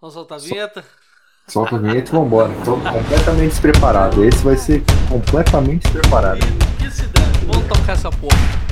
Vamos 0.00 0.14
soltar 0.14 0.38
a 0.38 0.40
vinheta? 0.40 0.84
Solta 1.48 1.74
a 1.74 1.78
vinheta 1.80 2.10
e 2.10 2.12
vambora. 2.12 2.54
Tô 2.64 2.76
completamente 2.76 3.50
despreparado. 3.50 4.24
Esse 4.24 4.38
vai 4.44 4.56
ser 4.56 4.84
completamente 5.08 5.82
despreparado. 5.82 6.38
Que 6.78 6.88
se 6.88 7.02
dane, 7.08 7.38
vamos 7.46 7.66
tocar 7.66 7.94
essa 7.94 8.08
porra. 8.10 8.67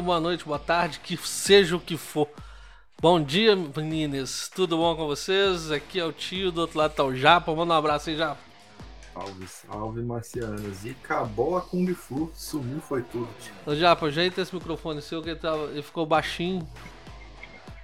Dia, 0.00 0.02
boa 0.02 0.20
noite, 0.20 0.44
boa 0.44 0.58
tarde, 0.58 0.98
que 1.00 1.16
seja 1.16 1.76
o 1.76 1.80
que 1.80 1.96
for. 1.96 2.28
Bom 3.00 3.22
dia, 3.22 3.54
meninas. 3.54 4.48
Tudo 4.48 4.76
bom 4.76 4.96
com 4.96 5.06
vocês? 5.06 5.70
Aqui 5.70 6.00
é 6.00 6.04
o 6.04 6.12
tio, 6.12 6.50
do 6.50 6.62
outro 6.62 6.78
lado 6.78 6.94
tá 6.94 7.04
o 7.04 7.14
Japa. 7.14 7.54
Manda 7.54 7.74
um 7.74 7.76
abraço 7.76 8.10
aí, 8.10 8.16
Japa. 8.16 8.40
Salve, 9.12 9.46
salve, 9.46 10.02
marcianos. 10.02 10.84
E 10.84 10.90
acabou 10.90 11.56
a 11.56 11.60
Kung 11.60 11.92
Fu. 11.94 12.30
Sumiu 12.34 12.80
foi 12.80 13.02
tudo. 13.02 13.28
Ô, 13.66 13.74
Japa, 13.74 14.06
ajeita 14.06 14.40
esse 14.40 14.54
microfone 14.54 15.02
seu 15.02 15.22
que 15.22 15.30
ele, 15.30 15.38
tava, 15.38 15.64
ele 15.64 15.82
ficou 15.82 16.06
baixinho. 16.06 16.66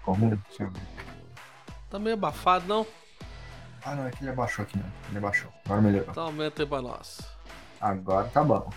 Como? 0.03 0.31
Ver. 0.31 0.71
Tá 1.91 1.99
meio 1.99 2.15
abafado, 2.15 2.67
não? 2.67 2.87
Ah, 3.85 3.95
não, 3.95 4.07
é 4.07 4.11
que 4.11 4.23
ele 4.23 4.31
abaixou 4.31 4.65
aqui, 4.65 4.79
né? 4.79 4.85
Ele 5.09 5.19
abaixou. 5.19 5.53
Agora 5.65 5.81
melhorou. 5.81 6.11
Então 6.11 6.25
aumenta 6.25 6.63
aí 6.63 6.69
pra 6.69 6.83
nós. 6.83 7.21
Agora 7.81 8.27
tá 8.29 8.43
bom. 8.43 8.71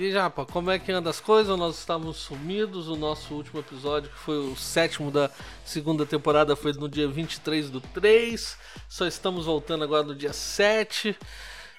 E 0.00 0.10
Japa, 0.10 0.46
como 0.46 0.70
é 0.70 0.78
que 0.78 0.90
anda 0.90 1.10
as 1.10 1.20
coisas? 1.20 1.58
Nós 1.58 1.78
estávamos 1.78 2.16
sumidos. 2.16 2.88
O 2.88 2.96
nosso 2.96 3.34
último 3.34 3.60
episódio, 3.60 4.08
que 4.08 4.16
foi 4.16 4.38
o 4.38 4.56
sétimo 4.56 5.10
da 5.10 5.30
segunda 5.62 6.06
temporada, 6.06 6.56
foi 6.56 6.72
no 6.72 6.88
dia 6.88 7.06
23 7.06 7.68
do 7.68 7.82
3. 7.82 8.56
Só 8.88 9.06
estamos 9.06 9.44
voltando 9.44 9.84
agora 9.84 10.02
no 10.02 10.14
dia 10.14 10.32
7. 10.32 11.14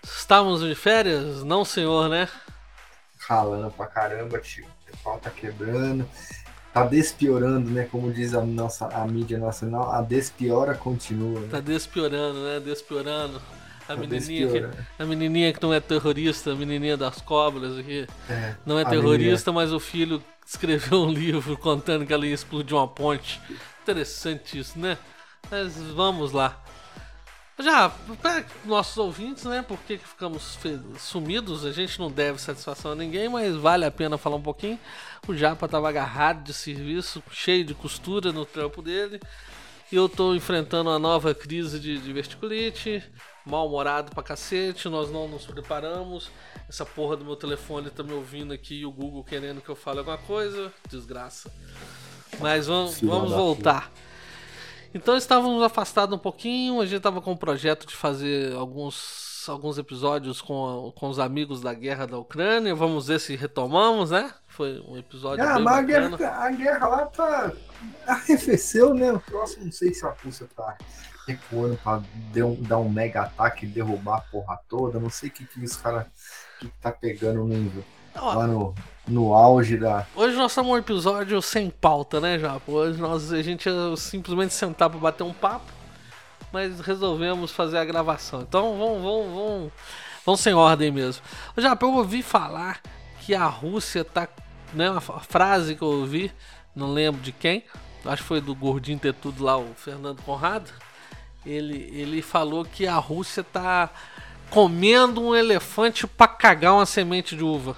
Estávamos 0.03 0.61
de 0.61 0.75
férias? 0.75 1.43
Não, 1.43 1.65
senhor, 1.65 2.09
né? 2.09 2.29
Ralando 3.17 3.71
pra 3.71 3.87
caramba, 3.87 4.37
tio. 4.37 4.67
O 4.93 4.97
pau 4.97 5.17
tá 5.17 5.31
quebrando. 5.31 6.07
Tá 6.71 6.85
despiorando, 6.85 7.71
né? 7.71 7.87
Como 7.91 8.13
diz 8.13 8.35
a 8.35 8.45
nossa 8.45 8.85
a 8.85 9.03
mídia 9.07 9.39
nacional, 9.39 9.91
a 9.91 9.99
despiora 10.03 10.75
continua. 10.75 11.39
né? 11.39 11.47
Tá 11.49 11.59
despiorando, 11.59 12.43
né? 12.43 12.59
Despiorando. 12.59 13.41
A 13.87 13.95
menininha, 13.95 14.47
que, 14.47 14.77
a 14.99 15.05
menininha 15.05 15.53
que 15.53 15.61
não 15.61 15.73
é 15.73 15.79
terrorista, 15.79 16.51
a 16.51 16.55
menininha 16.55 16.95
das 16.95 17.21
cobras 17.21 17.77
aqui. 17.77 18.07
É, 18.29 18.55
Não 18.65 18.79
é 18.79 18.85
terrorista, 18.85 19.51
mas 19.51 19.73
o 19.73 19.79
filho 19.79 20.23
escreveu 20.45 21.03
um 21.03 21.11
livro 21.11 21.57
contando 21.57 22.05
que 22.05 22.13
ela 22.13 22.25
ia 22.25 22.33
explodir 22.33 22.75
uma 22.75 22.87
ponte. 22.87 23.41
Interessante 23.81 24.59
isso, 24.59 24.77
né? 24.79 24.97
Mas 25.49 25.75
vamos 25.77 26.31
lá. 26.31 26.61
Já, 27.59 27.89
para 28.21 28.43
nossos 28.65 28.97
ouvintes, 28.97 29.43
né? 29.43 29.61
Por 29.61 29.77
que 29.79 29.97
ficamos 29.97 30.57
sumidos? 30.97 31.65
A 31.65 31.71
gente 31.71 31.99
não 31.99 32.09
deve 32.09 32.39
satisfação 32.39 32.93
a 32.93 32.95
ninguém, 32.95 33.29
mas 33.29 33.55
vale 33.55 33.85
a 33.85 33.91
pena 33.91 34.17
falar 34.17 34.37
um 34.37 34.41
pouquinho. 34.41 34.79
O 35.27 35.35
Japa 35.35 35.67
tava 35.67 35.87
agarrado 35.87 36.43
de 36.43 36.53
serviço, 36.53 37.21
cheio 37.31 37.63
de 37.63 37.75
costura 37.75 38.31
no 38.31 38.45
trampo 38.45 38.81
dele. 38.81 39.19
E 39.91 39.95
eu 39.95 40.07
tô 40.07 40.33
enfrentando 40.33 40.89
uma 40.89 40.97
nova 40.97 41.35
crise 41.35 41.79
de, 41.79 41.99
de 41.99 42.13
verticulite, 42.13 43.03
mal-humorado 43.45 44.11
pra 44.11 44.23
cacete, 44.23 44.87
nós 44.89 45.11
não 45.11 45.27
nos 45.27 45.45
preparamos. 45.45 46.29
Essa 46.69 46.85
porra 46.85 47.17
do 47.17 47.25
meu 47.25 47.35
telefone 47.35 47.89
tá 47.89 48.01
me 48.03 48.13
ouvindo 48.13 48.53
aqui 48.53 48.81
e 48.81 48.85
o 48.85 48.91
Google 48.91 49.23
querendo 49.23 49.61
que 49.61 49.69
eu 49.69 49.75
fale 49.75 49.99
alguma 49.99 50.17
coisa. 50.17 50.71
Desgraça. 50.89 51.51
Mas 52.39 52.67
vamos, 52.67 52.99
vamos 53.01 53.31
voltar. 53.31 53.91
Então 54.93 55.15
estávamos 55.15 55.61
afastados 55.63 56.13
um 56.15 56.19
pouquinho, 56.19 56.81
a 56.81 56.85
gente 56.85 56.97
estava 56.97 57.21
com 57.21 57.31
o 57.31 57.37
projeto 57.37 57.85
de 57.87 57.95
fazer 57.95 58.53
alguns, 58.55 59.45
alguns 59.47 59.77
episódios 59.77 60.41
com, 60.41 60.89
a- 60.89 60.99
com 60.99 61.09
os 61.09 61.17
amigos 61.17 61.61
da 61.61 61.73
guerra 61.73 62.05
da 62.05 62.17
Ucrânia. 62.17 62.75
Vamos 62.75 63.07
ver 63.07 63.19
se 63.19 63.35
retomamos, 63.35 64.11
né? 64.11 64.33
Foi 64.47 64.81
um 64.85 64.97
episódio 64.97 65.43
Ah, 65.45 65.55
bem 65.55 65.63
mas 65.63 65.77
a 65.77 65.81
guerra, 65.81 66.29
a 66.45 66.51
guerra 66.51 66.87
lá 66.87 67.05
tá. 67.05 67.51
Arrefeceu, 68.05 68.93
né? 68.93 69.11
O 69.13 69.19
próximo, 69.19 69.65
não 69.65 69.71
sei 69.71 69.93
se 69.93 70.05
a 70.05 70.09
Rússia 70.23 70.47
tá 70.55 70.77
recuando 71.31 71.77
pra 71.77 72.01
dar 72.65 72.77
um, 72.77 72.89
mega 72.89 73.23
ataque 73.23 73.65
e 73.65 73.69
derrubar 73.69 74.17
a 74.17 74.21
porra 74.21 74.59
toda. 74.67 74.99
Não 74.99 75.09
sei 75.09 75.29
o 75.29 75.31
que, 75.31 75.45
que 75.45 75.63
os 75.63 75.75
caras 75.75 76.05
que 76.59 76.67
tá 76.81 76.91
pegando 76.91 77.43
no, 77.45 77.83
Ó, 78.15 78.33
lá 78.33 78.47
no, 78.47 78.75
no 79.07 79.33
auge 79.33 79.77
da. 79.77 80.05
Hoje 80.15 80.35
nós 80.35 80.51
estamos 80.51 80.71
um 80.71 80.77
episódio 80.77 81.41
sem 81.41 81.69
pauta, 81.69 82.19
né, 82.19 82.37
Japo? 82.37 82.71
Hoje 82.71 82.99
nós, 82.99 83.31
a 83.31 83.41
gente 83.41 83.67
ia 83.67 83.95
simplesmente 83.97 84.53
sentar 84.53 84.89
para 84.89 84.99
bater 84.99 85.23
um 85.23 85.33
papo, 85.33 85.71
mas 86.51 86.79
resolvemos 86.79 87.51
fazer 87.51 87.77
a 87.77 87.85
gravação. 87.85 88.41
Então 88.41 88.77
vamos, 88.77 89.01
vamos, 89.01 89.33
vamos, 89.33 89.71
vamos 90.25 90.41
sem 90.41 90.53
ordem 90.53 90.91
mesmo. 90.91 91.23
Japo, 91.57 91.85
eu 91.85 91.93
ouvi 91.93 92.21
falar 92.21 92.81
que 93.21 93.33
a 93.33 93.45
Rússia 93.45 94.03
tá. 94.03 94.27
Né, 94.73 94.89
uma 94.89 95.01
frase 95.01 95.75
que 95.75 95.81
eu 95.81 95.89
ouvi, 95.89 96.31
não 96.73 96.93
lembro 96.93 97.19
de 97.19 97.33
quem, 97.33 97.65
acho 98.05 98.21
que 98.21 98.27
foi 98.27 98.39
do 98.39 98.55
Gordinho 98.55 98.97
Ter 98.97 99.13
Tudo 99.13 99.43
lá, 99.43 99.57
o 99.57 99.73
Fernando 99.75 100.21
Conrado. 100.21 100.71
Ele, 101.45 101.89
ele 101.93 102.21
falou 102.21 102.63
que 102.63 102.85
a 102.87 102.95
Rússia 102.95 103.43
tá 103.43 103.89
comendo 104.49 105.21
um 105.21 105.35
elefante 105.35 106.05
para 106.05 106.27
cagar 106.27 106.73
uma 106.73 106.85
semente 106.85 107.35
de 107.35 107.43
uva. 107.43 107.75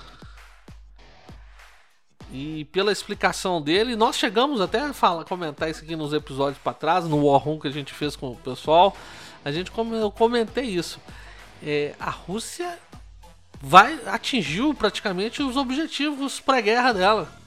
E 2.31 2.65
pela 2.65 2.91
explicação 2.91 3.61
dele, 3.61 3.95
nós 3.95 4.17
chegamos 4.17 4.59
até 4.59 4.79
a 4.79 4.91
falar, 4.91 5.23
comentar 5.23 5.69
isso 5.69 5.83
aqui 5.83 5.95
nos 5.95 6.13
episódios 6.13 6.57
para 6.57 6.73
trás, 6.73 7.05
no 7.05 7.27
War 7.27 7.39
Room 7.39 7.59
que 7.59 7.67
a 7.67 7.71
gente 7.71 7.93
fez 7.93 8.15
com 8.15 8.31
o 8.31 8.35
pessoal. 8.35 8.97
A 9.45 9.51
gente 9.51 9.71
eu 9.77 10.11
comentei 10.11 10.65
isso. 10.65 10.99
É, 11.61 11.93
a 11.99 12.09
Rússia 12.09 12.79
vai 13.61 13.99
atingiu 14.07 14.73
praticamente 14.73 15.43
os 15.43 15.55
objetivos 15.55 16.39
pré-guerra 16.39 16.91
dela. 16.91 17.42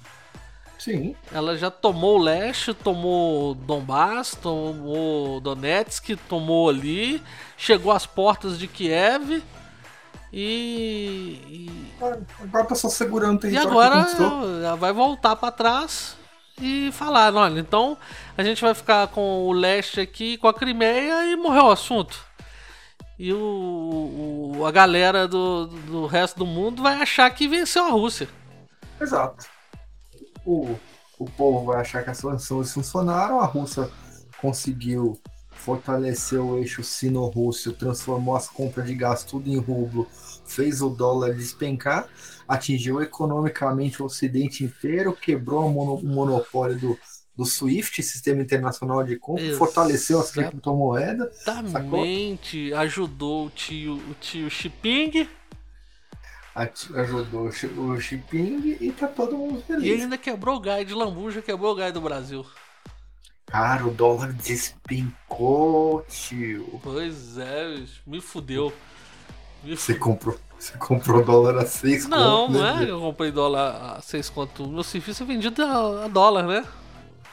Sim. 0.79 1.17
Ela 1.33 1.57
já 1.57 1.71
tomou 1.71 2.19
o 2.19 2.23
leste, 2.23 2.73
tomou 2.75 3.55
Donbass, 3.55 4.35
tomou 4.41 5.41
Donetsk, 5.41 6.17
tomou 6.29 6.69
ali, 6.69 7.23
chegou 7.57 7.91
às 7.93 8.07
portas 8.07 8.59
de 8.59 8.69
Kiev 8.69 9.43
e, 10.33 11.41
e 11.49 11.93
Agora 12.43 12.65
tá 12.65 12.75
só 12.75 12.89
segurando 12.89 13.35
o 13.35 13.39
e 13.39 13.41
território 13.41 13.71
agora 13.71 13.95
que 14.05 14.17
conquistou. 14.17 14.63
ela 14.63 14.77
vai 14.77 14.93
voltar 14.93 15.37
pra 15.37 15.51
trás 15.51 16.17
e 16.61 16.91
falar, 16.93 17.35
olha, 17.35 17.59
então 17.61 17.97
a 18.37 18.43
gente 18.43 18.63
vai 18.63 18.75
ficar 18.75 19.09
com 19.09 19.47
o 19.47 19.53
leste 19.53 20.01
aqui, 20.01 20.37
com 20.39 20.49
a 20.49 20.55
Crimeia 20.55 21.27
e 21.33 21.37
morreu 21.37 21.65
o 21.67 21.71
assunto. 21.71 22.19
E 23.19 23.33
o, 23.33 24.55
o- 24.59 24.67
a 24.67 24.71
galera 24.71 25.27
do, 25.27 25.67
do 25.67 26.07
resto 26.07 26.39
do 26.39 26.47
mundo 26.47 26.83
vai 26.83 27.01
achar 27.01 27.31
que 27.31 27.49
venceu 27.49 27.85
a 27.87 27.91
Rússia. 27.91 28.29
Exato. 29.01 29.47
O, 30.47 30.77
o 31.19 31.25
povo 31.25 31.67
vai 31.67 31.81
achar 31.81 32.05
que 32.05 32.11
as 32.11 32.19
sanções 32.19 32.73
funcionaram, 32.73 33.41
a 33.41 33.47
Rússia 33.47 33.91
conseguiu 34.41 35.19
fortalecer 35.51 36.39
o 36.41 36.59
eixo 36.59 36.83
sino-rússio, 36.85 37.73
transformou 37.73 38.37
as 38.37 38.49
compras 38.49 38.87
de 38.87 38.95
gás 38.95 39.25
tudo 39.25 39.49
em 39.49 39.59
rublo, 39.59 40.07
fez 40.47 40.81
o 40.83 40.91
dólar 40.91 41.35
despencar, 41.35 42.07
atingiu 42.47 43.01
economicamente 43.03 44.03
o 44.03 44.07
ocidente 44.07 44.63
inteiro, 44.63 45.13
quebrou 45.15 45.67
o, 45.67 45.71
mono- 45.73 45.95
o 45.97 46.07
monopólio 46.07 46.79
do, 46.79 46.99
do 47.35 47.45
SWIFT, 47.45 48.03
Sistema 48.03 48.43
Internacional 48.43 49.03
de 49.03 49.17
Compra, 49.19 49.43
fortaleceu 49.57 50.21
as 50.21 50.31
criptomoedas, 50.31 51.35
Exatamente. 51.41 52.73
Ajudou 52.75 53.47
o 53.47 53.51
tio, 53.51 53.95
o 53.97 54.15
tio 54.21 54.51
Xiping 54.51 55.27
ajudou 56.57 57.47
o 57.47 57.53
Xi- 57.53 57.69
Jinping 58.01 58.77
e 58.81 58.93
tá 58.93 59.07
todo 59.09 59.37
mundo 59.39 59.63
e 59.81 59.91
feliz. 59.91 59.93
ainda 59.93 60.19
quebrou 60.19 60.57
o 60.57 60.61
gai 60.61 60.85
de 60.85 60.93
lambuja, 60.95 61.41
quebrou 61.43 61.73
o 61.73 61.75
gai 61.77 61.91
do 61.93 62.01
Brasil. 62.01 62.45
Cara, 63.45 63.85
o 63.87 63.91
dólar 63.93 64.33
despencou, 64.33 66.03
tio. 66.09 66.81
Pois 66.81 67.37
é, 67.39 67.85
me 68.07 68.21
fudeu. 68.21 68.73
Me 69.63 69.77
Você 69.77 69.95
comprou, 69.95 70.39
você 70.59 70.77
comprou 70.79 71.25
dólar 71.25 71.59
a 71.59 71.67
6 71.67 72.05
Não, 72.05 72.49
conto, 72.49 72.51
não 72.51 72.65
né? 72.65 72.73
é 72.83 72.87
que 72.87 72.91
eu 72.91 73.01
comprei 73.01 73.31
dólar 73.33 73.97
a 73.99 74.01
6 74.03 74.31
conto. 74.31 74.67
Meu 74.69 74.83
serviço 74.85 75.23
é 75.23 75.27
vendido 75.27 75.63
a, 75.65 76.05
a 76.05 76.09
dólar, 76.09 76.47
né? 76.47 76.65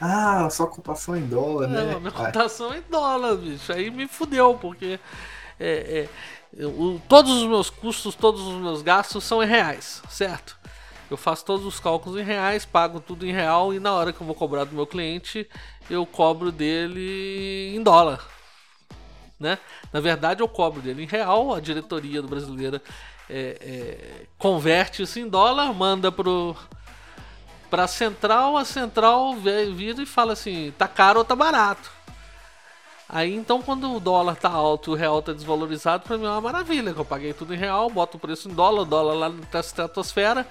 Ah, 0.00 0.48
sua 0.50 0.68
cotação 0.70 1.16
em 1.16 1.26
dólar, 1.28 1.66
É, 1.66 1.68
né? 1.68 1.98
minha 1.98 2.12
cotação 2.12 2.72
é 2.72 2.78
em 2.78 2.82
dólar, 2.82 3.36
bicho. 3.36 3.72
Aí 3.72 3.90
me 3.90 4.06
fudeu, 4.06 4.58
porque 4.58 5.00
é, 5.58 6.08
é, 6.08 6.08
todos 7.08 7.32
os 7.32 7.48
meus 7.48 7.70
custos, 7.70 8.14
todos 8.14 8.42
os 8.42 8.54
meus 8.54 8.82
gastos 8.82 9.24
são 9.24 9.42
em 9.42 9.46
reais, 9.46 10.02
certo? 10.08 10.58
Eu 11.10 11.16
faço 11.16 11.44
todos 11.44 11.66
os 11.66 11.78
cálculos 11.78 12.18
em 12.18 12.24
reais, 12.24 12.64
pago 12.64 12.98
tudo 12.98 13.26
em 13.26 13.32
real 13.32 13.74
e 13.74 13.78
na 13.78 13.92
hora 13.92 14.12
que 14.12 14.20
eu 14.20 14.26
vou 14.26 14.34
cobrar 14.34 14.64
do 14.64 14.74
meu 14.74 14.86
cliente, 14.86 15.48
eu 15.88 16.04
cobro 16.06 16.50
dele 16.50 17.74
em 17.74 17.82
dólar. 17.82 18.26
Né? 19.38 19.58
Na 19.92 20.00
verdade, 20.00 20.42
eu 20.42 20.48
cobro 20.48 20.80
dele 20.80 21.02
em 21.02 21.06
real, 21.06 21.54
a 21.54 21.60
diretoria 21.60 22.22
do 22.22 22.28
brasileira 22.28 22.80
é, 23.28 23.58
é, 23.60 24.26
converte 24.38 25.02
isso 25.02 25.18
em 25.18 25.28
dólar, 25.28 25.72
manda 25.74 26.10
pro 26.10 26.56
pra 27.70 27.88
central, 27.88 28.56
a 28.56 28.64
central 28.64 29.34
vira 29.34 30.00
e 30.00 30.06
fala 30.06 30.32
assim, 30.34 30.72
tá 30.78 30.86
caro 30.86 31.18
ou 31.18 31.24
tá 31.24 31.34
barato. 31.34 31.90
Aí 33.08 33.34
então 33.34 33.60
quando 33.60 33.94
o 33.94 34.00
dólar 34.00 34.36
tá 34.36 34.48
alto 34.50 34.90
e 34.90 34.94
o 34.94 34.96
real 34.96 35.20
tá 35.22 35.32
desvalorizado, 35.32 36.04
pra 36.04 36.16
mim 36.16 36.24
é 36.24 36.28
uma 36.30 36.40
maravilha, 36.40 36.92
que 36.94 36.98
eu 37.00 37.04
paguei 37.04 37.32
tudo 37.34 37.54
em 37.54 37.58
real, 37.58 37.90
boto 37.90 38.16
o 38.16 38.20
preço 38.20 38.48
em 38.48 38.54
dólar, 38.54 38.82
o 38.82 38.84
dólar 38.86 39.14
lá 39.14 39.28
na 39.28 39.60
estratosfera, 39.60 40.46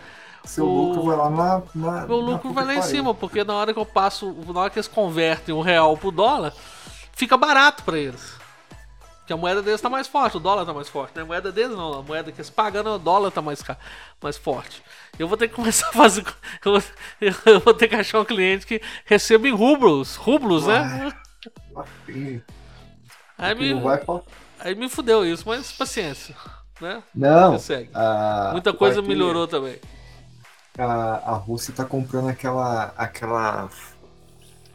Seu 0.46 0.66
O- 0.68 0.88
lucro 0.90 1.04
vai 1.04 1.16
lá 1.18 1.30
na. 1.30 1.62
na 1.74 2.06
meu 2.06 2.22
na 2.22 2.26
lucro 2.32 2.50
puta 2.50 2.54
vai 2.54 2.66
lá 2.66 2.76
em 2.76 2.82
cima, 2.82 3.14
porque 3.14 3.44
na 3.44 3.54
hora 3.56 3.74
que 3.74 3.80
eu 3.80 3.86
passo, 3.86 4.36
na 4.54 4.60
hora 4.62 4.70
que 4.70 4.78
eles 4.78 4.88
convertem 4.90 5.56
o 5.56 5.62
real 5.62 5.96
pro 5.98 6.12
dólar, 6.12 6.54
fica 7.14 7.36
barato 7.38 7.82
pra 7.84 7.98
eles. 7.98 8.34
Porque 9.20 9.32
a 9.32 9.38
moeda 9.38 9.62
deles 9.62 9.80
tá 9.80 9.90
mais 9.90 10.06
forte, 10.06 10.36
o 10.36 10.40
dólar 10.42 10.66
tá 10.66 10.74
mais 10.74 10.90
forte. 10.90 11.14
Não 11.16 11.22
é 11.22 11.24
a 11.24 11.28
moeda 11.28 11.50
deles 11.50 11.76
não, 11.78 11.94
a 11.94 12.04
moeda 12.04 12.30
que 12.30 12.42
eles 12.42 12.50
pagam, 12.50 12.84
o 12.96 13.00
dólar 13.00 13.32
tá 13.32 13.42
mais, 13.42 13.64
mais 14.22 14.36
forte. 14.38 14.84
Eu 15.18 15.30
vou 15.30 15.38
ter 15.38 15.48
que 15.48 15.56
começar 15.56 15.88
a 15.88 15.94
fazer. 15.94 16.26
Eu 16.66 16.74
vou, 16.74 16.84
eu 17.46 17.60
vou 17.62 17.74
ter 17.74 17.88
que 17.88 17.96
achar 17.96 18.20
um 18.20 18.26
cliente 18.26 18.66
que 18.68 18.82
receba 19.06 19.48
em 19.48 19.54
rublos. 19.56 20.18
Rublos, 20.18 20.68
né? 20.68 21.10
Aí 23.38 23.56
me, 23.56 23.74
não 23.74 23.82
aí 24.60 24.76
me 24.76 24.90
fudeu 24.90 25.26
isso, 25.26 25.44
mas 25.48 25.72
paciência. 25.72 26.36
Né? 26.80 27.04
Não. 27.14 27.56
A- 27.94 28.52
Muita 28.52 28.74
coisa 28.74 29.02
melhorou 29.02 29.48
também. 29.48 29.80
A, 30.78 31.32
a 31.34 31.36
Rússia 31.36 31.74
tá 31.74 31.86
comprando 31.86 32.30
aquela. 32.30 32.94
aquela. 32.98 33.70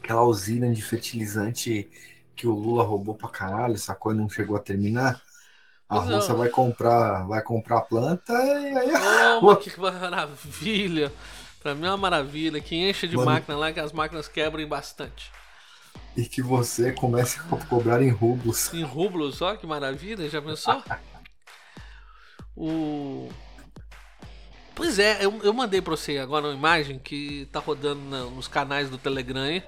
aquela 0.02 0.22
usina 0.24 0.72
de 0.72 0.82
fertilizante 0.82 1.90
que 2.36 2.46
o 2.46 2.52
Lula 2.54 2.84
roubou 2.84 3.14
pra 3.16 3.28
caralho, 3.28 3.76
sacou? 3.78 4.12
E 4.12 4.16
não 4.16 4.28
chegou 4.28 4.56
a 4.56 4.60
terminar. 4.60 5.20
A 5.88 6.00
Pois. 6.00 6.08
Rússia 6.16 6.34
vai 6.34 6.50
comprar, 6.50 7.26
vai 7.26 7.42
comprar 7.42 7.78
a 7.78 7.82
planta 7.82 8.32
e 8.32 8.76
aí 8.78 8.90
Oh, 9.42 9.56
que 9.56 9.78
maravilha! 9.80 11.12
Pra 11.60 11.74
mim 11.74 11.86
é 11.86 11.90
uma 11.90 11.96
maravilha, 11.96 12.60
que 12.60 12.76
enche 12.76 13.08
de 13.08 13.16
Mano. 13.16 13.26
máquina 13.32 13.56
lá, 13.58 13.72
que 13.72 13.80
as 13.80 13.92
máquinas 13.92 14.28
quebrem 14.28 14.66
bastante. 14.66 15.30
E 16.16 16.24
que 16.24 16.42
você 16.42 16.92
comece 16.92 17.38
a 17.50 17.56
cobrar 17.66 18.02
em 18.02 18.10
rublos. 18.10 18.72
Em 18.74 18.82
rublos, 18.82 19.40
ó, 19.42 19.54
que 19.56 19.66
maravilha, 19.66 20.28
já 20.28 20.40
pensou? 20.42 20.82
O. 22.60 23.28
Pois 24.74 24.98
é, 24.98 25.24
eu, 25.24 25.38
eu 25.44 25.52
mandei 25.52 25.80
pra 25.80 25.92
você 25.96 26.18
agora 26.18 26.46
uma 26.48 26.54
imagem 26.54 26.98
que 26.98 27.48
tá 27.52 27.60
rodando 27.60 28.00
na- 28.02 28.24
nos 28.24 28.48
canais 28.48 28.90
do 28.90 28.98
Telegram 28.98 29.42
aí, 29.42 29.62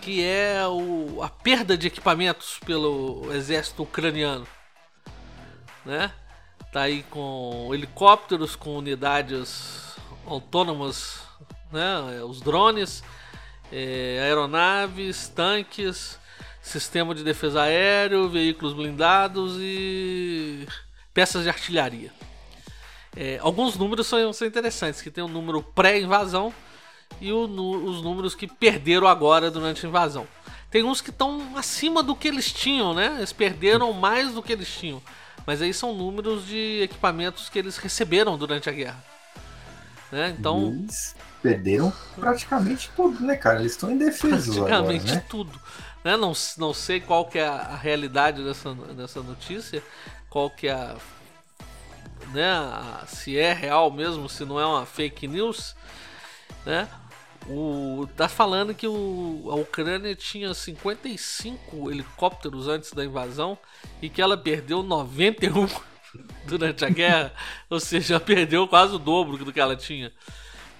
que 0.00 0.24
é 0.24 0.66
o, 0.66 1.22
a 1.22 1.28
perda 1.28 1.76
de 1.78 1.86
equipamentos 1.86 2.58
pelo 2.66 3.32
exército 3.32 3.84
ucraniano. 3.84 4.46
Né? 5.84 6.12
Tá 6.72 6.82
aí 6.82 7.04
com 7.04 7.70
helicópteros, 7.72 8.56
com 8.56 8.76
unidades 8.76 9.94
autônomas, 10.26 11.20
né? 11.72 12.22
os 12.24 12.40
drones, 12.40 13.02
é, 13.72 14.20
aeronaves, 14.22 15.28
tanques, 15.28 16.18
sistema 16.62 17.14
de 17.14 17.22
defesa 17.24 17.62
aéreo, 17.62 18.28
veículos 18.28 18.74
blindados 18.74 19.56
e 19.58 20.66
peças 21.14 21.42
de 21.44 21.48
artilharia. 21.48 22.12
É, 23.16 23.38
alguns 23.42 23.76
números 23.76 24.06
são, 24.06 24.32
são 24.32 24.46
interessantes, 24.46 25.00
que 25.02 25.10
tem 25.10 25.24
o 25.24 25.28
número 25.28 25.62
pré-invasão 25.62 26.54
e 27.20 27.32
o 27.32 27.48
nu- 27.48 27.84
os 27.84 28.02
números 28.02 28.34
que 28.34 28.46
perderam 28.46 29.06
agora 29.08 29.50
durante 29.50 29.84
a 29.84 29.88
invasão. 29.88 30.26
Tem 30.70 30.84
uns 30.84 31.00
que 31.00 31.10
estão 31.10 31.56
acima 31.56 32.02
do 32.02 32.14
que 32.14 32.28
eles 32.28 32.52
tinham, 32.52 32.94
né? 32.94 33.16
Eles 33.18 33.32
perderam 33.32 33.92
mais 33.92 34.32
do 34.32 34.42
que 34.42 34.52
eles 34.52 34.72
tinham. 34.72 35.02
Mas 35.44 35.60
aí 35.60 35.74
são 35.74 35.92
números 35.92 36.46
de 36.46 36.82
equipamentos 36.82 37.48
que 37.48 37.58
eles 37.58 37.76
receberam 37.76 38.38
durante 38.38 38.68
a 38.68 38.72
guerra. 38.72 39.04
Né? 40.10 40.30
Então, 40.38 40.72
Eles 40.72 41.14
perderam 41.42 41.92
praticamente 42.16 42.90
tudo, 42.94 43.24
né, 43.24 43.36
cara? 43.36 43.60
Eles 43.60 43.72
estão 43.72 43.90
indefesos 43.90 44.56
agora, 44.56 44.82
praticamente 44.82 45.14
né? 45.14 45.20
tudo. 45.28 45.60
Né? 46.04 46.16
Não, 46.16 46.32
não 46.58 46.74
sei 46.74 47.00
qual 47.00 47.26
que 47.28 47.38
é 47.38 47.46
a, 47.46 47.54
a 47.54 47.76
realidade 47.76 48.42
dessa, 48.44 48.74
dessa 48.74 49.22
notícia, 49.22 49.82
qual 50.28 50.50
que 50.50 50.68
é 50.68 50.72
a, 50.72 50.96
né, 52.32 52.44
a- 52.50 53.04
se 53.06 53.36
é 53.38 53.52
real 53.52 53.90
mesmo, 53.90 54.28
se 54.28 54.44
não 54.44 54.58
é 54.60 54.66
uma 54.66 54.86
fake 54.86 55.26
news, 55.26 55.74
né? 56.66 56.88
O, 57.48 58.06
tá 58.16 58.28
falando 58.28 58.74
que 58.74 58.86
o, 58.86 59.48
a 59.50 59.54
Ucrânia 59.56 60.14
tinha 60.14 60.54
55 60.54 61.90
helicópteros 61.90 62.68
antes 62.68 62.92
da 62.92 63.04
invasão 63.04 63.58
e 64.02 64.10
que 64.10 64.22
ela 64.22 64.36
perdeu 64.36 64.82
91 64.82 65.68
durante 66.44 66.84
a 66.84 66.88
guerra, 66.88 67.32
ou 67.68 67.80
seja, 67.80 68.18
perdeu 68.20 68.66
quase 68.66 68.94
o 68.94 68.98
dobro 68.98 69.44
do 69.44 69.52
que 69.52 69.60
ela 69.60 69.76
tinha. 69.76 70.12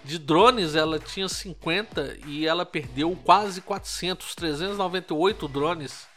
De 0.03 0.19
drones, 0.19 0.75
ela 0.75 0.99
tinha 0.99 1.29
50 1.29 2.19
e 2.27 2.47
ela 2.47 2.65
perdeu 2.65 3.15
quase 3.25 3.61
400, 3.61 4.35
398 4.35 5.47
drones. 5.47 6.09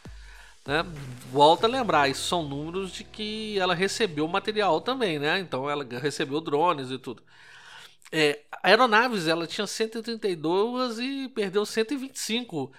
Né? 0.66 0.84
Volta 1.30 1.66
a 1.66 1.70
lembrar, 1.70 2.08
isso 2.08 2.26
são 2.26 2.42
números 2.42 2.90
de 2.90 3.04
que 3.04 3.58
ela 3.58 3.74
recebeu 3.74 4.26
material 4.26 4.80
também, 4.80 5.18
né? 5.18 5.38
Então 5.38 5.68
ela 5.68 5.86
recebeu 6.00 6.40
drones 6.40 6.90
e 6.90 6.96
tudo. 6.96 7.22
É, 8.10 8.40
aeronaves, 8.62 9.28
ela 9.28 9.46
tinha 9.46 9.66
132 9.66 10.98
e 10.98 11.28
perdeu 11.28 11.66
125. 11.66 12.72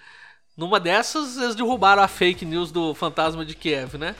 Numa 0.56 0.80
dessas, 0.80 1.36
eles 1.36 1.54
derrubaram 1.54 2.02
a 2.02 2.08
fake 2.08 2.44
news 2.44 2.72
do 2.72 2.94
fantasma 2.94 3.44
de 3.44 3.54
Kiev, 3.54 3.96
né? 3.98 4.16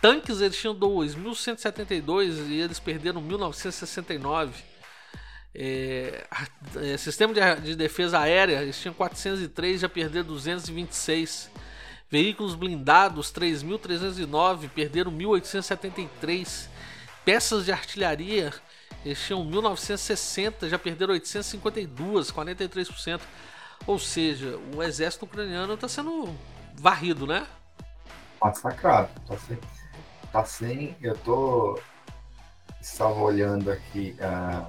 Tanques, 0.00 0.40
eles 0.40 0.58
tinham 0.58 0.74
2.172 0.74 2.48
e 2.48 2.60
eles 2.60 2.78
perderam 2.78 3.22
1.969. 3.22 4.50
É, 5.54 6.26
é, 6.76 6.96
sistema 6.96 7.34
de, 7.34 7.40
de 7.62 7.76
defesa 7.76 8.20
aérea, 8.20 8.62
eles 8.62 8.80
tinham 8.80 8.94
403, 8.94 9.80
já 9.80 9.88
perderam 9.88 10.26
226. 10.26 11.50
Veículos 12.08 12.54
blindados, 12.54 13.32
3.309, 13.32 14.68
perderam 14.70 15.12
1.873. 15.12 16.68
Peças 17.24 17.66
de 17.66 17.72
artilharia, 17.72 18.52
eles 19.04 19.24
tinham 19.24 19.44
1.960, 19.44 20.68
já 20.68 20.78
perderam 20.78 21.12
852, 21.12 22.32
43%. 22.32 23.20
Ou 23.86 23.98
seja, 23.98 24.58
o 24.74 24.82
exército 24.82 25.24
ucraniano 25.24 25.74
está 25.74 25.88
sendo 25.88 26.34
varrido, 26.74 27.26
né? 27.26 27.46
massacrado. 28.42 29.08
Tá 29.26 29.36
sem, 29.36 29.58
tá 30.32 30.44
sem. 30.44 30.96
Eu 31.00 31.16
tô. 31.18 31.78
Estava 32.80 33.20
olhando 33.20 33.70
aqui 33.70 34.16
ah, 34.20 34.66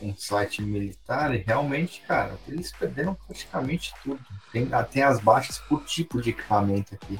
um 0.00 0.14
site 0.16 0.60
militar 0.60 1.32
e 1.34 1.38
realmente, 1.38 2.00
cara, 2.00 2.36
eles 2.48 2.72
perderam 2.72 3.14
praticamente 3.14 3.94
tudo. 4.02 4.20
Tem, 4.50 4.68
ah, 4.72 4.82
tem 4.82 5.02
as 5.04 5.20
baixas 5.20 5.58
por 5.58 5.84
tipo 5.84 6.20
de 6.20 6.30
equipamento 6.30 6.94
aqui. 6.94 7.18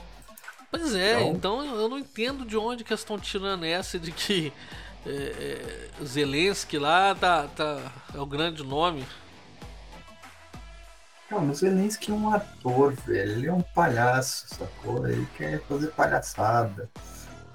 Pois 0.71 0.95
é, 0.95 1.21
Então- 1.23 1.61
então 1.61 1.77
eu 1.81 1.89
não 1.89 1.99
entendo 1.99 2.45
de 2.45 2.57
onde 2.57 2.83
que 2.83 2.93
eles 2.93 3.01
estão 3.01 3.19
tirando 3.19 3.65
essa 3.65 3.99
de 3.99 4.11
que 4.11 4.53
é, 5.07 5.11
é, 6.01 6.05
Zelensky 6.05 6.79
lá 6.79 7.15
tá, 7.15 7.47
tá, 7.49 7.93
é 8.15 8.19
o 8.19 8.27
grande 8.27 8.65
nome. 8.65 9.05
Cara, 11.33 11.45
o 11.45 11.55
Zelensky 11.55 12.11
é 12.11 12.15
um 12.15 12.31
ator, 12.35 12.93
velho. 13.07 13.33
Ele 13.33 13.47
é 13.47 13.53
um 13.53 13.63
palhaço, 13.63 14.47
sacou? 14.55 15.07
Ele 15.09 15.27
quer 15.37 15.63
fazer 15.63 15.87
palhaçada. 15.89 16.91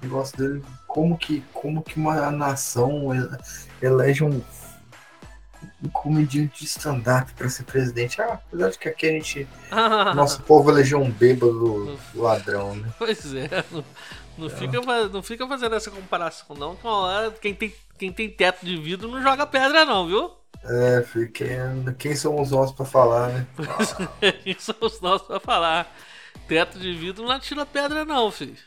O 0.02 0.06
negócio 0.06 0.36
dele, 0.36 0.64
como 0.88 1.16
que, 1.16 1.44
como 1.54 1.84
que 1.84 2.00
uma 2.00 2.32
nação 2.32 3.14
ele- 3.14 3.30
elege 3.80 4.24
um, 4.24 4.42
um 5.84 5.90
comediante 5.90 6.60
de 6.60 6.66
stand-up 6.66 7.32
pra 7.34 7.48
ser 7.50 7.66
presidente? 7.66 8.20
Ah, 8.20 8.34
apesar 8.48 8.70
de 8.72 8.80
que 8.80 8.90
aqui 8.90 9.06
a 9.08 9.12
gente. 9.12 9.48
Nosso 10.16 10.42
povo 10.42 10.72
elegeu 10.72 11.00
um 11.00 11.12
bêbado 11.12 12.00
ladrão, 12.16 12.76
né? 12.76 12.90
Pois 12.98 13.32
é, 13.36 13.48
não, 13.72 13.84
não 14.40 14.50
fica, 14.50 14.82
fa- 14.82 15.08
não 15.08 15.22
fica 15.22 15.48
fazendo 15.48 15.76
essa 15.76 15.92
comparação 15.92 16.56
não, 16.56 16.76
que 16.76 16.84
uma 16.86 16.96
hora 16.98 17.32
quem 17.32 17.54
tem, 17.54 17.74
quem 17.98 18.12
tem 18.12 18.28
teto 18.30 18.66
de 18.66 18.76
vidro 18.76 19.08
não 19.08 19.22
joga 19.22 19.46
pedra 19.46 19.86
não, 19.86 20.08
viu? 20.08 20.32
É, 20.64 21.02
filho, 21.04 21.32
quem, 21.32 21.48
quem 21.98 22.16
somos 22.16 22.52
nós 22.52 22.72
pra 22.72 22.86
falar, 22.86 23.30
né? 23.30 23.48
Isso 24.46 24.74
são 24.74 24.76
os 24.82 25.00
nossos 25.02 25.28
pra 25.28 25.40
falar. 25.40 25.96
Teto 26.48 26.80
de 26.80 26.94
vidro 26.94 27.24
não 27.26 27.32
atira 27.32 27.66
pedra 27.66 28.04
não, 28.06 28.32
filho. 28.32 28.58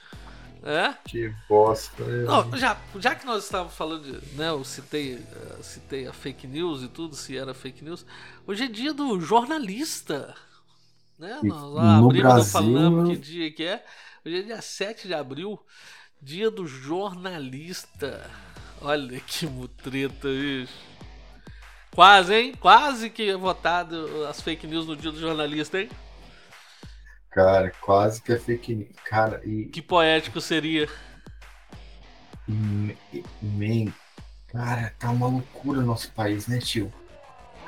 É? 0.62 0.94
Que 1.08 1.32
bosta. 1.48 2.04
né? 2.04 2.24
Não, 2.24 2.56
já, 2.56 2.76
já 2.98 3.14
que 3.14 3.24
nós 3.24 3.44
estávamos 3.44 3.74
falando 3.74 4.02
de. 4.04 4.36
Né, 4.36 4.48
eu 4.50 4.62
citei, 4.62 5.14
eh, 5.14 5.56
citei 5.62 6.06
a 6.06 6.12
fake 6.12 6.46
news 6.46 6.82
e 6.82 6.88
tudo, 6.88 7.16
se 7.16 7.36
era 7.36 7.54
fake 7.54 7.82
news. 7.82 8.04
Hoje 8.46 8.64
é 8.64 8.68
dia 8.68 8.92
do 8.92 9.18
jornalista. 9.20 10.34
Né? 11.18 11.38
Nós 11.42 11.72
no 11.72 11.78
abrimos 12.08 12.32
Brasil- 12.32 12.52
falando 12.52 13.08
que 13.10 13.16
dia 13.16 13.50
que 13.52 13.64
é. 13.64 13.84
Hoje 14.24 14.38
é 14.40 14.42
dia 14.42 14.60
7 14.60 15.06
de 15.08 15.14
abril, 15.14 15.58
dia 16.20 16.50
do 16.50 16.66
jornalista. 16.66 18.30
Olha 18.82 19.18
que 19.20 19.46
mutreta, 19.46 20.28
bicho. 20.28 20.72
Quase, 22.00 22.34
hein? 22.34 22.54
Quase 22.58 23.10
que 23.10 23.28
é 23.28 23.36
votado 23.36 24.26
as 24.26 24.40
fake 24.40 24.66
news 24.66 24.86
no 24.86 24.96
dia 24.96 25.12
do 25.12 25.20
jornalista, 25.20 25.82
hein? 25.82 25.90
Cara, 27.30 27.70
quase 27.78 28.22
que 28.22 28.32
é 28.32 28.38
fake 28.38 28.74
news. 28.74 28.88
Cara, 29.04 29.42
e. 29.44 29.66
Que 29.66 29.82
poético 29.82 30.40
seria. 30.40 30.88
Man, 32.48 33.92
cara, 34.48 34.94
tá 34.98 35.10
uma 35.10 35.26
loucura 35.26 35.80
o 35.80 35.84
nosso 35.84 36.10
país, 36.12 36.46
né, 36.46 36.58
tio? 36.58 36.90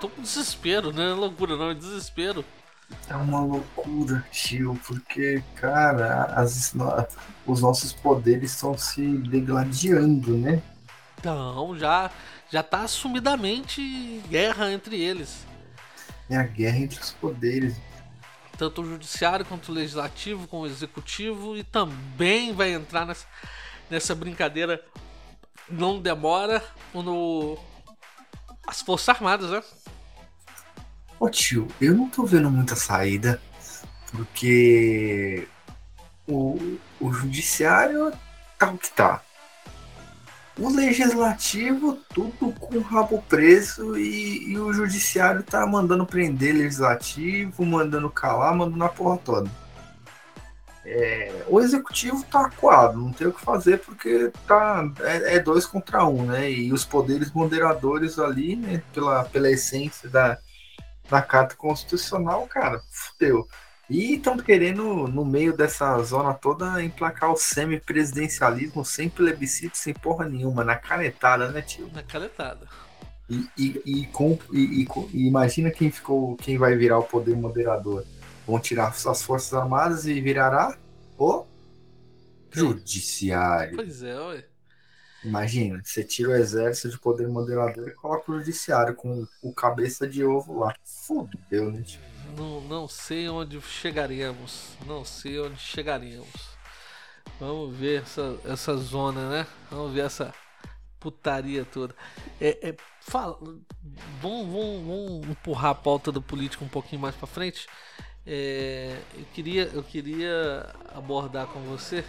Tô 0.01 0.09
com 0.09 0.23
desespero, 0.23 0.95
não 0.95 1.03
é 1.03 1.12
loucura, 1.12 1.55
não, 1.55 1.69
é 1.69 1.75
desespero. 1.75 2.43
Tá 3.07 3.19
uma 3.19 3.41
loucura, 3.41 4.25
tio, 4.33 4.81
porque, 4.87 5.45
cara, 5.57 6.25
as, 6.37 6.75
os 7.47 7.61
nossos 7.61 7.93
poderes 7.93 8.53
estão 8.53 8.79
se 8.79 9.07
degladiando, 9.19 10.39
né? 10.39 10.62
Não, 11.23 11.79
já, 11.79 12.11
já 12.53 12.63
tá 12.63 12.83
assumidamente 12.83 14.23
guerra 14.29 14.71
entre 14.71 15.01
eles. 15.01 15.47
É 16.29 16.37
a 16.37 16.43
guerra 16.43 16.77
entre 16.81 17.01
os 17.01 17.11
poderes. 17.13 17.77
Tanto 18.59 18.83
o 18.83 18.85
judiciário 18.87 19.47
quanto 19.47 19.71
o 19.71 19.75
legislativo, 19.75 20.47
com 20.47 20.61
o 20.61 20.67
executivo, 20.67 21.57
e 21.57 21.65
também 21.65 22.53
vai 22.53 22.75
entrar 22.75 23.07
nessa, 23.07 23.27
nessa 23.89 24.15
brincadeira. 24.15 24.85
Não 25.67 25.99
demora 25.99 26.63
no. 26.93 27.59
As 28.67 28.83
Forças 28.83 29.09
Armadas, 29.09 29.51
né? 29.51 29.63
Ô 31.19 31.31
tio, 31.31 31.67
eu 31.81 31.95
não 31.95 32.09
tô 32.11 32.27
vendo 32.27 32.51
muita 32.51 32.77
saída, 32.77 33.41
porque 34.11 35.49
o, 36.29 36.79
o 37.01 37.13
judiciário 37.13 38.13
tá 38.59 38.71
o 38.71 38.77
que 38.77 38.91
tá. 38.91 39.23
O 40.59 40.69
legislativo, 40.69 41.99
tudo 42.13 42.53
com 42.53 42.77
o 42.77 42.83
rabo 42.83 43.23
preso 43.27 43.97
e, 43.97 44.51
e, 44.51 44.59
o 44.59 44.73
judiciário 44.73 45.43
tá 45.43 45.67
mandando 45.67 46.05
prender 46.05 46.55
legislativo, 46.55 47.65
mandando 47.65 48.11
calar, 48.11 48.55
mandando 48.55 48.85
a 48.85 48.89
porra 48.89 49.17
toda. 49.19 49.51
É, 50.85 51.45
o 51.49 51.61
executivo 51.61 52.25
tá 52.25 52.47
acuado, 52.47 52.99
não 52.99 53.13
tem 53.13 53.27
o 53.27 53.33
que 53.33 53.41
fazer 53.41 53.79
porque 53.79 54.31
tá, 54.47 54.85
é, 55.01 55.37
é, 55.37 55.39
dois 55.41 55.65
contra 55.65 56.05
um, 56.05 56.27
né? 56.27 56.51
E 56.51 56.73
os 56.73 56.85
poderes 56.85 57.31
moderadores 57.33 58.19
ali, 58.19 58.57
né, 58.57 58.83
pela, 58.93 59.25
pela 59.25 59.51
essência 59.51 60.09
da, 60.09 60.39
na 61.11 61.23
Carta 61.23 61.55
Constitucional, 61.55 62.47
cara, 62.47 62.83
fudeu. 62.91 63.49
E 63.93 64.15
estão 64.15 64.39
querendo, 64.39 65.07
no 65.07 65.23
meio 65.23 65.55
dessa 65.55 66.03
zona 66.03 66.33
toda, 66.33 66.83
emplacar 66.83 67.31
o 67.31 67.37
semi-presidencialismo 67.37 68.83
sem 68.87 69.11
plebiscito, 69.11 69.77
sem 69.77 69.93
porra 69.93 70.27
nenhuma, 70.27 70.65
na 70.65 70.77
canetada, 70.77 71.53
né, 71.53 71.61
tio? 71.61 71.91
Na 71.93 72.03
canetada. 72.03 72.67
E, 73.29 73.47
e, 73.55 73.83
e, 73.85 74.07
com, 74.07 74.39
e, 74.51 74.87
e, 75.13 75.27
imagina 75.27 75.71
quem 75.71 75.91
ficou, 75.91 76.37
quem 76.37 76.57
vai 76.57 76.75
virar 76.75 77.01
o 77.01 77.05
poder 77.05 77.37
moderador. 77.37 78.07
Vão 78.47 78.59
tirar 78.59 78.95
suas 78.95 79.23
forças 79.23 79.53
armadas 79.53 80.07
e 80.07 80.19
virará 80.23 80.75
o 81.19 81.45
judiciário. 82.51 83.77
Pois 83.77 84.03
é, 84.03 84.19
ué. 84.19 84.45
Imagina, 85.23 85.83
você 85.85 86.03
tira 86.03 86.31
o 86.31 86.35
exército 86.35 86.89
de 86.89 86.99
poder 86.99 87.29
moderador 87.29 87.89
e 87.89 87.95
coloca 87.95 88.33
o 88.33 88.39
judiciário 88.39 88.95
com 88.95 89.27
o 89.43 89.53
cabeça 89.53 90.09
de 90.09 90.25
ovo 90.25 90.61
lá. 90.61 90.75
Fudeu, 90.83 91.71
né? 91.71 91.83
Tipo? 91.83 92.12
Não, 92.37 92.61
não 92.62 92.89
sei 92.89 93.29
onde 93.29 93.61
chegaremos. 93.61 94.77
Não 94.87 95.05
sei 95.05 95.41
onde 95.41 95.59
chegaremos. 95.59 96.53
Vamos 97.39 97.77
ver 97.77 98.03
essa, 98.03 98.39
essa 98.45 98.77
zona, 98.77 99.29
né? 99.29 99.47
Vamos 99.71 99.93
ver 99.93 100.05
essa 100.05 100.35
putaria 100.99 101.65
toda. 101.65 101.95
É, 102.41 102.71
é, 102.71 102.77
fala, 103.01 103.39
vamos, 104.21 104.47
vamos, 104.47 104.87
vamos 104.87 105.29
empurrar 105.29 105.73
a 105.73 105.75
pauta 105.75 106.12
do 106.12 106.23
político 106.23 106.65
um 106.65 106.69
pouquinho 106.69 107.03
mais 107.03 107.15
para 107.15 107.27
frente. 107.27 107.67
É, 108.25 108.97
eu, 109.15 109.25
queria, 109.35 109.65
eu 109.73 109.83
queria 109.83 110.73
abordar 110.95 111.47
com 111.49 111.61
você 111.62 112.05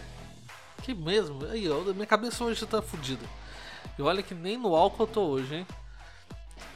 que 0.83 0.93
mesmo? 0.93 1.45
Aí, 1.45 1.69
ó, 1.69 1.79
minha 1.93 2.05
cabeça 2.05 2.43
hoje 2.43 2.65
tá 2.65 2.81
fodida. 2.81 3.25
E 3.97 4.01
olha 4.01 4.21
que 4.21 4.35
nem 4.35 4.57
no 4.57 4.75
álcool 4.75 5.03
eu 5.03 5.07
tô 5.07 5.21
hoje, 5.21 5.55
hein? 5.55 5.67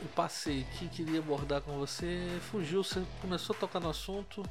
Eu 0.01 0.07
passei 0.15 0.61
aqui, 0.61 0.87
queria 0.89 1.19
abordar 1.19 1.61
com 1.61 1.77
você, 1.77 2.27
fugiu, 2.51 2.83
você 2.83 3.03
começou 3.21 3.55
a 3.55 3.59
tocar 3.59 3.79
no 3.79 3.89
assunto. 3.89 4.43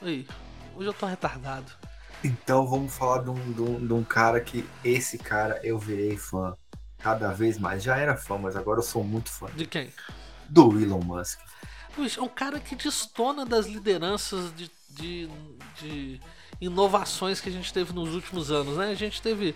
Aí, 0.00 0.26
hoje 0.76 0.88
eu 0.88 0.94
tô 0.94 1.06
retardado. 1.06 1.72
Então 2.22 2.66
vamos 2.66 2.94
falar 2.94 3.22
de 3.24 3.30
um, 3.30 3.52
de 3.52 3.62
um, 3.62 3.86
de 3.86 3.92
um 3.92 4.04
cara 4.04 4.40
que 4.40 4.68
esse 4.84 5.18
cara 5.18 5.60
eu 5.62 5.78
virei 5.78 6.16
fã 6.16 6.56
cada 6.98 7.32
vez 7.32 7.58
mais. 7.58 7.82
Já 7.82 7.96
era 7.96 8.16
fã, 8.16 8.38
mas 8.38 8.56
agora 8.56 8.78
eu 8.78 8.84
sou 8.84 9.02
muito 9.02 9.30
fã. 9.30 9.46
De 9.54 9.66
quem? 9.66 9.92
Do 10.48 10.80
Elon 10.80 11.00
Musk. 11.00 11.40
Luiz, 11.96 12.16
é 12.16 12.20
um 12.20 12.28
cara 12.28 12.60
que 12.60 12.76
destona 12.76 13.46
das 13.46 13.66
lideranças 13.66 14.54
de, 14.54 14.70
de, 14.90 15.28
de 15.80 16.20
inovações 16.60 17.40
que 17.40 17.48
a 17.48 17.52
gente 17.52 17.72
teve 17.72 17.92
nos 17.92 18.14
últimos 18.14 18.50
anos, 18.50 18.76
né? 18.76 18.90
A 18.90 18.94
gente 18.94 19.20
teve 19.20 19.54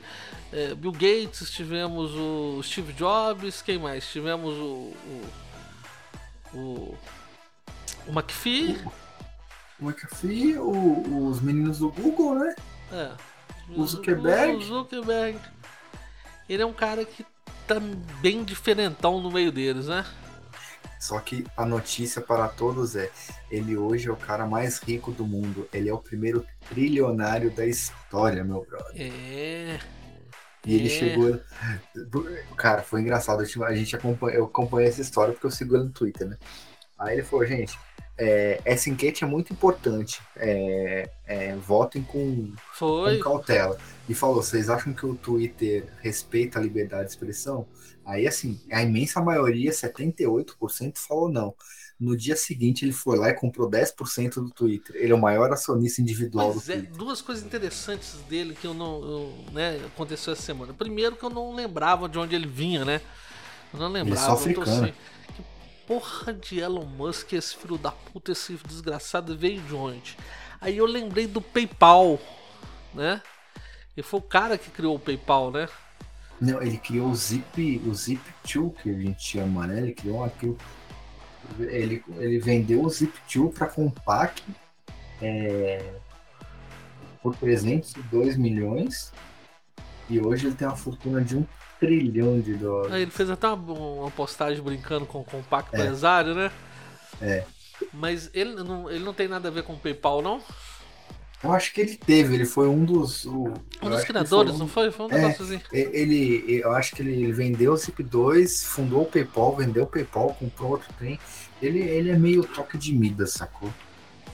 é, 0.53 0.75
Bill 0.75 0.93
Gates, 0.93 1.51
tivemos 1.51 2.13
o 2.15 2.63
Steve 2.63 2.93
Jobs, 2.93 3.63
quem 3.63 3.79
mais? 3.79 4.11
Tivemos 4.11 4.55
o 4.55 4.93
o, 6.53 6.59
o, 6.59 6.99
o 8.07 8.13
McPhee. 8.13 8.79
O, 9.81 9.85
o 9.85 9.89
McPhee, 9.89 10.59
o, 10.59 11.29
os 11.29 11.41
meninos 11.41 11.79
do 11.79 11.91
Google, 11.91 12.35
né? 12.37 12.55
É. 12.93 13.13
O 13.77 13.87
Zuckerberg. 13.87 14.57
O 14.57 14.63
Zuckerberg. 14.63 15.39
Ele 16.49 16.63
é 16.63 16.67
um 16.67 16.73
cara 16.73 17.05
que 17.05 17.25
tá 17.67 17.77
bem 18.21 18.43
diferentão 18.43 19.21
no 19.21 19.31
meio 19.31 19.53
deles, 19.53 19.87
né? 19.87 20.05
Só 21.01 21.19
que 21.19 21.47
a 21.57 21.65
notícia 21.65 22.21
para 22.21 22.47
todos 22.47 22.95
é: 22.95 23.11
ele 23.51 23.75
hoje 23.75 24.09
é 24.09 24.13
o 24.13 24.17
cara 24.17 24.47
mais 24.47 24.79
rico 24.79 25.11
do 25.11 25.27
mundo. 25.27 25.67
Ele 25.73 25.89
é 25.89 25.95
o 25.95 25.99
primeiro 25.99 26.47
trilionário 26.69 27.51
da 27.51 27.65
história, 27.65 28.45
meu 28.45 28.67
brother. 28.69 28.93
É. 28.95 29.81
E 30.67 30.75
ele 30.75 30.89
é. 30.89 30.91
chegou. 30.91 31.41
Cara, 32.55 32.83
foi 32.83 33.01
engraçado. 33.01 33.41
A 33.41 33.75
gente 33.75 33.97
acompanha, 33.97 34.37
eu 34.37 34.45
acompanhei 34.45 34.91
essa 34.91 35.01
história 35.01 35.33
porque 35.33 35.47
eu 35.47 35.51
sigo 35.51 35.75
ele 35.75 35.85
no 35.85 35.91
Twitter, 35.91 36.29
né? 36.29 36.37
Aí 36.99 37.15
ele 37.15 37.23
falou, 37.23 37.47
gente, 37.47 37.79
é, 38.23 38.61
essa 38.67 38.91
enquete 38.91 39.25
é 39.25 39.27
muito 39.27 39.51
importante. 39.51 40.21
É, 40.37 41.09
é, 41.27 41.57
votem 41.57 42.03
com, 42.03 42.53
com, 42.79 43.19
cautela. 43.23 43.79
E 44.07 44.15
falou: 44.15 44.43
vocês 44.43 44.69
acham 44.69 44.93
que 44.93 45.07
o 45.07 45.15
Twitter 45.15 45.87
respeita 46.03 46.59
a 46.59 46.63
liberdade 46.63 47.05
de 47.05 47.11
expressão? 47.13 47.67
Aí, 48.05 48.27
assim, 48.27 48.61
a 48.71 48.83
imensa 48.83 49.23
maioria, 49.23 49.71
78%, 49.71 50.99
falou 50.99 51.31
não. 51.31 51.55
No 51.99 52.17
dia 52.17 52.37
seguinte, 52.37 52.85
ele 52.85 52.93
foi 52.93 53.17
lá 53.19 53.31
e 53.31 53.35
comprou 53.35 53.71
10% 53.71 54.35
do 54.35 54.51
Twitter. 54.51 54.97
Ele 54.97 55.13
é 55.13 55.15
o 55.15 55.21
maior 55.21 55.51
acionista 55.53 56.01
individual 56.03 56.53
pois 56.53 56.67
do 56.67 56.73
é, 56.73 56.77
Twitter. 56.77 56.97
Duas 56.97 57.23
coisas 57.23 57.45
interessantes 57.45 58.17
dele 58.29 58.55
que 58.55 58.67
eu 58.67 58.75
não. 58.75 59.03
Eu, 59.03 59.35
né, 59.53 59.81
aconteceu 59.87 60.35
essa 60.35 60.43
semana. 60.43 60.75
Primeiro, 60.75 61.17
que 61.17 61.25
eu 61.25 61.31
não 61.31 61.55
lembrava 61.55 62.07
de 62.07 62.19
onde 62.19 62.35
ele 62.35 62.47
vinha, 62.47 62.85
né? 62.85 63.01
Eu 63.73 63.81
não 63.81 63.89
lembrava. 63.89 64.11
Ele 64.11 64.25
é 64.25 64.27
só 64.27 64.33
africano. 64.33 64.85
Assim, 64.85 64.95
porra 65.91 66.33
de 66.33 66.61
Elon 66.61 66.87
Musk, 66.87 67.33
esse 67.33 67.57
filho 67.57 67.77
da 67.77 67.91
puta, 67.91 68.31
esse 68.31 68.55
desgraçado 68.65 69.37
veio 69.37 69.61
de 69.61 69.75
onde? 69.75 70.17
Aí 70.61 70.77
eu 70.77 70.87
lembrei 70.87 71.27
do 71.27 71.41
PayPal, 71.41 72.17
né? 72.95 73.21
Ele 73.97 74.07
foi 74.07 74.21
o 74.21 74.23
cara 74.23 74.57
que 74.57 74.71
criou 74.71 74.95
o 74.95 75.01
PayPal, 75.01 75.51
né? 75.51 75.69
Não, 76.41 76.63
ele 76.63 76.79
criou 76.79 77.09
o 77.09 77.17
Zip, 77.17 77.83
o 77.85 77.91
Zip2 77.91 78.73
que 78.77 78.89
a 78.89 78.93
gente 78.93 79.21
chama, 79.21 79.67
né? 79.67 79.79
Ele 79.79 79.93
criou 79.93 80.23
aquilo. 80.23 80.57
Ele, 81.59 82.05
ele 82.19 82.39
vendeu 82.39 82.83
o 82.83 82.87
Zip2 82.87 83.53
para 83.53 83.67
Compaq 83.67 84.45
é, 85.21 85.93
por 87.21 87.35
302 87.35 88.37
milhões 88.37 89.13
e 90.09 90.21
hoje 90.21 90.47
ele 90.47 90.55
tem 90.55 90.69
uma 90.69 90.77
fortuna 90.77 91.21
de 91.21 91.37
um 91.37 91.45
trilhão 91.81 92.39
de 92.41 92.55
dólares. 92.55 92.95
ele 92.95 93.11
fez 93.11 93.31
até 93.31 93.49
uma, 93.49 93.73
uma 93.73 94.11
postagem 94.11 94.63
brincando 94.63 95.07
com 95.07 95.21
o 95.21 95.25
Compaq 95.25 95.69
é. 95.73 95.79
empresário, 95.79 96.35
né? 96.35 96.53
É. 97.21 97.45
Mas 97.93 98.31
ele 98.35 98.55
não, 98.63 98.91
ele 98.91 99.03
não 99.03 99.15
tem 99.15 99.27
nada 99.27 99.49
a 99.49 99.51
ver 99.51 99.63
com 99.63 99.73
o 99.73 99.79
PayPal, 99.79 100.21
não? 100.21 100.43
Eu 101.43 101.53
acho 101.53 101.73
que 101.73 101.81
ele 101.81 101.97
teve, 101.97 102.35
ele 102.35 102.45
foi 102.45 102.69
um 102.69 102.85
dos. 102.85 103.25
O, 103.25 103.55
um 103.83 103.89
dos 103.89 104.05
criadores, 104.05 104.55
um, 104.55 104.59
não 104.59 104.69
foi? 104.69 104.91
Foi 104.91 105.07
um 105.07 105.11
é, 105.11 105.15
negócio 105.15 105.45
assim. 105.45 105.61
Ele, 105.73 106.61
eu 106.63 106.71
acho 106.73 106.95
que 106.95 107.01
ele, 107.01 107.33
vendeu 107.33 107.73
o 107.73 107.77
Zip2, 107.77 108.67
fundou 108.67 109.03
o 109.03 109.07
PayPal, 109.07 109.57
vendeu 109.57 109.85
o 109.85 109.87
PayPal, 109.87 110.37
comprou 110.39 110.73
outro 110.73 110.93
trem. 110.99 111.19
Ele, 111.63 111.81
ele 111.81 112.11
é 112.11 112.17
meio 112.19 112.45
toque 112.45 112.77
de 112.77 112.95
Midas, 112.95 113.33
sacou? 113.33 113.73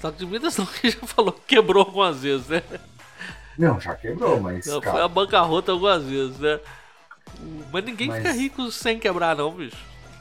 Toque 0.00 0.18
de 0.18 0.26
Midas 0.26 0.56
não, 0.56 0.66
que 0.82 0.90
já 0.90 0.98
falou 1.06 1.30
que 1.30 1.42
quebrou 1.54 1.84
algumas 1.84 2.22
vezes, 2.22 2.48
né? 2.48 2.62
Não, 3.56 3.80
já 3.80 3.94
quebrou, 3.94 4.40
mas. 4.40 4.66
Não, 4.66 4.82
foi 4.82 5.00
a 5.00 5.08
bancarrota 5.08 5.70
algumas 5.70 6.02
vezes, 6.02 6.38
né? 6.40 6.58
Mas 7.72 7.84
ninguém 7.84 8.08
mas... 8.08 8.18
fica 8.18 8.32
rico 8.32 8.70
sem 8.70 8.98
quebrar, 8.98 9.36
não, 9.36 9.54
bicho. 9.54 9.76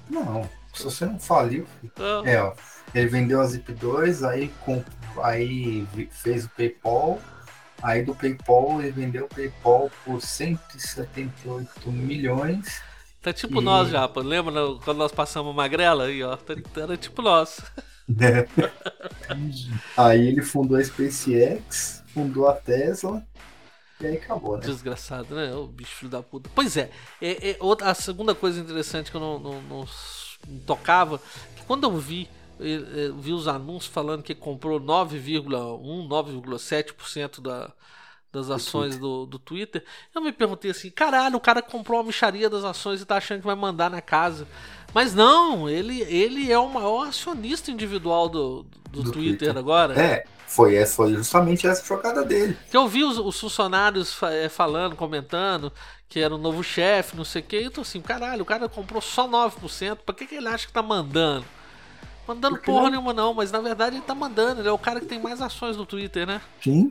Não. 0.09 0.49
Se 0.73 0.83
você 0.83 1.05
não 1.05 1.19
faliu, 1.19 1.65
Ah, 1.97 2.21
é, 2.25 2.41
ó. 2.41 2.53
Ele 2.93 3.07
vendeu 3.07 3.41
a 3.41 3.45
Zip 3.47 3.71
2, 3.73 4.23
aí, 4.23 4.51
aí 5.23 5.87
fez 6.11 6.45
o 6.45 6.49
PayPal. 6.49 7.21
Aí 7.81 8.03
do 8.03 8.15
PayPal 8.15 8.81
ele 8.81 8.91
vendeu 8.91 9.25
o 9.25 9.29
PayPal 9.29 9.91
por 10.03 10.21
178 10.21 11.91
milhões. 11.91 12.81
Tá 13.21 13.33
tipo 13.33 13.61
E- 13.61 13.63
nós, 13.63 13.89
Japa. 13.89 14.21
Lembra 14.21 14.53
quando 14.83 14.97
nós 14.97 15.11
passamos 15.11 15.55
magrela 15.55 16.05
aí, 16.05 16.23
ó? 16.23 16.35
Tá- 16.37 16.55
Era 16.75 16.97
tipo 16.97 17.21
nós. 17.21 17.61
aí 19.97 20.27
ele 20.27 20.41
fundou 20.41 20.77
a 20.77 20.83
SpaceX, 20.83 22.03
fundou 22.13 22.47
a 22.47 22.53
Tesla. 22.53 23.25
E 24.01 24.07
aí 24.07 24.17
acabou, 24.17 24.57
né? 24.57 24.65
Desgraçado, 24.65 25.33
né? 25.35 25.53
O 25.55 25.67
bicho 25.67 25.95
filho 25.95 26.11
da 26.11 26.21
puta. 26.21 26.49
Pois 26.53 26.75
é, 26.75 26.89
é, 27.21 27.51
é 27.51 27.57
outra, 27.59 27.89
a 27.89 27.93
segunda 27.93 28.35
coisa 28.35 28.59
interessante 28.59 29.09
que 29.09 29.17
eu 29.17 29.21
não, 29.21 29.39
não, 29.39 29.61
não 29.61 29.87
não 30.47 30.59
tocava, 30.59 31.19
que 31.55 31.63
quando 31.65 31.85
eu 31.85 31.97
vi, 31.97 32.29
eh, 32.59 32.73
eh, 32.73 33.11
vi 33.17 33.33
os 33.33 33.47
anúncios 33.47 33.91
falando 33.91 34.23
que 34.23 34.35
comprou 34.35 34.79
9,1, 34.79 36.07
9,7% 36.07 37.41
da, 37.41 37.71
das 38.31 38.49
ações 38.49 38.97
do, 38.97 39.25
do 39.25 39.39
Twitter, 39.39 39.83
eu 40.13 40.21
me 40.21 40.31
perguntei 40.31 40.71
assim, 40.71 40.89
caralho, 40.89 41.37
o 41.37 41.41
cara 41.41 41.61
comprou 41.61 41.99
uma 41.99 42.07
micharia 42.07 42.49
das 42.49 42.63
ações 42.63 43.01
e 43.01 43.05
tá 43.05 43.17
achando 43.17 43.39
que 43.39 43.45
vai 43.45 43.55
mandar 43.55 43.89
na 43.89 44.01
casa. 44.01 44.47
Mas 44.93 45.13
não, 45.13 45.67
ele, 45.67 46.01
ele 46.03 46.51
é 46.51 46.57
o 46.57 46.69
maior 46.69 47.07
acionista 47.07 47.69
individual 47.69 48.29
do, 48.29 48.65
do, 48.89 49.03
Do 49.03 49.11
Twitter, 49.11 49.39
Twitter. 49.39 49.57
agora. 49.57 49.99
É, 49.99 50.25
foi, 50.47 50.75
essa, 50.75 50.95
foi 50.95 51.13
justamente 51.13 51.67
essa 51.67 51.83
jogada 51.85 52.23
dele. 52.23 52.57
Que 52.69 52.77
eu 52.77 52.87
vi 52.87 53.03
os, 53.03 53.17
os 53.17 53.39
funcionários 53.39 54.17
eh, 54.23 54.49
falando, 54.49 54.95
comentando 54.95 55.71
que 56.07 56.19
era 56.19 56.33
o 56.33 56.37
novo 56.37 56.63
chefe, 56.63 57.15
não 57.17 57.25
sei 57.25 57.41
o 57.41 57.45
que. 57.45 57.59
E 57.59 57.63
eu 57.65 57.71
tô 57.71 57.81
assim, 57.81 58.01
caralho, 58.01 58.43
o 58.43 58.45
cara 58.45 58.69
comprou 58.69 59.01
só 59.01 59.27
9%. 59.27 59.97
Pra 60.05 60.15
que, 60.15 60.27
que 60.27 60.35
ele 60.35 60.47
acha 60.47 60.67
que 60.67 60.73
tá 60.73 60.81
mandando? 60.81 61.45
Mandando 62.27 62.55
Porque 62.55 62.71
porra 62.71 62.83
não- 62.83 62.89
nenhuma, 62.91 63.13
não, 63.13 63.33
mas 63.33 63.51
na 63.51 63.59
verdade 63.59 63.97
ele 63.97 64.05
tá 64.05 64.15
mandando. 64.15 64.61
Ele 64.61 64.67
é 64.67 64.71
o 64.71 64.77
cara 64.77 64.99
que 64.99 65.05
tem 65.05 65.19
mais 65.19 65.41
ações 65.41 65.77
no 65.77 65.85
Twitter, 65.85 66.25
né? 66.25 66.41
Sim. 66.61 66.89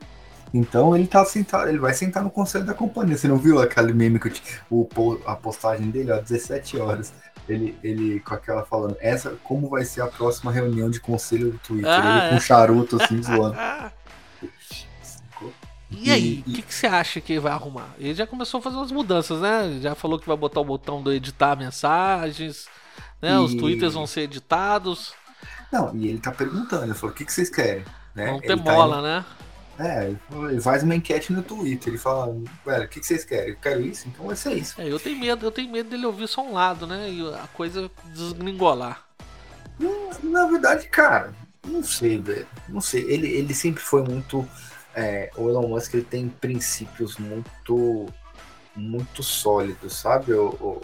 Então 0.52 0.94
ele 0.94 1.06
tá 1.06 1.24
sentado, 1.24 1.68
ele 1.68 1.78
vai 1.78 1.92
sentar 1.94 2.22
no 2.22 2.30
conselho 2.30 2.64
da 2.64 2.74
companhia. 2.74 3.16
Você 3.16 3.26
não 3.26 3.36
viu 3.36 3.60
aquele 3.60 3.92
meme 3.92 4.20
que 4.20 4.28
eu 4.28 4.32
o, 4.70 5.18
a 5.26 5.34
postagem 5.34 5.90
dele, 5.90 6.12
ó, 6.12 6.20
17 6.20 6.78
horas. 6.78 7.12
Ele, 7.48 7.76
ele 7.82 8.20
com 8.20 8.34
aquela 8.34 8.64
falando, 8.64 8.96
essa 9.00 9.36
como 9.44 9.68
vai 9.68 9.84
ser 9.84 10.00
a 10.00 10.06
próxima 10.06 10.50
reunião 10.50 10.88
de 10.88 10.98
conselho 11.00 11.50
do 11.52 11.58
Twitter? 11.58 11.90
Ah, 11.90 12.18
ele 12.20 12.28
com 12.28 12.34
é. 12.34 12.38
um 12.38 12.40
charuto 12.40 13.02
assim 13.02 13.22
zoando. 13.22 13.56
E 15.96 16.10
aí, 16.10 16.44
o 16.46 16.52
que, 16.52 16.62
que 16.62 16.74
você 16.74 16.86
acha 16.86 17.20
que 17.20 17.34
ele 17.34 17.40
vai 17.40 17.52
arrumar? 17.52 17.88
Ele 17.98 18.14
já 18.14 18.26
começou 18.26 18.58
a 18.58 18.62
fazer 18.62 18.76
umas 18.76 18.90
mudanças, 18.90 19.40
né? 19.40 19.78
Já 19.80 19.94
falou 19.94 20.18
que 20.18 20.26
vai 20.26 20.36
botar 20.36 20.60
o 20.60 20.64
botão 20.64 21.00
do 21.00 21.12
editar 21.12 21.56
mensagens, 21.56 22.66
né? 23.22 23.38
Os 23.38 23.52
E- 23.52 23.56
twitters 23.56 23.94
vão 23.94 24.06
ser 24.06 24.22
editados, 24.22 25.12
Não, 25.72 25.94
e 25.94 26.08
ele 26.08 26.18
tá 26.18 26.30
perguntando, 26.30 26.84
ele 26.84 26.94
falou, 26.94 27.12
o 27.12 27.14
que, 27.16 27.24
que 27.24 27.32
vocês 27.32 27.50
querem? 27.50 27.84
Né? 28.14 28.26
vão 28.26 28.40
ter 28.40 28.56
tá 28.56 28.56
mola, 28.56 29.02
né? 29.02 29.24
É, 29.78 30.14
ele 30.50 30.60
faz 30.60 30.82
uma 30.82 30.94
enquete 30.94 31.32
no 31.32 31.42
Twitter, 31.42 31.88
ele 31.88 31.98
fala, 31.98 32.32
velho, 32.64 32.84
o 32.84 32.88
que, 32.88 33.00
que 33.00 33.06
vocês 33.06 33.24
querem? 33.24 33.50
Eu 33.50 33.56
quero 33.56 33.80
isso, 33.80 34.06
então 34.06 34.26
vai 34.26 34.36
ser 34.36 34.54
isso. 34.54 34.80
É, 34.80 34.88
eu 34.88 35.00
tenho 35.00 35.18
medo, 35.18 35.44
eu 35.44 35.50
tenho 35.50 35.70
medo 35.70 35.90
dele 35.90 36.06
ouvir 36.06 36.28
só 36.28 36.42
um 36.42 36.52
lado, 36.52 36.86
né? 36.86 37.10
E 37.10 37.26
a 37.34 37.48
coisa 37.48 37.90
desgringolar. 38.12 39.04
Na 40.22 40.46
verdade, 40.46 40.86
cara, 40.88 41.34
não 41.66 41.82
sei, 41.82 42.18
velho. 42.18 42.46
Não 42.68 42.80
sei. 42.80 43.02
Ele, 43.10 43.28
ele 43.28 43.52
sempre 43.52 43.82
foi 43.82 44.02
muito. 44.02 44.48
é, 44.94 45.30
o 45.36 45.48
Elon 45.48 45.68
Musk 45.68 45.94
ele 45.94 46.04
tem 46.04 46.28
princípios 46.28 47.16
muito. 47.16 48.06
muito 48.76 49.22
sólidos, 49.22 49.96
sabe, 49.96 50.32
o, 50.34 50.50
o, 50.60 50.82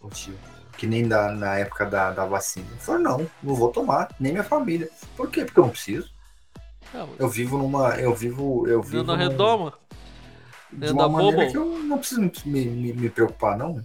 o 0.00 0.08
tio? 0.10 0.34
Que 0.76 0.86
nem 0.86 1.06
da, 1.06 1.30
na 1.30 1.58
época 1.58 1.86
da, 1.86 2.10
da 2.10 2.24
vacina. 2.26 2.66
Ele 2.70 2.80
falou, 2.80 3.00
não, 3.00 3.30
não 3.42 3.54
vou 3.54 3.70
tomar, 3.70 4.08
nem 4.18 4.32
minha 4.32 4.42
família. 4.42 4.88
Por 5.16 5.30
quê? 5.30 5.44
Porque 5.44 5.60
eu 5.60 5.64
não 5.64 5.70
preciso. 5.70 6.11
Eu 7.18 7.28
vivo 7.28 7.58
numa. 7.58 7.96
Eu 7.98 8.14
vivo. 8.14 8.66
Eu 8.66 8.82
vivo 8.82 9.04
num- 9.04 9.14
redoma. 9.14 9.72
de 10.72 10.92
uma 10.92 11.08
maneira 11.08 11.50
que 11.50 11.56
eu 11.56 11.64
não 11.82 11.98
preciso 11.98 12.20
me, 12.20 12.30
me, 12.66 12.92
me 12.92 13.10
preocupar, 13.10 13.56
não. 13.56 13.84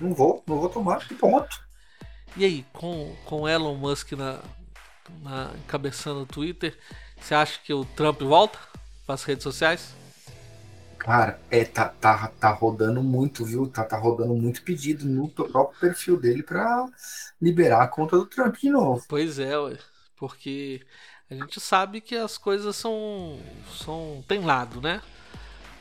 Não 0.00 0.14
vou, 0.14 0.42
não 0.46 0.58
vou 0.58 0.68
tomar, 0.68 1.04
e 1.10 1.14
ponto. 1.14 1.60
E 2.36 2.44
aí, 2.44 2.64
com, 2.72 3.14
com 3.24 3.48
Elon 3.48 3.74
Musk 3.74 4.12
na, 4.12 4.40
na 5.22 5.50
encabeçando 5.64 6.20
o 6.20 6.26
Twitter, 6.26 6.78
você 7.20 7.34
acha 7.34 7.60
que 7.62 7.72
o 7.72 7.84
Trump 7.84 8.20
volta 8.22 8.58
para 9.04 9.14
as 9.14 9.24
redes 9.24 9.42
sociais? 9.42 9.94
Cara, 10.98 11.38
é, 11.50 11.64
tá, 11.64 11.88
tá, 11.88 12.28
tá 12.40 12.50
rodando 12.50 13.02
muito, 13.02 13.44
viu? 13.44 13.68
Tá, 13.68 13.84
tá 13.84 13.96
rodando 13.96 14.34
muito 14.34 14.62
pedido 14.62 15.06
no 15.06 15.28
próprio 15.28 15.80
perfil 15.80 16.20
dele 16.20 16.42
pra 16.42 16.86
liberar 17.40 17.82
a 17.82 17.88
conta 17.88 18.16
do 18.16 18.26
Trump 18.26 18.56
de 18.56 18.68
novo. 18.68 19.04
Pois 19.08 19.38
é, 19.38 19.58
ué, 19.58 19.78
porque 20.16 20.84
a 21.30 21.34
gente 21.34 21.60
sabe 21.60 22.00
que 22.00 22.16
as 22.16 22.38
coisas 22.38 22.74
são, 22.76 23.38
são 23.76 24.24
tem 24.26 24.40
lado, 24.44 24.80
né? 24.80 25.02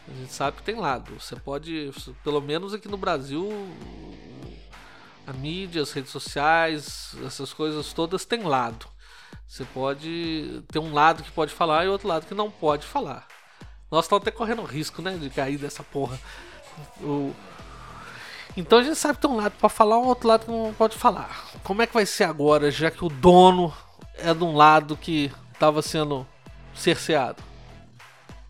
A 0.08 0.14
gente 0.14 0.34
sabe 0.34 0.58
que 0.58 0.64
tem 0.64 0.76
lado. 0.76 1.20
Você 1.20 1.36
pode, 1.36 1.92
pelo 2.24 2.42
menos 2.42 2.74
aqui 2.74 2.88
no 2.88 2.98
Brasil, 2.98 3.50
a 5.26 5.34
mídia, 5.34 5.82
as 5.82 5.92
redes 5.92 6.12
sociais, 6.12 7.14
essas 7.26 7.54
coisas 7.54 7.92
todas 7.94 8.26
têm 8.26 8.44
lado. 8.44 8.88
Você 9.48 9.64
pode 9.66 10.64
ter 10.72 10.80
um 10.80 10.94
lado 10.94 11.24
que 11.24 11.32
pode 11.32 11.54
falar 11.54 11.86
e 11.86 11.90
outro 11.90 12.08
lado 12.08 12.26
que 12.26 12.34
não 12.34 12.50
pode 12.52 12.86
falar. 12.86 13.28
Nós 13.90 14.06
estamos 14.06 14.22
até 14.22 14.32
correndo 14.32 14.64
risco, 14.64 15.02
né, 15.02 15.18
de 15.18 15.30
cair 15.30 15.58
dessa 15.58 15.84
porra. 15.84 16.20
O- 17.02 17.34
Então 18.56 18.80
a 18.80 18.84
gente 18.84 18.96
sabe 18.98 19.16
que 19.16 19.22
tem 19.22 19.32
um 19.32 19.38
lado 19.38 19.54
pra 19.60 19.70
falar, 19.70 19.98
um 19.98 20.06
outro 20.08 20.28
lado 20.28 20.46
que 20.46 20.52
não 20.52 20.74
pode 20.74 20.98
falar. 20.98 21.46
Como 21.64 21.82
é 21.82 21.88
que 21.88 21.94
vai 21.94 22.06
ser 22.06 22.26
agora, 22.26 22.70
já 22.72 22.90
que 22.92 23.04
o 23.06 23.10
dono 23.10 23.74
é 24.20 24.34
de 24.34 24.44
um 24.44 24.56
lado 24.56 24.96
que 24.98 25.32
estava 25.54 25.82
sendo 25.82 26.26
cerceado? 26.74 27.42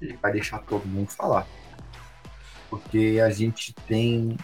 Ele 0.01 0.17
vai 0.17 0.31
deixar 0.31 0.59
todo 0.59 0.85
mundo 0.85 1.09
falar. 1.09 1.47
Porque 2.69 3.21
a 3.23 3.29
gente 3.29 3.73
tem 3.73 4.37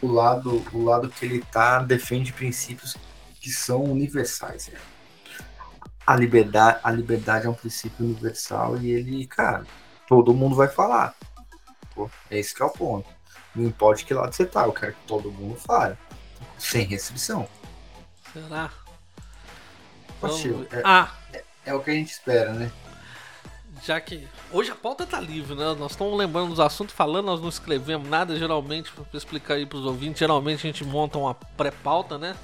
o 0.00 0.06
lado, 0.06 0.64
o 0.72 0.84
lado 0.84 1.08
que 1.08 1.24
ele 1.24 1.40
tá 1.40 1.80
defende 1.80 2.32
princípios 2.32 2.96
que 3.40 3.50
são 3.50 3.82
universais. 3.82 4.68
né? 4.68 4.78
A 6.06 6.14
liberdade, 6.16 6.80
a 6.82 6.90
liberdade 6.90 7.46
é 7.46 7.50
um 7.50 7.54
princípio 7.54 8.04
universal 8.04 8.76
e 8.78 8.90
ele, 8.90 9.26
cara, 9.26 9.66
todo 10.06 10.34
mundo 10.34 10.54
vai 10.54 10.68
falar. 10.68 11.14
Pô, 11.94 12.10
é 12.30 12.38
esse 12.38 12.54
que 12.54 12.62
é 12.62 12.64
o 12.64 12.70
ponto. 12.70 13.08
Não 13.54 13.64
importa 13.64 14.04
que 14.04 14.12
lado 14.12 14.32
você 14.32 14.44
tá, 14.44 14.64
eu 14.64 14.72
quero 14.72 14.92
que 14.92 15.06
todo 15.06 15.30
mundo 15.32 15.56
fale. 15.56 15.96
Sem 16.58 16.86
restrição. 16.86 17.48
Será? 18.32 18.70
Vamos 20.28 20.72
é- 20.72 20.82
Ah, 20.84 21.10
É 21.64 21.74
o 21.74 21.80
que 21.80 21.90
a 21.90 21.94
gente 21.94 22.10
espera, 22.10 22.52
né? 22.52 22.70
já 23.84 24.00
que 24.00 24.26
hoje 24.50 24.70
a 24.70 24.74
pauta 24.74 25.04
tá 25.06 25.20
livre, 25.20 25.54
né? 25.54 25.74
Nós 25.78 25.92
estamos 25.92 26.16
lembrando 26.16 26.50
dos 26.50 26.60
assuntos, 26.60 26.94
falando, 26.94 27.26
nós 27.26 27.40
não 27.40 27.48
escrevemos 27.50 28.08
nada, 28.08 28.36
geralmente, 28.38 28.90
para 28.90 29.04
explicar 29.18 29.54
aí 29.54 29.66
pros 29.66 29.84
ouvintes, 29.84 30.18
geralmente 30.20 30.66
a 30.66 30.70
gente 30.70 30.84
monta 30.84 31.18
uma 31.18 31.34
pré-pauta, 31.34 32.16
né? 32.16 32.34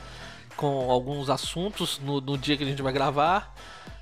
Com 0.56 0.90
alguns 0.90 1.30
assuntos 1.30 1.98
no, 2.00 2.20
no 2.20 2.36
dia 2.36 2.56
que 2.56 2.64
a 2.64 2.66
gente 2.66 2.82
vai 2.82 2.92
gravar. 2.92 3.54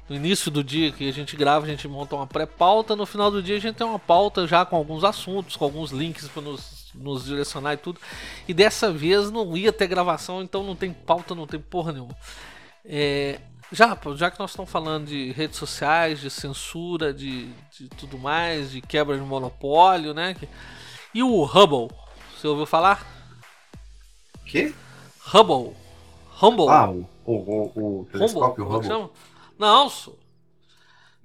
No 0.09 0.17
início 0.17 0.51
do 0.51 0.65
dia 0.65 0.91
que 0.91 1.09
a 1.09 1.13
gente 1.13 1.37
grava, 1.37 1.67
a 1.67 1.69
gente 1.69 1.87
monta 1.87 2.17
uma 2.17 2.27
pré-pauta. 2.27 2.97
No 2.97 3.05
final 3.07 3.31
do 3.31 3.43
dia, 3.43 3.57
a 3.57 3.61
gente 3.61 3.77
tem 3.77 3.87
uma 3.87 3.99
pauta 3.99 4.47
já 4.47 4.65
com 4.65 4.75
alguns 4.75 5.05
assuntos, 5.05 5.55
com 5.55 5.65
alguns 5.65 5.91
links 5.93 6.27
para 6.29 6.43
nos, 6.43 6.91
nos 6.95 7.27
direcionar 7.27 7.75
e 7.75 7.77
tudo. 7.77 8.01
E 8.49 8.55
dessa 8.55 8.91
vez 8.91 9.31
não 9.31 9.57
ia 9.57 9.73
ter 9.73 9.87
gravação, 9.87 10.43
então 10.43 10.65
não 10.65 10.75
tem 10.75 10.93
pauta, 10.93 11.35
não 11.35 11.47
tem 11.47 11.61
porra 11.61 11.93
nenhuma. 11.93 12.17
É, 12.85 13.39
já, 13.73 13.95
pô, 13.95 14.17
já 14.17 14.31
que 14.31 14.39
nós 14.39 14.51
estamos 14.51 14.71
falando 14.71 15.07
de 15.07 15.31
redes 15.33 15.57
sociais, 15.59 16.21
de 16.21 16.31
censura, 16.31 17.13
de, 17.13 17.53
de 17.71 17.89
tudo 17.91 18.19
mais, 18.19 18.71
de 18.71 18.81
quebra 18.81 19.17
de 19.17 19.23
monopólio, 19.23 20.15
né? 20.15 20.35
que- 20.35 20.49
E 21.15 21.23
o 21.23 21.43
Hubble? 21.45 21.89
Você 22.37 22.47
ouviu 22.47 22.67
falar? 22.67 23.07
O 24.37 24.45
quê? 24.45 24.75
Hubble. 25.35 25.77
Humble. 26.41 26.69
Ah, 26.69 26.91
o, 26.91 27.07
o, 27.25 27.33
o, 27.35 27.73
o 27.75 28.01
Humble. 28.01 28.13
telescópio 28.13 28.65
como 28.65 28.77
é 28.79 28.81
que 28.81 28.87
Hubble. 28.87 28.89
chama? 28.89 29.11
Não, 29.59 29.89
sou. 29.91 30.19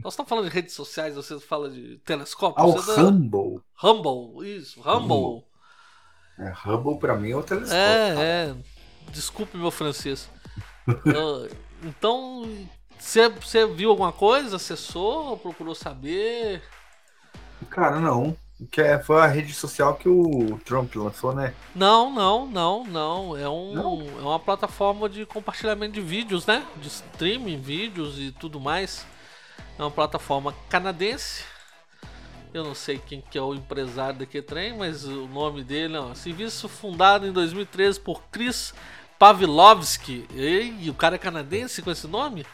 Nós 0.04 0.14
estamos 0.14 0.28
falando 0.28 0.46
de 0.50 0.54
redes 0.54 0.74
sociais, 0.74 1.16
você 1.16 1.40
fala 1.40 1.70
de 1.70 1.98
telescópio. 2.00 2.62
Ah, 2.62 2.66
o 2.68 2.74
você 2.74 2.96
dá- 2.96 3.04
Hubble. 3.04 3.62
Humble, 3.82 4.58
isso, 4.58 4.82
Humble. 4.82 5.44
É, 6.40 6.52
Hubble 6.66 6.98
pra 6.98 7.16
mim 7.16 7.30
é 7.32 7.36
o 7.38 7.44
telescópio. 7.44 7.78
É, 7.80 8.50
é. 8.50 8.56
Desculpe 9.12 9.56
meu 9.58 9.70
francês. 9.72 10.28
Ah, 10.88 11.48
então, 11.84 12.48
você 13.00 13.67
viu 13.67 13.89
alguma 13.89 14.12
coisa? 14.12 14.56
Acessou? 14.56 15.38
Procurou 15.38 15.76
saber? 15.76 16.62
Cara, 17.69 18.00
não. 18.00 18.36
Que 18.72 18.82
é, 18.82 19.00
foi 19.00 19.19
a 19.19 19.28
rede 19.28 19.54
social 19.54 19.96
que 19.96 20.08
o 20.08 20.58
Trump 20.63 20.96
lançou, 20.96 21.34
né? 21.34 21.54
Não, 21.76 22.12
não, 22.12 22.48
não, 22.48 22.84
não. 22.86 23.38
É, 23.38 23.50
um, 23.50 23.74
Não? 23.74 24.19
é 24.19 24.22
uma 24.22 24.39
plataforma 24.39 25.10
de 25.10 25.26
compartilhamento 25.26 25.93
de 25.93 26.02
vídeos, 26.02 26.46
né? 26.46 26.65
De 26.78 26.88
streaming, 26.88 27.60
vídeos 27.60 28.19
e 28.19 28.32
tudo 28.32 28.60
mais. 28.60 29.06
É 29.78 29.82
uma 29.82 29.91
plataforma 29.91 30.54
canadense. 30.69 31.43
Eu 32.54 32.63
não 32.63 32.76
sei 32.76 33.00
quem 33.00 33.19
que 33.19 33.38
é 33.38 33.41
o 33.41 33.56
empresário 33.56 34.19
daquele 34.19 34.43
trem, 34.43 34.78
mas 34.78 35.04
o 35.04 35.28
nome 35.28 35.63
dele 35.63 35.98
é 35.98 36.02
um 36.02 36.13
serviço 36.13 36.69
fundado 36.69 37.26
em 37.26 37.32
2013 37.32 38.00
por 38.00 38.22
Chris 38.32 38.74
Pavlovski. 39.24 40.28
E 40.34 40.90
o 40.90 40.94
cara 40.94 41.16
é 41.16 41.18
canadense 41.18 41.82
com 41.82 41.90
esse 41.90 42.06
nome? 42.08 42.44
Tá 42.44 42.50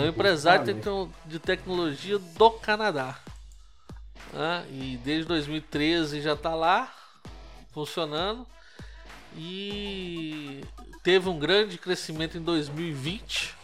É 0.00 0.04
um 0.04 0.08
empresário 0.10 0.64
de, 0.64 0.74
tecno- 0.74 1.12
de 1.24 1.38
tecnologia 1.40 2.20
do 2.20 2.50
Canadá. 2.52 3.18
Ah, 4.32 4.62
e 4.70 4.96
desde 5.02 5.26
2013 5.26 6.20
já 6.20 6.34
está 6.34 6.54
lá, 6.54 6.94
funcionando. 7.74 8.46
E 9.36 10.62
teve 11.02 11.28
um 11.28 11.36
grande 11.36 11.78
crescimento 11.78 12.38
em 12.38 12.42
2020. 12.42 13.56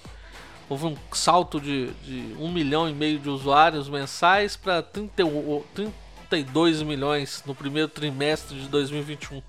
Houve 0.68 0.86
um 0.86 0.96
salto 1.12 1.60
de, 1.60 1.92
de 2.02 2.34
1 2.36 2.50
milhão 2.50 2.88
e 2.88 2.92
meio 2.92 3.20
de 3.20 3.30
usuários 3.30 3.88
mensais 3.88 4.56
para 4.56 4.82
32 4.82 6.82
milhões 6.82 7.44
no 7.46 7.54
primeiro 7.54 7.86
trimestre 7.86 8.60
de 8.60 8.66
2021. 8.66 9.40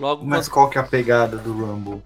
Logo 0.00 0.24
Mas 0.24 0.48
quando- 0.48 0.54
qual 0.54 0.70
que 0.70 0.78
é 0.78 0.80
a 0.80 0.84
pegada 0.84 1.36
do 1.36 1.52
Rumble? 1.52 2.02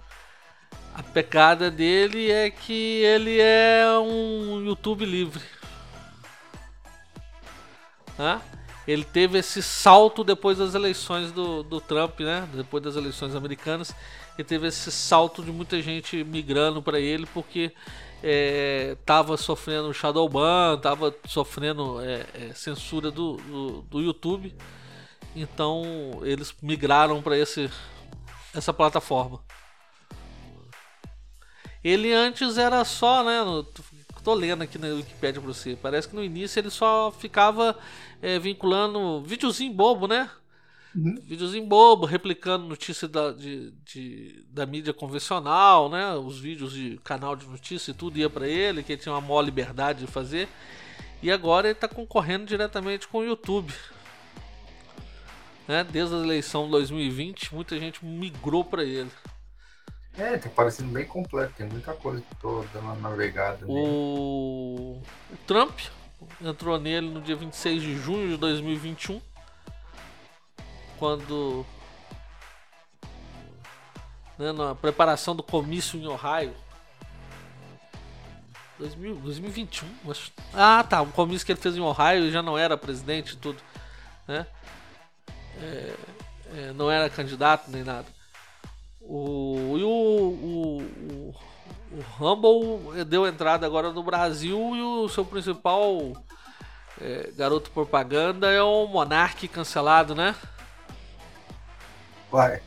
a 0.96 1.02
pecada 1.02 1.70
dele 1.70 2.30
é 2.30 2.50
que 2.50 2.72
ele 3.02 3.40
é 3.40 3.84
um 3.98 4.62
YouTube 4.64 5.04
livre. 5.04 5.42
Hã? 8.18 8.40
Ele 8.86 9.04
teve 9.04 9.38
esse 9.38 9.62
salto 9.62 10.22
depois 10.22 10.58
das 10.58 10.74
eleições 10.74 11.32
do, 11.32 11.62
do 11.62 11.80
Trump, 11.80 12.20
né? 12.20 12.46
Depois 12.52 12.82
das 12.82 12.96
eleições 12.96 13.34
americanas, 13.34 13.94
ele 14.36 14.46
teve 14.46 14.66
esse 14.66 14.90
salto 14.92 15.42
de 15.42 15.50
muita 15.50 15.80
gente 15.80 16.22
migrando 16.22 16.82
para 16.82 17.00
ele 17.00 17.26
porque 17.32 17.72
é, 18.22 18.96
tava 19.06 19.36
sofrendo 19.36 19.92
shadow 19.94 20.28
ban, 20.28 20.78
tava 20.82 21.14
sofrendo 21.26 22.00
é, 22.02 22.26
é, 22.34 22.52
censura 22.54 23.10
do, 23.10 23.36
do, 23.38 23.82
do 23.90 24.00
YouTube. 24.02 24.54
Então 25.34 25.82
eles 26.22 26.54
migraram 26.62 27.20
para 27.22 27.36
esse 27.36 27.70
essa 28.54 28.72
plataforma. 28.72 29.40
Ele 31.82 32.12
antes 32.12 32.56
era 32.56 32.84
só, 32.84 33.22
né? 33.24 33.42
no- 33.42 33.64
tô 34.22 34.32
lendo 34.32 34.62
aqui 34.62 34.78
na 34.78 34.88
Wikipedia 34.88 35.40
pra 35.40 35.52
você. 35.52 35.76
Parece 35.80 36.08
que 36.08 36.14
no 36.16 36.24
início 36.24 36.58
ele 36.58 36.70
só 36.70 37.12
ficava 37.12 37.76
é, 38.22 38.38
vinculando 38.38 39.22
videozinho 39.22 39.72
bobo, 39.74 40.06
né? 40.08 40.30
Uhum. 40.96 41.16
Videozinho 41.24 41.66
bobo, 41.66 42.06
replicando 42.06 42.64
notícia 42.66 43.06
da, 43.06 43.32
de, 43.32 43.72
de- 43.84 44.44
da 44.48 44.64
mídia 44.64 44.94
convencional, 44.94 45.90
né? 45.90 46.14
Os 46.14 46.38
vídeos 46.38 46.72
de 46.72 46.98
canal 47.04 47.36
de 47.36 47.46
notícia 47.46 47.90
e 47.90 47.94
tudo 47.94 48.16
ia 48.18 48.30
pra 48.30 48.48
ele, 48.48 48.82
que 48.82 48.92
ele 48.92 49.02
tinha 49.02 49.12
uma 49.12 49.20
maior 49.20 49.42
liberdade 49.42 50.06
de 50.06 50.10
fazer. 50.10 50.48
E 51.22 51.30
agora 51.30 51.66
ele 51.68 51.74
tá 51.74 51.88
concorrendo 51.88 52.46
diretamente 52.46 53.06
com 53.08 53.18
o 53.18 53.24
YouTube. 53.24 53.74
Né? 55.66 55.84
Desde 55.84 56.14
a 56.14 56.18
eleição 56.18 56.66
de 56.66 56.72
2020, 56.72 57.54
muita 57.54 57.78
gente 57.78 58.04
migrou 58.04 58.64
pra 58.64 58.82
ele. 58.82 59.10
É, 60.16 60.36
tá 60.38 60.48
parecendo 60.48 60.92
bem 60.92 61.04
completo, 61.04 61.54
tem 61.56 61.66
muita 61.66 61.92
coisa 61.92 62.20
que 62.20 62.36
tô 62.36 62.64
dando 62.72 62.84
uma 62.84 62.94
navegada. 62.94 63.66
O, 63.66 65.00
o 65.32 65.36
Trump 65.46 65.80
entrou 66.40 66.78
nele 66.78 67.08
no 67.08 67.20
dia 67.20 67.34
26 67.34 67.82
de 67.82 67.98
junho 67.98 68.28
de 68.28 68.36
2021, 68.36 69.20
quando 70.98 71.66
né, 74.38 74.52
na 74.52 74.74
preparação 74.74 75.34
do 75.34 75.42
comício 75.42 75.98
em 75.98 76.06
Ohio. 76.06 76.54
2000, 78.78 79.16
2021, 79.16 79.88
acho. 80.10 80.32
Ah, 80.52 80.84
tá. 80.88 81.00
O 81.02 81.06
comício 81.06 81.46
que 81.46 81.52
ele 81.52 81.60
fez 81.60 81.76
em 81.76 81.80
Ohio 81.80 82.30
já 82.30 82.42
não 82.42 82.58
era 82.58 82.76
presidente 82.76 83.34
e 83.34 83.36
tudo, 83.36 83.60
né? 84.26 84.46
É, 85.62 85.94
é, 86.56 86.72
não 86.72 86.90
era 86.90 87.10
candidato 87.10 87.70
nem 87.70 87.82
nada. 87.82 88.06
O, 89.00 89.76
e 89.78 89.82
o, 89.82 89.88
o, 89.88 90.82
o, 90.82 91.34
o 91.92 92.00
Rumble 92.16 93.04
deu 93.04 93.26
entrada 93.26 93.66
agora 93.66 93.90
no 93.90 94.02
Brasil 94.02 94.58
e 94.74 94.80
o 94.80 95.08
seu 95.08 95.24
principal 95.24 96.12
é, 97.00 97.30
garoto 97.36 97.70
propaganda 97.70 98.50
é 98.50 98.62
o 98.62 98.86
Monark 98.86 99.46
cancelado, 99.48 100.14
né? 100.14 100.34
Vai, 102.30 102.60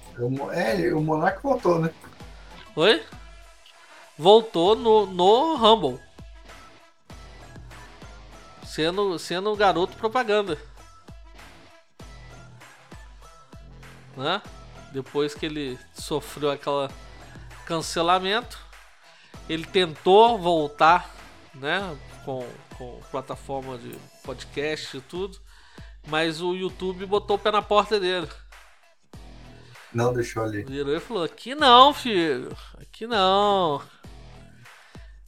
é, 0.54 0.94
o 0.94 1.02
Monark 1.02 1.42
voltou, 1.42 1.80
né? 1.80 1.92
Oi? 2.76 3.04
Voltou 4.18 4.76
no, 4.76 5.06
no 5.06 5.56
Rumble. 5.56 6.00
Sendo, 8.66 9.18
sendo 9.18 9.56
garoto 9.56 9.98
propaganda. 9.98 10.58
Né? 14.18 14.42
Depois 14.92 15.34
que 15.34 15.46
ele 15.46 15.80
sofreu 15.94 16.52
aquela 16.52 16.90
cancelamento, 17.66 18.58
ele 19.48 19.66
tentou 19.66 20.38
voltar, 20.40 21.14
né, 21.54 21.98
com, 22.26 22.48
com 22.78 23.00
plataforma 23.12 23.78
de 23.78 23.96
podcast 24.24 24.98
e 24.98 25.02
tudo, 25.02 25.38
mas 26.08 26.42
o 26.42 26.56
YouTube 26.56 27.06
botou 27.06 27.36
o 27.36 27.40
pé 27.40 27.52
na 27.52 27.62
porta 27.62 28.00
dele. 28.00 28.28
Não 29.94 30.14
deixou 30.14 30.44
ali. 30.44 30.64
Virou 30.64 30.96
e 30.96 31.00
falou: 31.00 31.24
Aqui 31.24 31.56
não, 31.56 31.94
filho. 31.94 32.56
Aqui 32.80 33.08
não. 33.08 33.82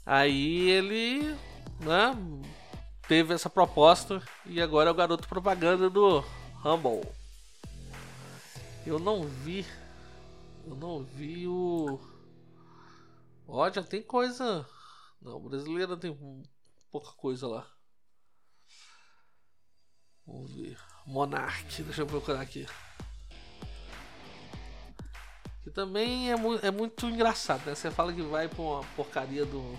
Aí 0.06 0.70
ele, 0.70 1.36
né, 1.80 2.16
teve 3.08 3.34
essa 3.34 3.50
proposta 3.50 4.22
e 4.46 4.62
agora 4.62 4.90
é 4.90 4.92
o 4.92 4.96
garoto 4.96 5.28
propaganda 5.28 5.90
do 5.90 6.24
Humble. 6.64 7.19
Eu 8.90 8.98
não 8.98 9.22
vi. 9.22 9.64
Eu 10.66 10.76
não 10.76 11.04
vi 11.04 11.48
o. 11.48 12.00
Ó, 13.48 13.70
já 13.70 13.84
tem 13.84 14.02
coisa. 14.02 14.68
Não, 15.22 15.40
brasileira 15.40 15.96
tem 15.96 16.18
pouca 16.92 17.12
coisa 17.12 17.48
lá. 17.48 17.68
Vamos 20.26 20.56
ver. 20.56 20.76
Monarch, 21.06 21.84
deixa 21.84 22.02
eu 22.02 22.08
procurar 22.08 22.42
aqui. 22.42 22.66
Que 25.62 25.70
também 25.70 26.32
é, 26.32 26.36
mu 26.36 26.56
é 26.56 26.72
muito 26.72 27.06
engraçado, 27.06 27.64
né? 27.68 27.76
Você 27.76 27.92
fala 27.92 28.12
que 28.12 28.24
vai 28.24 28.48
pra 28.48 28.60
uma 28.60 28.84
porcaria 28.96 29.46
do, 29.46 29.78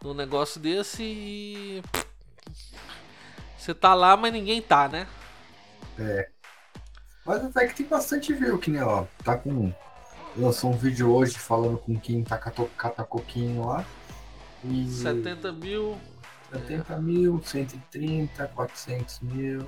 do 0.00 0.12
negócio 0.12 0.60
desse 0.60 1.04
e. 1.04 1.82
Você 3.56 3.72
tá 3.72 3.94
lá, 3.94 4.16
mas 4.16 4.32
ninguém 4.32 4.60
tá, 4.60 4.88
né? 4.88 5.06
É. 5.96 6.33
Mas 7.24 7.44
até 7.44 7.66
que 7.66 7.74
tem 7.74 7.86
bastante 7.86 8.32
view, 8.32 8.58
que 8.58 8.70
nem, 8.70 8.82
ó, 8.82 9.04
tá 9.22 9.36
com. 9.36 9.72
Lançou 10.36 10.72
um 10.72 10.76
vídeo 10.76 11.12
hoje 11.12 11.38
falando 11.38 11.78
com 11.78 11.98
quem 11.98 12.22
tá 12.22 12.36
catacoquinho 12.36 13.66
lá. 13.66 13.84
E 14.64 14.90
70 14.90 15.52
mil. 15.52 15.96
70 16.52 16.98
mil, 16.98 17.40
130, 17.42 18.46
400 18.48 19.20
mil. 19.20 19.66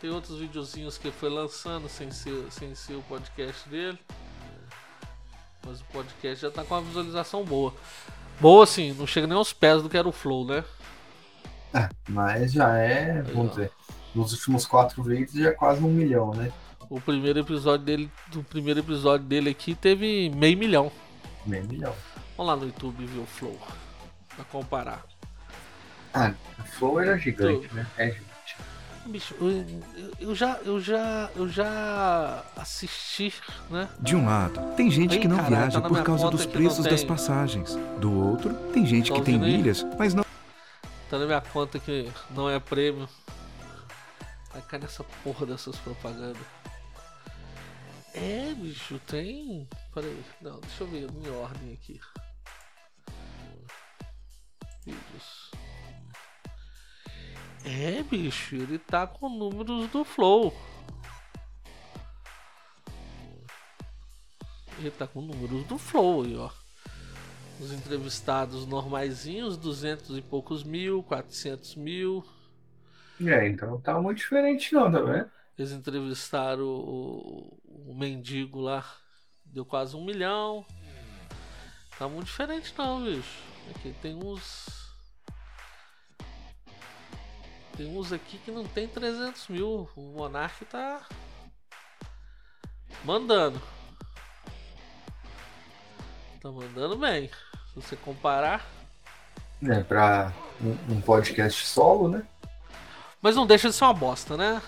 Tem 0.00 0.10
outros 0.10 0.38
videozinhos 0.38 0.98
que 0.98 1.08
ele 1.08 1.16
foi 1.16 1.30
lançando 1.30 1.88
sem 1.88 2.10
ser, 2.10 2.44
sem 2.50 2.74
ser 2.74 2.94
o 2.94 3.02
podcast 3.02 3.68
dele. 3.68 3.98
Mas 5.64 5.80
o 5.80 5.84
podcast 5.86 6.42
já 6.42 6.50
tá 6.50 6.64
com 6.64 6.74
uma 6.74 6.82
visualização 6.82 7.44
boa. 7.44 7.72
Boa 8.40 8.64
assim, 8.64 8.92
não 8.94 9.06
chega 9.06 9.26
nem 9.26 9.36
aos 9.36 9.52
pés 9.52 9.82
do 9.82 9.88
que 9.88 9.96
era 9.96 10.08
o 10.08 10.12
Flow, 10.12 10.44
né? 10.44 10.64
É, 11.72 11.88
mas 12.08 12.52
já 12.52 12.76
é, 12.76 13.22
vamos 13.22 13.50
dizer, 13.50 13.70
nos 14.14 14.32
últimos 14.32 14.66
quatro 14.66 15.02
vídeos 15.02 15.32
já 15.32 15.48
é 15.48 15.52
quase 15.52 15.82
um 15.82 15.88
milhão, 15.90 16.32
né? 16.34 16.52
O 16.90 17.00
primeiro 17.00 17.38
episódio 17.40 17.86
dele, 17.86 18.10
do 18.28 18.42
primeiro 18.42 18.80
episódio 18.80 19.26
dele 19.26 19.50
aqui 19.50 19.74
teve 19.74 20.30
meio 20.30 20.58
milhão. 20.58 20.92
Meio 21.46 21.64
milhão. 21.66 21.94
Vamos 22.36 22.52
lá 22.52 22.56
no 22.56 22.66
YouTube 22.66 23.04
ver 23.06 23.20
o 23.20 23.26
Flow. 23.26 23.58
Pra 24.36 24.44
comparar. 24.44 25.02
Ah, 26.12 26.32
o 26.58 26.62
Flow 26.64 27.00
era 27.00 27.16
gigante, 27.16 27.72
né? 27.74 27.86
É 27.96 28.06
gigante. 28.10 28.32
Bicho, 29.06 29.34
eu, 29.40 29.80
eu- 30.20 30.34
já, 30.34 30.58
eu 30.64 30.80
já, 30.80 31.28
eu 31.34 31.48
já 31.48 32.44
assisti, 32.56 33.32
né? 33.68 33.88
De 33.98 34.14
um 34.14 34.24
lado, 34.26 34.60
tem 34.76 34.90
gente 34.90 35.16
Ih, 35.16 35.18
que 35.18 35.26
não 35.26 35.38
caralho, 35.38 35.56
viaja 35.56 35.80
tá 35.80 35.88
por 35.88 36.02
causa 36.04 36.30
dos 36.30 36.46
preços 36.46 36.84
das 36.84 37.02
passagens. 37.02 37.74
Do 37.98 38.12
outro, 38.12 38.54
tem 38.72 38.86
gente 38.86 39.10
Tá 39.10 39.16
que 39.16 39.22
tem 39.22 39.38
milhas, 39.38 39.84
mas 39.98 40.14
não 40.14 40.24
Tá 41.10 41.18
na 41.18 41.26
minha 41.26 41.40
conta 41.40 41.78
que 41.80 42.08
não 42.30 42.48
é 42.48 42.60
prêmio. 42.60 43.08
Vai 44.52 44.62
cair 44.62 44.80
nessa 44.80 45.02
porra 45.02 45.46
dessas 45.46 45.76
propagandas. 45.78 46.46
É, 48.14 48.52
bicho, 48.54 49.00
tem. 49.06 49.66
Peraí, 49.94 50.24
não, 50.40 50.60
deixa 50.60 50.84
eu 50.84 50.86
ver 50.86 51.10
em 51.10 51.30
ordem 51.30 51.72
aqui. 51.72 52.00
Vídeos. 54.84 55.50
É, 57.64 58.02
bicho, 58.02 58.56
ele 58.56 58.78
tá 58.78 59.06
com 59.06 59.28
números 59.28 59.88
do 59.90 60.04
Flow. 60.04 60.52
Ele 64.78 64.90
tá 64.90 65.06
com 65.06 65.22
números 65.22 65.64
do 65.66 65.78
Flow 65.78 66.24
aí, 66.24 66.36
ó. 66.36 66.50
Os 67.60 67.72
entrevistados 67.72 68.66
normaizinhos, 68.66 69.56
200 69.56 70.18
e 70.18 70.20
poucos 70.22 70.64
mil, 70.64 71.02
400 71.04 71.76
mil. 71.76 72.24
É, 73.28 73.48
então 73.48 73.70
não 73.70 73.80
tá 73.80 74.00
muito 74.00 74.18
diferente 74.18 74.74
não, 74.74 74.90
tá 74.90 75.00
vendo? 75.00 75.30
Eles 75.58 75.72
entrevistaram 75.72 76.64
o, 76.64 77.60
o, 77.64 77.90
o 77.90 77.94
mendigo 77.94 78.60
lá. 78.60 78.84
Deu 79.44 79.64
quase 79.64 79.94
um 79.94 80.04
milhão. 80.04 80.64
Tá 81.98 82.08
muito 82.08 82.26
diferente 82.26 82.74
não, 82.76 83.04
bicho. 83.04 83.42
Aqui 83.70 83.94
tem 84.00 84.14
uns. 84.14 84.66
Tem 87.76 87.86
uns 87.96 88.12
aqui 88.12 88.38
que 88.38 88.50
não 88.50 88.64
tem 88.64 88.88
300 88.88 89.48
mil. 89.48 89.88
O 89.94 90.00
Monark 90.16 90.64
tá. 90.64 91.06
Mandando. 93.04 93.60
Tá 96.40 96.50
mandando 96.50 96.96
bem. 96.96 97.28
Se 97.72 97.76
você 97.76 97.96
comparar. 97.96 98.66
É, 99.62 99.80
pra 99.82 100.32
um, 100.60 100.94
um 100.94 101.00
podcast 101.00 101.64
solo, 101.66 102.08
né? 102.08 102.26
Mas 103.22 103.36
não 103.36 103.46
deixa 103.46 103.70
de 103.70 103.74
ser 103.74 103.84
uma 103.84 103.94
bosta, 103.94 104.36
né? 104.36 104.60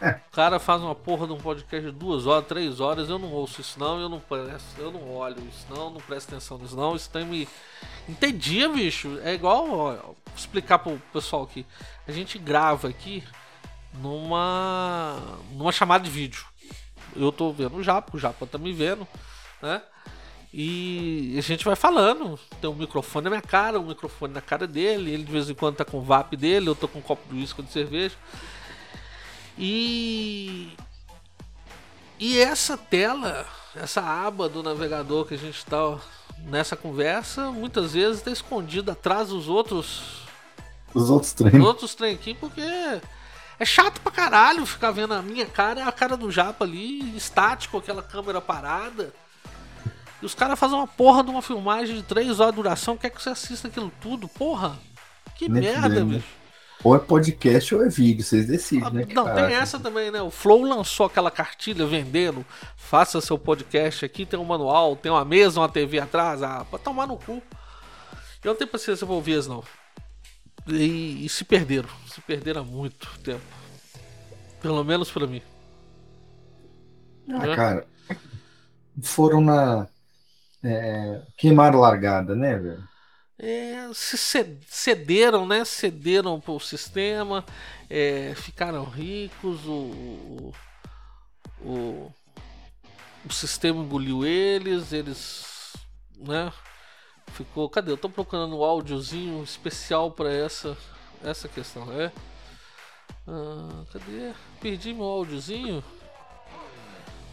É. 0.00 0.12
O 0.12 0.34
cara 0.34 0.58
faz 0.58 0.80
uma 0.80 0.94
porra 0.94 1.26
de 1.26 1.32
um 1.34 1.36
podcast 1.36 1.90
de 1.90 1.94
duas 1.94 2.26
horas, 2.26 2.46
três 2.46 2.80
horas, 2.80 3.10
eu 3.10 3.18
não 3.18 3.30
ouço 3.32 3.60
isso 3.60 3.78
não, 3.78 4.00
eu 4.00 4.08
não 4.08 4.18
presto, 4.18 4.78
eu 4.78 4.90
não 4.90 5.14
olho 5.14 5.46
isso 5.46 5.66
não, 5.68 5.90
não 5.90 6.00
presto 6.00 6.30
atenção 6.30 6.56
nisso 6.56 6.74
não, 6.74 6.96
isso 6.96 7.10
tem 7.10 7.26
me. 7.26 7.46
Entendia, 8.08 8.68
bicho. 8.70 9.18
É 9.22 9.34
igual, 9.34 9.68
ó, 9.70 10.14
explicar 10.34 10.78
pro 10.78 11.02
pessoal 11.12 11.42
aqui. 11.42 11.66
A 12.08 12.12
gente 12.12 12.38
grava 12.38 12.88
aqui 12.88 13.22
numa. 13.94 15.18
numa 15.52 15.72
chamada 15.72 16.04
de 16.04 16.10
vídeo. 16.10 16.46
Eu 17.14 17.30
tô 17.30 17.52
vendo 17.52 17.76
o 17.76 17.82
Japa, 17.82 18.16
o 18.16 18.20
Japa 18.20 18.46
tá 18.46 18.56
me 18.56 18.72
vendo, 18.72 19.06
né? 19.60 19.82
E 20.52 21.36
a 21.38 21.40
gente 21.42 21.64
vai 21.64 21.76
falando. 21.76 22.38
Tem 22.60 22.68
um 22.68 22.74
microfone 22.74 23.24
na 23.24 23.30
minha 23.30 23.42
cara, 23.42 23.78
um 23.78 23.86
microfone 23.86 24.34
na 24.34 24.40
cara 24.40 24.66
dele. 24.66 25.12
Ele 25.12 25.24
de 25.24 25.30
vez 25.32 25.48
em 25.48 25.54
quando 25.54 25.76
tá 25.76 25.84
com 25.84 25.98
o 25.98 26.02
VAP 26.02 26.34
dele, 26.36 26.68
eu 26.68 26.74
tô 26.74 26.88
com 26.88 26.98
um 26.98 27.02
copo 27.02 27.22
de 27.32 27.40
uísque 27.40 27.62
de 27.62 27.70
cerveja. 27.72 28.16
E. 29.58 30.72
E 32.18 32.38
essa 32.38 32.76
tela, 32.76 33.46
essa 33.74 34.02
aba 34.02 34.48
do 34.48 34.62
navegador 34.62 35.24
que 35.24 35.34
a 35.34 35.38
gente 35.38 35.56
está 35.56 35.98
nessa 36.44 36.76
conversa, 36.76 37.50
muitas 37.50 37.92
vezes 37.94 38.18
está 38.18 38.30
escondida 38.30 38.92
atrás 38.92 39.28
dos 39.28 39.48
outros. 39.48 40.02
Os 40.92 41.08
outros 41.08 41.32
Dos 41.32 41.50
treinos. 41.50 41.66
outros 41.66 41.94
trem 41.94 42.14
aqui, 42.14 42.34
porque 42.34 42.60
é 42.60 43.64
chato 43.64 44.00
pra 44.00 44.12
caralho 44.12 44.66
ficar 44.66 44.90
vendo 44.90 45.14
a 45.14 45.22
minha 45.22 45.46
cara 45.46 45.80
e 45.80 45.82
a 45.82 45.92
cara 45.92 46.16
do 46.16 46.30
Japa 46.30 46.64
ali, 46.64 47.16
estático, 47.16 47.78
aquela 47.78 48.02
câmera 48.02 48.40
parada. 48.40 49.14
E 50.22 50.26
os 50.26 50.34
caras 50.34 50.58
fazem 50.58 50.76
uma 50.76 50.86
porra 50.86 51.24
de 51.24 51.30
uma 51.30 51.40
filmagem 51.42 51.96
de 51.96 52.02
3 52.02 52.40
horas 52.40 52.52
de 52.52 52.56
duração, 52.56 52.96
quer 52.96 53.10
que 53.10 53.22
você 53.22 53.30
assista 53.30 53.68
aquilo 53.68 53.90
tudo, 54.00 54.28
porra? 54.28 54.78
Que 55.36 55.48
merda, 55.48 55.82
fudendo, 55.88 56.04
né? 56.06 56.16
bicho. 56.16 56.40
Ou 56.82 56.96
é 56.96 56.98
podcast 56.98 57.74
ou 57.74 57.84
é 57.84 57.88
vídeo, 57.90 58.24
vocês 58.24 58.46
decidem, 58.46 58.86
Ah, 58.86 58.90
né? 58.90 59.06
Não, 59.12 59.24
caraca. 59.24 59.46
tem 59.48 59.56
essa 59.56 59.78
também, 59.78 60.10
né? 60.10 60.22
O 60.22 60.30
Flow 60.30 60.62
lançou 60.62 61.04
aquela 61.06 61.30
cartilha 61.30 61.84
vendendo. 61.86 62.44
Faça 62.76 63.20
seu 63.20 63.38
podcast 63.38 64.02
aqui, 64.04 64.24
tem 64.24 64.38
um 64.40 64.44
manual, 64.44 64.96
tem 64.96 65.12
uma 65.12 65.24
mesa, 65.24 65.60
uma 65.60 65.68
TV 65.68 65.98
atrás. 65.98 66.42
Ah, 66.42 66.64
pra 66.68 66.78
tomar 66.78 67.06
no 67.06 67.18
cu. 67.18 67.42
Eu 68.42 68.52
não 68.52 68.54
tenho 68.56 68.70
paciência 68.70 69.06
pra 69.06 69.14
ouvir 69.14 69.38
isso, 69.38 69.48
não. 69.50 69.62
E, 70.68 71.26
e 71.26 71.28
se 71.28 71.44
perderam. 71.44 71.88
Se 72.06 72.20
perderam 72.22 72.62
há 72.62 72.64
muito 72.64 73.08
tempo. 73.20 73.42
Pelo 74.62 74.82
menos 74.82 75.10
pra 75.10 75.26
mim. 75.26 75.42
Ah, 77.28 77.46
né? 77.46 77.56
cara. 77.56 77.86
Foram 79.02 79.40
na. 79.42 79.86
É, 80.62 81.22
queimaram 81.36 81.80
largada, 81.80 82.34
né, 82.36 82.56
velho? 82.58 82.88
É, 83.38 83.90
se 83.94 84.18
ce- 84.18 84.58
cederam, 84.66 85.46
né? 85.46 85.64
Cederam 85.64 86.38
pro 86.40 86.60
sistema, 86.60 87.44
é, 87.88 88.34
ficaram 88.36 88.84
ricos, 88.84 89.64
o, 89.66 90.52
o, 90.52 90.52
o, 91.60 92.12
o 93.24 93.32
sistema 93.32 93.82
engoliu 93.82 94.24
eles, 94.24 94.92
eles, 94.92 95.72
né? 96.18 96.52
Ficou, 97.32 97.68
cadê? 97.70 97.92
Eu 97.92 97.98
tô 97.98 98.10
procurando 98.10 98.58
um 98.58 98.64
áudiozinho 98.64 99.42
especial 99.44 100.10
para 100.12 100.32
essa 100.32 100.76
essa 101.24 101.48
questão, 101.48 101.92
é? 101.92 102.12
Ah, 103.26 103.84
cadê? 103.92 104.32
Perdi 104.60 104.92
meu 104.92 105.04
áudiozinho. 105.04 105.82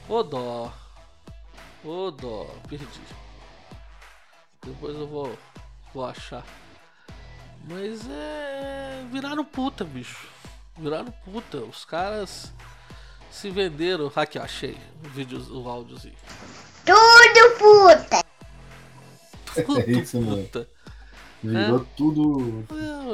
Ô 0.07 0.23
dó. 0.23 0.71
Ô 1.87 2.11
dó, 2.11 2.45
perdi. 2.67 2.85
Depois 4.61 4.93
eu 4.93 5.07
vou 5.07 5.37
vou 5.93 6.05
achar. 6.05 6.43
Mas 7.63 8.05
é. 8.09 9.05
Viraram 9.09 9.45
puta, 9.45 9.85
bicho. 9.85 10.27
Viraram 10.77 11.11
puta. 11.23 11.59
Os 11.59 11.85
caras 11.85 12.51
se 13.31 13.49
venderam. 13.49 14.11
Aqui, 14.13 14.37
ó, 14.37 14.43
achei 14.43 14.77
o 15.05 15.09
vídeo, 15.09 15.39
o 15.49 15.69
áudiozinho. 15.69 16.15
Tudo 16.85 17.57
puta. 17.57 18.25
Tudo 19.65 19.79
É 19.87 19.89
isso, 19.91 20.19
mano. 20.21 20.43
puta. 20.43 20.69
Virou 21.41 21.87
tudo. 21.95 22.65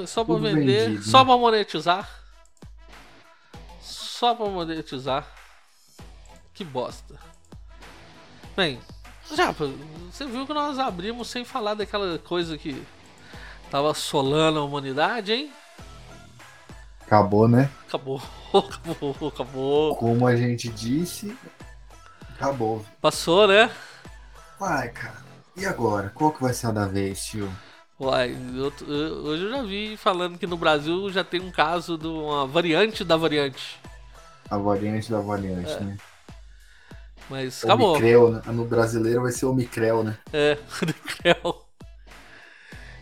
É, 0.01 0.07
só 0.07 0.23
pra 0.23 0.33
Tudo 0.35 0.43
vender, 0.47 0.87
vendido, 0.89 1.03
só 1.03 1.19
né? 1.19 1.25
pra 1.25 1.37
monetizar. 1.37 2.09
Só 3.81 4.33
pra 4.33 4.47
monetizar. 4.47 5.27
Que 6.55 6.63
bosta. 6.63 7.19
Bem, 8.55 8.79
já, 9.33 9.51
você 9.51 10.25
viu 10.25 10.45
que 10.45 10.53
nós 10.53 10.77
abrimos 10.77 11.27
sem 11.29 11.43
falar 11.43 11.73
daquela 11.73 12.19
coisa 12.19 12.57
que 12.57 12.81
tava 13.71 13.91
assolando 13.91 14.59
a 14.59 14.63
humanidade, 14.63 15.31
hein? 15.33 15.51
Acabou, 17.05 17.47
né? 17.47 17.69
Acabou, 17.87 18.21
acabou, 18.53 19.27
acabou. 19.27 19.95
Como 19.95 20.27
a 20.27 20.35
gente 20.35 20.69
disse, 20.69 21.35
acabou. 22.35 22.85
Passou, 23.01 23.47
né? 23.47 23.71
Vai, 24.59 24.89
cara. 24.89 25.23
E 25.55 25.65
agora? 25.65 26.09
Qual 26.13 26.31
que 26.31 26.41
vai 26.41 26.53
ser 26.53 26.67
a 26.67 26.71
da 26.71 26.85
vez, 26.87 27.25
tio? 27.25 27.51
Uai, 27.99 28.35
eu- 28.55 28.73
eu- 28.87 29.23
hoje 29.25 29.43
eu 29.43 29.51
já 29.51 29.61
vi 29.63 29.95
falando 29.97 30.37
que 30.37 30.47
no 30.47 30.57
Brasil 30.57 31.11
já 31.11 31.23
tem 31.23 31.39
um 31.41 31.51
caso 31.51 31.97
de 31.97 32.07
uma 32.07 32.45
variante 32.47 33.03
da 33.03 33.15
variante. 33.15 33.79
A 34.49 34.57
variante 34.57 35.11
da 35.11 35.19
variante, 35.21 35.71
É. 35.71 35.79
né? 35.79 35.97
Mas 37.29 37.63
acabou. 37.63 37.91
Omicrel, 37.91 38.31
né? 38.31 38.41
No 38.47 38.65
brasileiro 38.65 39.21
vai 39.21 39.31
ser 39.31 39.45
Omicrel, 39.45 40.03
né? 40.03 40.17
É. 40.31 40.57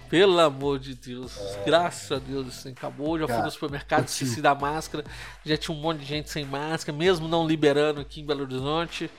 Pelo 0.10 0.40
amor 0.40 0.78
de 0.78 0.94
Deus. 0.94 1.38
Graças 1.66 2.12
a 2.12 2.20
Deus 2.20 2.48
isso 2.48 2.68
acabou. 2.68 3.18
Já 3.18 3.26
fui 3.28 3.34
Cara, 3.36 3.46
no 3.46 3.52
supermercado, 3.52 4.08
esqueci 4.08 4.42
da 4.42 4.54
máscara. 4.54 5.06
Já 5.46 5.56
tinha 5.56 5.76
um 5.76 5.80
monte 5.80 6.00
de 6.00 6.06
gente 6.06 6.30
sem 6.30 6.44
máscara, 6.46 6.98
mesmo 6.98 7.28
não 7.30 7.48
liberando 7.48 8.02
aqui 8.02 8.20
em 8.22 8.26
Belo 8.26 8.42
Horizonte. 8.42 9.10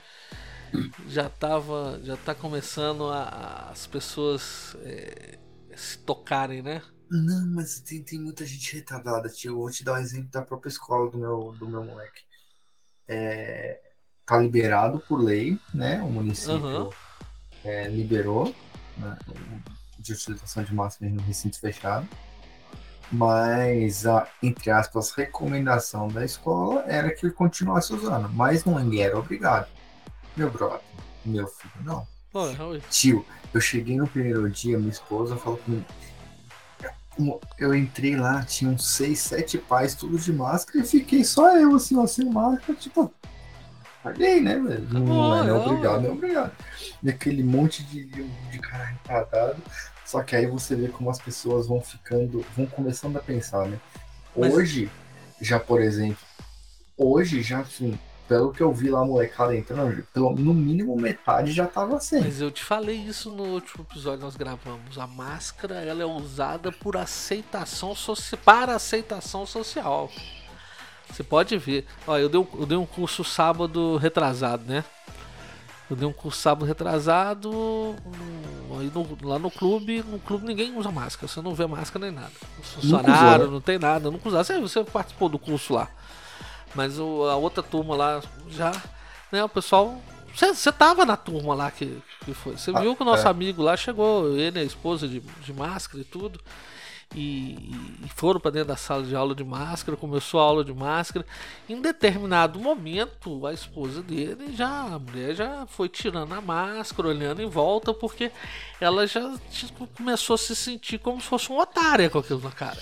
Já 1.07 1.29
tava. 1.29 1.99
Já 2.03 2.15
tá 2.15 2.35
começando 2.35 3.05
a- 3.09 3.23
a- 3.23 3.69
as 3.71 3.87
pessoas 3.87 4.75
é, 4.81 5.39
se 5.75 5.97
tocarem, 5.99 6.61
né? 6.61 6.81
Não, 7.09 7.47
mas 7.55 7.79
tem, 7.79 8.03
tem 8.03 8.19
muita 8.19 8.45
gente 8.45 8.75
retardada, 8.75 9.29
tio. 9.29 9.51
Eu 9.51 9.57
vou 9.57 9.71
te 9.71 9.83
dar 9.83 9.93
um 9.93 9.97
exemplo 9.97 10.29
da 10.31 10.41
própria 10.43 10.69
escola 10.69 11.09
do 11.09 11.17
meu, 11.17 11.55
do 11.59 11.67
meu 11.67 11.83
moleque. 11.83 12.21
É, 13.07 13.79
tá 14.25 14.37
liberado 14.37 14.99
por 15.07 15.19
lei, 15.19 15.57
né? 15.73 16.01
O 16.01 16.09
município 16.09 16.55
Aham. 16.55 16.89
é, 17.63 17.87
liberou 17.87 18.53
né, 18.97 19.17
de 19.99 20.13
utilização 20.13 20.63
de 20.63 20.73
máscara 20.73 21.11
no 21.11 21.21
recinto 21.21 21.59
fechado. 21.59 22.07
Mas 23.11 24.07
a, 24.07 24.27
entre 24.41 24.71
aspas, 24.71 25.11
recomendação 25.11 26.07
da 26.07 26.25
escola 26.25 26.83
era 26.87 27.11
que 27.13 27.25
ele 27.25 27.33
continuasse 27.33 27.93
usando. 27.93 28.29
Mas 28.29 28.65
ninguém 28.65 29.01
era 29.01 29.17
obrigado. 29.19 29.67
Meu 30.35 30.49
brother, 30.49 30.79
meu 31.23 31.47
filho, 31.47 31.73
não. 31.81 32.07
Oi. 32.33 32.81
Tio, 32.89 33.23
eu 33.53 33.61
cheguei 33.61 33.95
no 33.97 34.07
primeiro 34.07 34.49
dia, 34.49 34.79
minha 34.79 34.89
esposa 34.89 35.37
falou 35.37 35.59
comigo. 35.59 35.85
"Mo- 37.19 37.39
Eu 37.59 37.75
entrei 37.75 38.15
lá, 38.15 38.43
tinha 38.43 38.71
uns 38.71 38.87
seis, 38.87 39.19
sete 39.19 39.59
pais, 39.59 39.93
tudo 39.93 40.17
de 40.17 40.33
máscara, 40.33 40.83
e 40.83 40.87
fiquei 40.87 41.23
só 41.23 41.55
eu, 41.55 41.75
assim, 41.75 41.95
ó, 41.95 42.07
sem 42.07 42.25
máscara, 42.31 42.73
tipo. 42.79 43.13
Paguei, 44.03 44.41
né, 44.41 44.59
velho? 44.59 44.87
Não, 44.91 45.01
Acabou, 45.01 45.35
é, 45.35 45.43
não 45.43 45.55
é 45.55 45.59
obrigado, 45.65 46.01
não 46.01 46.09
é 46.09 46.11
obrigado. 46.11 46.51
E 47.01 47.09
aquele 47.09 47.41
monte 47.41 47.81
de, 47.83 48.03
de, 48.03 48.59
cara 48.59 48.83
retardado. 48.83 49.61
Só 50.05 50.21
que 50.21 50.35
aí 50.35 50.45
você 50.45 50.75
vê 50.75 50.89
como 50.89 51.09
as 51.09 51.19
pessoas 51.19 51.67
vão 51.67 51.81
ficando, 51.81 52.45
vão 52.55 52.65
começando 52.65 53.15
a 53.15 53.21
pensar, 53.21 53.65
né? 53.65 53.79
Mas- 54.35 54.53
Hoje, 54.53 54.91
já 55.39 55.57
por 55.59 55.81
exemplo, 55.81 56.17
hoje 56.97 57.41
já, 57.41 57.59
assim, 57.61 57.97
pelo 58.27 58.51
que 58.51 58.61
eu 58.61 58.73
vi 58.73 58.89
lá 58.89 59.01
a 59.01 59.05
molecada 59.05 59.55
entrando, 59.55 60.03
pelo, 60.13 60.35
no 60.35 60.53
mínimo 60.53 60.95
metade 60.95 61.51
já 61.51 61.67
tava 61.67 61.99
sem. 61.99 62.21
Mas 62.21 62.41
eu 62.41 62.51
te 62.51 62.63
falei 62.63 62.95
isso 62.95 63.31
no 63.31 63.43
último 63.43 63.85
episódio 63.89 64.19
que 64.19 64.25
nós 64.25 64.35
gravamos. 64.35 64.97
A 64.97 65.07
máscara 65.07 65.75
ela 65.75 66.03
é 66.03 66.05
usada 66.05 66.71
por 66.71 66.97
aceitação 66.97 67.95
social, 67.95 68.39
para 68.43 68.75
aceitação 68.75 69.45
social. 69.45 70.09
Você 71.13 71.23
pode 71.23 71.55
ver. 71.57 71.85
Ó, 72.07 72.17
eu 72.17 72.27
dei, 72.27 72.39
um, 72.39 72.47
eu 72.59 72.65
dei 72.65 72.77
um 72.77 72.85
curso 72.85 73.23
sábado 73.23 73.97
retrasado, 73.97 74.63
né? 74.65 74.83
Eu 75.89 75.95
dei 75.95 76.07
um 76.07 76.13
curso 76.13 76.39
sábado 76.39 76.65
retrasado 76.65 77.95
aí 78.79 78.91
no- 78.93 79.29
lá 79.29 79.37
no 79.37 79.51
clube. 79.51 80.03
No 80.07 80.17
clube 80.19 80.45
ninguém 80.45 80.75
usa 80.75 80.91
máscara. 80.91 81.27
Você 81.27 81.41
não 81.41 81.53
vê 81.53 81.67
máscara 81.67 82.05
nem 82.05 82.15
nada. 82.15 82.31
Usou, 82.79 83.01
né? 83.03 83.45
não 83.51 83.61
tem 83.61 83.77
nada. 83.77 84.09
Nunca 84.09 84.27
usar. 84.29 84.43
Você, 84.43 84.59
você 84.59 84.83
participou 84.83 85.29
do 85.29 85.37
curso 85.37 85.73
lá. 85.73 85.87
Mas 86.73 86.97
o- 86.97 87.25
a 87.29 87.35
outra 87.35 87.61
turma 87.61 87.95
lá 87.95 88.21
já, 88.49 88.71
né, 89.31 89.43
o 89.43 89.49
pessoal. 89.49 90.01
Você 90.35 90.71
tava 90.71 91.05
na 91.05 91.15
turma 91.15 91.53
lá 91.53 91.69
que, 91.69 92.01
que 92.25 92.33
foi. 92.33 92.57
Você 92.57 92.71
Ah, 92.73 92.79
viu 92.79 92.95
que 92.95 93.03
o 93.03 93.05
nosso 93.05 93.27
é. 93.27 93.29
amigo 93.29 93.61
lá 93.61 93.77
chegou, 93.77 94.35
ele 94.35 94.59
a 94.59 94.63
esposa 94.63 95.07
de, 95.07 95.19
de 95.19 95.53
máscara 95.53 96.01
e 96.01 96.03
tudo. 96.05 96.39
E, 97.15 97.53
e 98.03 98.09
foram 98.15 98.39
para 98.39 98.51
dentro 98.51 98.69
da 98.69 98.75
sala 98.75 99.03
de 99.03 99.15
aula 99.15 99.35
de 99.35 99.43
máscara, 99.43 99.95
começou 99.95 100.39
a 100.39 100.43
aula 100.43 100.63
de 100.63 100.73
máscara. 100.73 101.25
Em 101.69 101.79
determinado 101.79 102.59
momento, 102.59 103.45
a 103.45 103.53
esposa 103.53 104.01
dele 104.01 104.53
já, 104.55 104.95
a 104.95 104.99
mulher 104.99 105.35
já 105.35 105.65
foi 105.67 105.87
tirando 105.89 106.33
a 106.33 106.41
máscara, 106.41 107.07
olhando 107.07 107.41
em 107.41 107.47
volta, 107.47 107.93
porque 107.93 108.31
ela 108.81 109.05
já 109.05 109.37
tipo, 109.51 109.87
começou 109.87 110.33
a 110.33 110.37
se 110.37 110.55
sentir 110.55 110.97
como 110.97 111.21
se 111.21 111.27
fosse 111.27 111.49
uma 111.49 111.63
otária 111.63 112.09
com 112.09 112.17
aquilo 112.17 112.41
na 112.41 112.51
cara. 112.51 112.81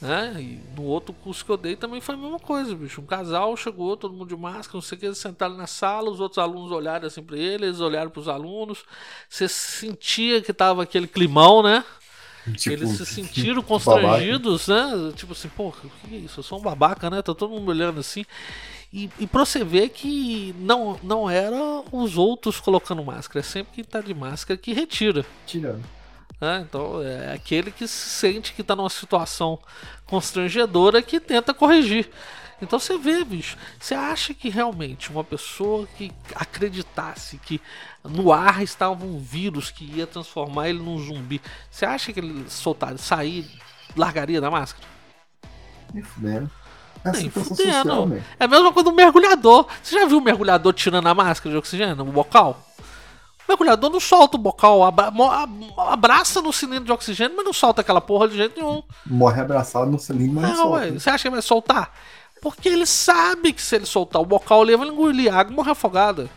Né? 0.00 0.36
E 0.38 0.60
no 0.76 0.82
outro 0.82 1.14
curso 1.14 1.42
que 1.42 1.50
eu 1.50 1.56
dei 1.56 1.76
também 1.76 1.98
foi 1.98 2.14
a 2.14 2.18
mesma 2.18 2.38
coisa, 2.38 2.74
bicho. 2.74 3.00
Um 3.00 3.06
casal 3.06 3.56
chegou, 3.56 3.96
todo 3.96 4.12
mundo 4.12 4.28
de 4.28 4.36
máscara, 4.36 4.74
não 4.74 4.82
sei 4.82 4.96
o 4.96 5.00
que, 5.00 5.06
eles 5.06 5.18
sentaram 5.18 5.56
na 5.56 5.66
sala, 5.66 6.10
os 6.10 6.20
outros 6.20 6.38
alunos 6.38 6.70
olharam 6.70 7.06
assim 7.06 7.22
pra 7.22 7.38
ele, 7.38 7.64
eles 7.64 7.80
olharam 7.80 8.10
pros 8.10 8.28
alunos. 8.28 8.84
Você 9.28 9.48
sentia 9.48 10.42
que 10.42 10.52
tava 10.52 10.82
aquele 10.82 11.06
climão, 11.06 11.62
né? 11.62 11.82
Tipo, 12.52 12.74
Eles 12.74 12.90
se 12.90 13.06
sentiram 13.06 13.62
babaca. 13.62 13.68
constrangidos, 13.68 14.68
né? 14.68 15.12
Tipo 15.16 15.32
assim, 15.32 15.48
pô, 15.48 15.68
o 15.68 15.72
que 16.08 16.14
é 16.14 16.18
isso? 16.18 16.40
Eu 16.40 16.44
sou 16.44 16.58
um 16.58 16.62
babaca, 16.62 17.08
né? 17.08 17.22
Tá 17.22 17.34
todo 17.34 17.50
mundo 17.50 17.68
olhando 17.68 18.00
assim. 18.00 18.24
E, 18.92 19.08
e 19.18 19.26
pra 19.26 19.44
você 19.44 19.64
ver 19.64 19.88
que 19.88 20.54
não, 20.58 20.98
não 21.02 21.28
era 21.28 21.56
os 21.90 22.16
outros 22.18 22.60
colocando 22.60 23.02
máscara, 23.02 23.40
é 23.40 23.42
sempre 23.42 23.74
quem 23.74 23.84
tá 23.84 24.00
de 24.00 24.12
máscara 24.14 24.56
que 24.58 24.72
retira. 24.72 25.24
Tirando. 25.46 25.82
né? 26.40 26.64
Então 26.68 27.02
é 27.02 27.32
aquele 27.34 27.70
que 27.70 27.88
se 27.88 28.10
sente 28.10 28.52
que 28.52 28.62
tá 28.62 28.76
numa 28.76 28.90
situação 28.90 29.58
constrangedora 30.06 31.00
que 31.02 31.18
tenta 31.18 31.52
corrigir. 31.54 32.08
Então 32.62 32.78
você 32.78 32.96
vê, 32.96 33.24
bicho, 33.24 33.56
você 33.78 33.94
acha 33.94 34.32
que 34.32 34.48
realmente 34.48 35.10
uma 35.10 35.24
pessoa 35.24 35.86
que 35.96 36.12
acreditasse 36.34 37.38
que 37.38 37.60
no 38.02 38.32
ar 38.32 38.62
estava 38.62 39.04
um 39.04 39.18
vírus 39.18 39.70
que 39.70 39.84
ia 39.84 40.06
transformar 40.06 40.68
ele 40.68 40.78
num 40.78 40.98
zumbi, 40.98 41.40
você 41.70 41.84
acha 41.84 42.12
que 42.12 42.20
ele 42.20 42.48
soltar, 42.48 42.96
sair, 42.98 43.50
largaria 43.96 44.40
da 44.40 44.50
máscara? 44.50 44.86
Nem 45.92 46.02
fudendo. 46.02 46.50
É 47.04 47.12
Nem 47.12 47.30
social. 47.30 48.08
É 48.40 48.44
a 48.44 48.48
mesma 48.48 48.72
coisa 48.72 48.88
do 48.90 48.96
mergulhador. 48.96 49.66
Você 49.82 49.94
já 50.00 50.06
viu 50.06 50.18
o 50.18 50.22
mergulhador 50.22 50.72
tirando 50.72 51.06
a 51.06 51.14
máscara 51.14 51.50
de 51.52 51.58
oxigênio, 51.58 52.00
o 52.00 52.04
bocal? 52.12 52.58
O 53.46 53.50
mergulhador 53.52 53.90
não 53.90 54.00
solta 54.00 54.38
o 54.38 54.40
bocal, 54.40 54.82
abra- 54.82 55.12
abraça 55.90 56.40
no 56.40 56.50
cilindro 56.50 56.84
de 56.86 56.92
oxigênio, 56.92 57.36
mas 57.36 57.44
não 57.44 57.52
solta 57.52 57.82
aquela 57.82 58.00
porra 58.00 58.26
de 58.26 58.36
jeito 58.36 58.58
nenhum. 58.58 58.82
Morre 59.04 59.42
abraçado 59.42 59.90
no 59.90 59.98
cilindro, 59.98 60.40
mas 60.40 60.50
Não, 60.50 60.56
solta. 60.56 60.76
ué, 60.78 60.90
você 60.92 61.10
acha 61.10 61.24
que 61.24 61.30
vai 61.30 61.42
soltar? 61.42 61.92
Porque 62.44 62.68
ele 62.68 62.84
sabe 62.84 63.54
que 63.54 63.62
se 63.62 63.74
ele 63.74 63.86
soltar 63.86 64.20
o 64.20 64.26
bocal, 64.26 64.62
ele 64.62 64.76
vai 64.76 64.86
engolir 64.86 65.34
água 65.34 65.50
e 65.50 65.56
morrer 65.56 65.70
afogada. 65.70 66.28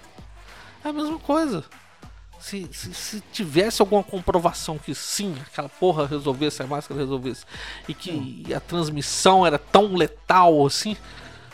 É 0.84 0.88
a 0.88 0.93
mesma 0.93 1.20
coisa. 1.20 1.65
Se, 2.39 2.65
se, 2.72 2.93
se 2.93 3.20
tivesse 3.34 3.82
alguma 3.82 4.02
comprovação 4.02 4.78
que 4.78 4.96
sim, 4.96 5.36
aquela 5.52 5.67
porra 5.67 6.08
resolvesse, 6.08 6.63
a 6.63 6.67
máscara 6.67 7.02
resolvesse, 7.02 7.43
e 7.89 7.93
que 7.93 8.46
a 8.56 8.60
transmissão 8.62 9.46
era 9.46 9.60
tão 9.60 9.96
letal 9.96 10.65
assim, 10.65 10.96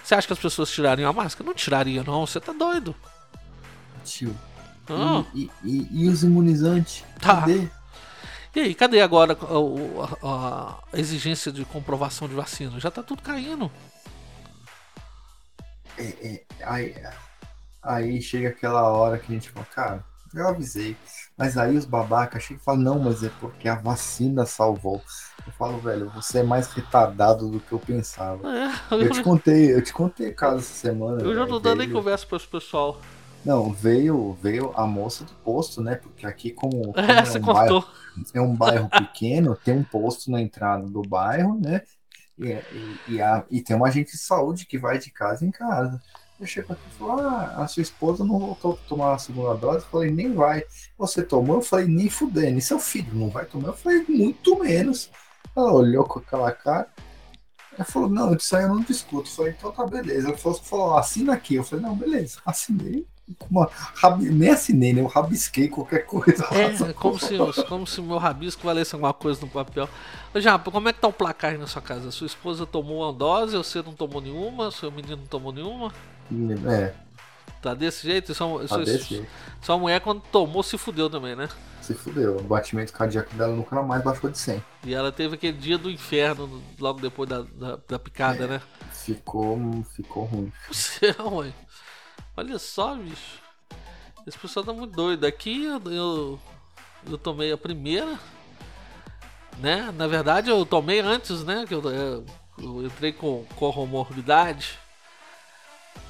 você 0.03 0.13
acha 0.13 0.27
que 0.27 0.33
as 0.33 0.39
pessoas 0.39 0.69
tirariam 0.69 1.09
a 1.09 1.13
máscara? 1.13 1.47
Não 1.47 1.55
tiraria, 1.55 2.03
não, 2.03 2.27
você 2.27 2.39
tá 2.39 2.53
doido. 2.53 2.93
Tio. 4.05 4.37
Ah. 4.87 5.23
E, 5.33 5.49
e- 5.63 5.87
e 5.91 6.07
os 6.09 6.21
imunizantes? 6.23 7.03
Tá. 7.19 7.37
Cadê? 7.37 7.67
E 8.55 8.59
aí, 8.59 8.75
cadê 8.75 9.01
agora 9.01 9.35
a, 9.41 10.27
a- 10.27 10.75
a 10.93 10.99
exigência 10.99 11.51
de 11.51 11.65
comprovação 11.65 12.27
de 12.27 12.35
vacina? 12.35 12.79
Já 12.79 12.91
tá 12.91 13.01
tudo 13.01 13.23
caindo. 13.23 13.71
Aí, 16.65 16.95
aí 17.81 18.21
chega 18.21 18.49
aquela 18.49 18.83
hora 18.91 19.19
que 19.19 19.31
a 19.31 19.35
gente 19.35 19.49
fala, 19.49 19.65
cara, 19.67 20.05
eu 20.33 20.47
avisei. 20.47 20.97
Mas 21.37 21.57
aí 21.57 21.75
os 21.77 21.85
babacas 21.85 22.43
chegam 22.43 22.61
e 22.61 22.65
falam, 22.65 22.81
não, 22.81 22.99
mas 22.99 23.23
é 23.23 23.29
porque 23.29 23.67
a 23.67 23.75
vacina 23.75 24.45
salvou. 24.45 25.01
Eu 25.45 25.53
falo, 25.53 25.79
velho, 25.79 26.09
você 26.11 26.39
é 26.39 26.43
mais 26.43 26.67
retardado 26.71 27.49
do 27.49 27.59
que 27.59 27.71
eu 27.71 27.79
pensava. 27.79 28.47
É, 28.47 28.69
Eu 28.99 29.09
te 29.09 29.21
contei, 29.21 29.73
eu 29.73 29.83
te 29.83 29.93
contei 29.93 30.29
o 30.29 30.35
caso 30.35 30.57
essa 30.59 30.73
semana. 30.73 31.21
Eu 31.21 31.33
já 31.35 31.41
velho, 31.41 31.47
tô 31.47 31.59
dando 31.59 31.79
nem 31.79 31.89
conversa 31.89 32.25
para 32.25 32.37
esse 32.37 32.47
pessoal. 32.47 32.99
Não, 33.43 33.73
veio, 33.73 34.33
veio 34.41 34.71
a 34.75 34.87
moça 34.87 35.25
do 35.25 35.33
posto, 35.35 35.81
né? 35.81 35.95
Porque 35.95 36.25
aqui, 36.25 36.51
como, 36.51 36.93
como 36.95 37.01
É, 37.01 37.27
é, 37.27 37.31
um 37.33 37.49
bairro, 37.49 37.77
é 38.33 38.41
um 38.41 38.55
bairro 38.55 38.89
pequeno, 38.89 39.55
tem 39.55 39.75
um 39.75 39.83
posto 39.83 40.31
na 40.31 40.41
entrada 40.41 40.89
do 40.89 41.01
bairro, 41.01 41.59
né? 41.59 41.81
E, 42.43 42.51
e, 42.71 43.01
e, 43.15 43.21
a- 43.21 43.45
e 43.49 43.61
tem 43.61 43.75
um 43.75 43.85
agente 43.85 44.11
de 44.13 44.17
saúde 44.17 44.65
que 44.65 44.77
vai 44.77 44.97
de 44.99 45.11
casa 45.11 45.45
em 45.45 45.51
casa. 45.51 46.01
Eu 46.39 46.45
chego 46.47 46.73
aqui 46.73 46.83
e 46.87 46.91
falo, 46.97 47.19
ah, 47.21 47.63
a 47.63 47.67
sua 47.67 47.81
esposa 47.83 48.23
não 48.25 48.39
voltou 48.39 48.73
a 48.73 48.87
tomar 48.89 49.13
a 49.15 49.17
segunda 49.19 49.55
dose? 49.55 49.85
Eu 49.85 49.89
falei, 49.91 50.11
nem 50.11 50.33
vai. 50.33 50.63
Você 50.97 51.23
tomou? 51.23 51.57
Eu 51.57 51.61
falei, 51.61 51.87
nem 51.87 52.09
fudendo. 52.09 52.57
E 52.57 52.61
seu 52.61 52.79
filho 52.79 53.13
não 53.15 53.29
vai 53.29 53.45
tomar? 53.45 53.69
Eu 53.69 53.73
falei, 53.77 54.03
muito 54.07 54.59
menos. 54.59 55.09
Ela 55.55 55.71
olhou 55.73 56.03
com 56.05 56.19
aquela 56.19 56.51
cara. 56.51 56.89
Ela 57.75 57.85
falou, 57.85 58.09
não, 58.09 58.33
isso 58.35 58.55
aí 58.55 58.63
eu 58.63 58.69
não 58.69 58.81
discuto. 58.81 59.29
Eu 59.29 59.35
falei, 59.35 59.53
então 59.57 59.71
tá 59.71 59.85
beleza. 59.85 60.29
Ela 60.29 60.37
falou, 60.37 60.59
falou, 60.63 60.97
assina 60.97 61.33
aqui. 61.33 61.55
Eu 61.55 61.63
falei, 61.63 61.85
não, 61.85 61.95
beleza, 61.95 62.39
assinei. 62.45 63.07
Uma, 63.49 63.69
nem 64.19 64.49
assinei, 64.49 64.91
né? 64.93 65.01
Eu 65.01 65.07
rabisquei 65.07 65.69
qualquer 65.69 66.05
coisa. 66.05 66.45
É, 66.51 66.89
é 66.89 66.93
como 66.93 67.17
se, 67.17 67.37
como 67.69 67.87
se 67.87 67.99
o 68.01 68.03
meu 68.03 68.17
rabisco 68.17 68.63
valesse 68.63 68.93
alguma 68.95 69.13
coisa 69.13 69.39
no 69.41 69.47
papel. 69.47 69.87
Japa, 70.35 70.69
como 70.69 70.89
é 70.89 70.93
que 70.93 70.99
tá 70.99 71.07
o 71.07 71.13
placar 71.13 71.51
aí 71.51 71.57
na 71.57 71.65
sua 71.67 71.81
casa? 71.81 72.11
Sua 72.11 72.27
esposa 72.27 72.65
tomou 72.65 73.01
uma 73.01 73.13
dose, 73.13 73.55
você 73.55 73.81
não 73.81 73.93
tomou 73.93 74.19
nenhuma, 74.21 74.71
seu 74.71 74.91
menino 74.91 75.15
não 75.17 75.25
tomou 75.25 75.53
nenhuma? 75.53 75.93
É, 76.69 76.93
Tá 77.61 77.73
desse 77.73 78.05
jeito? 78.05 78.35
Sua, 78.35 78.59
tá 78.61 78.67
sua, 78.67 78.79
desse 78.83 79.03
jeito. 79.15 79.27
sua 79.61 79.77
mulher, 79.77 80.01
quando 80.01 80.21
tomou, 80.29 80.61
se 80.61 80.77
fudeu 80.77 81.09
também, 81.09 81.33
né? 81.33 81.47
Se 81.81 81.93
fudeu. 81.93 82.37
O 82.37 82.43
batimento 82.43 82.91
cardíaco 82.91 83.33
dela 83.35 83.55
nunca 83.55 83.81
mais 83.81 84.03
baixou 84.03 84.29
de 84.29 84.37
100. 84.37 84.61
E 84.85 84.93
ela 84.93 85.13
teve 85.13 85.35
aquele 85.35 85.57
dia 85.57 85.77
do 85.77 85.89
inferno 85.89 86.45
no- 86.45 86.61
logo 86.77 86.99
depois 86.99 87.29
da, 87.29 87.41
da, 87.41 87.79
da 87.87 87.97
picada, 87.99 88.47
né? 88.47 88.61
Ficou, 88.91 89.57
ficou 89.95 90.25
ruim. 90.25 90.51
O 90.69 90.73
céu, 90.73 91.31
mãe. 91.31 91.53
Olha 92.35 92.57
só, 92.57 92.95
bicho. 92.95 93.39
Esse 94.25 94.37
pessoal 94.37 94.65
tá 94.65 94.73
muito 94.73 94.95
doido. 94.95 95.25
Aqui 95.25 95.65
eu, 95.65 95.81
eu, 95.91 96.39
eu 97.09 97.17
tomei 97.17 97.51
a 97.51 97.57
primeira. 97.57 98.17
Né? 99.59 99.93
Na 99.95 100.07
verdade, 100.07 100.49
eu 100.49 100.65
tomei 100.65 100.99
antes, 100.99 101.43
né? 101.43 101.65
Que 101.67 101.75
eu, 101.75 101.81
eu, 101.83 102.25
eu 102.57 102.85
entrei 102.85 103.11
com 103.11 103.45
comorbidade. 103.55 104.79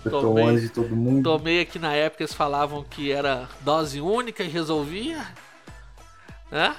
Tomei. 0.10 0.44
antes 0.46 0.62
de 0.64 0.70
todo 0.70 0.96
mundo. 0.96 1.24
Tomei 1.24 1.62
aqui 1.62 1.80
na 1.80 1.94
época, 1.94 2.24
eles 2.24 2.34
falavam 2.34 2.84
que 2.84 3.12
era 3.12 3.48
dose 3.62 4.00
única 4.02 4.44
e 4.44 4.48
resolvia. 4.48 5.26
Né? 6.52 6.76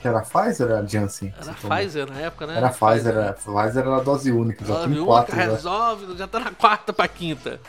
Que 0.00 0.08
era 0.08 0.20
Pfizer 0.20 0.68
era 0.70 0.86
Janssen? 0.86 1.32
Era 1.34 1.44
Você 1.44 1.54
tomou? 1.60 1.76
Pfizer 1.76 2.10
na 2.10 2.20
época, 2.20 2.46
né? 2.46 2.56
Era 2.56 2.70
Pfizer, 2.70 3.14
era, 3.16 3.32
Pfizer 3.32 3.78
era 3.86 3.96
a 3.96 4.00
dose 4.00 4.32
única, 4.32 4.64
já 4.64 4.74
Dose 4.74 4.86
tem 4.86 4.92
única, 4.94 5.06
quatro. 5.06 5.36
já. 5.36 5.42
resolve, 5.42 6.16
já 6.16 6.26
tá 6.26 6.40
na 6.40 6.50
quarta 6.50 6.92
pra 6.92 7.08
quinta. 7.08 7.60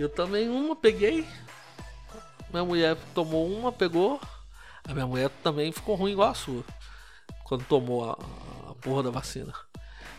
Eu 0.00 0.08
também 0.08 0.48
uma, 0.48 0.74
peguei. 0.74 1.26
Minha 2.50 2.64
mulher 2.64 2.96
tomou 3.14 3.46
uma, 3.46 3.70
pegou. 3.70 4.20
A 4.88 4.92
minha 4.94 5.06
mulher 5.06 5.30
também 5.42 5.70
ficou 5.72 5.94
ruim 5.94 6.12
igual 6.12 6.30
a 6.30 6.34
sua. 6.34 6.64
Quando 7.44 7.64
tomou 7.64 8.08
a, 8.10 8.12
a 8.70 8.74
porra 8.76 9.02
da 9.02 9.10
vacina. 9.10 9.52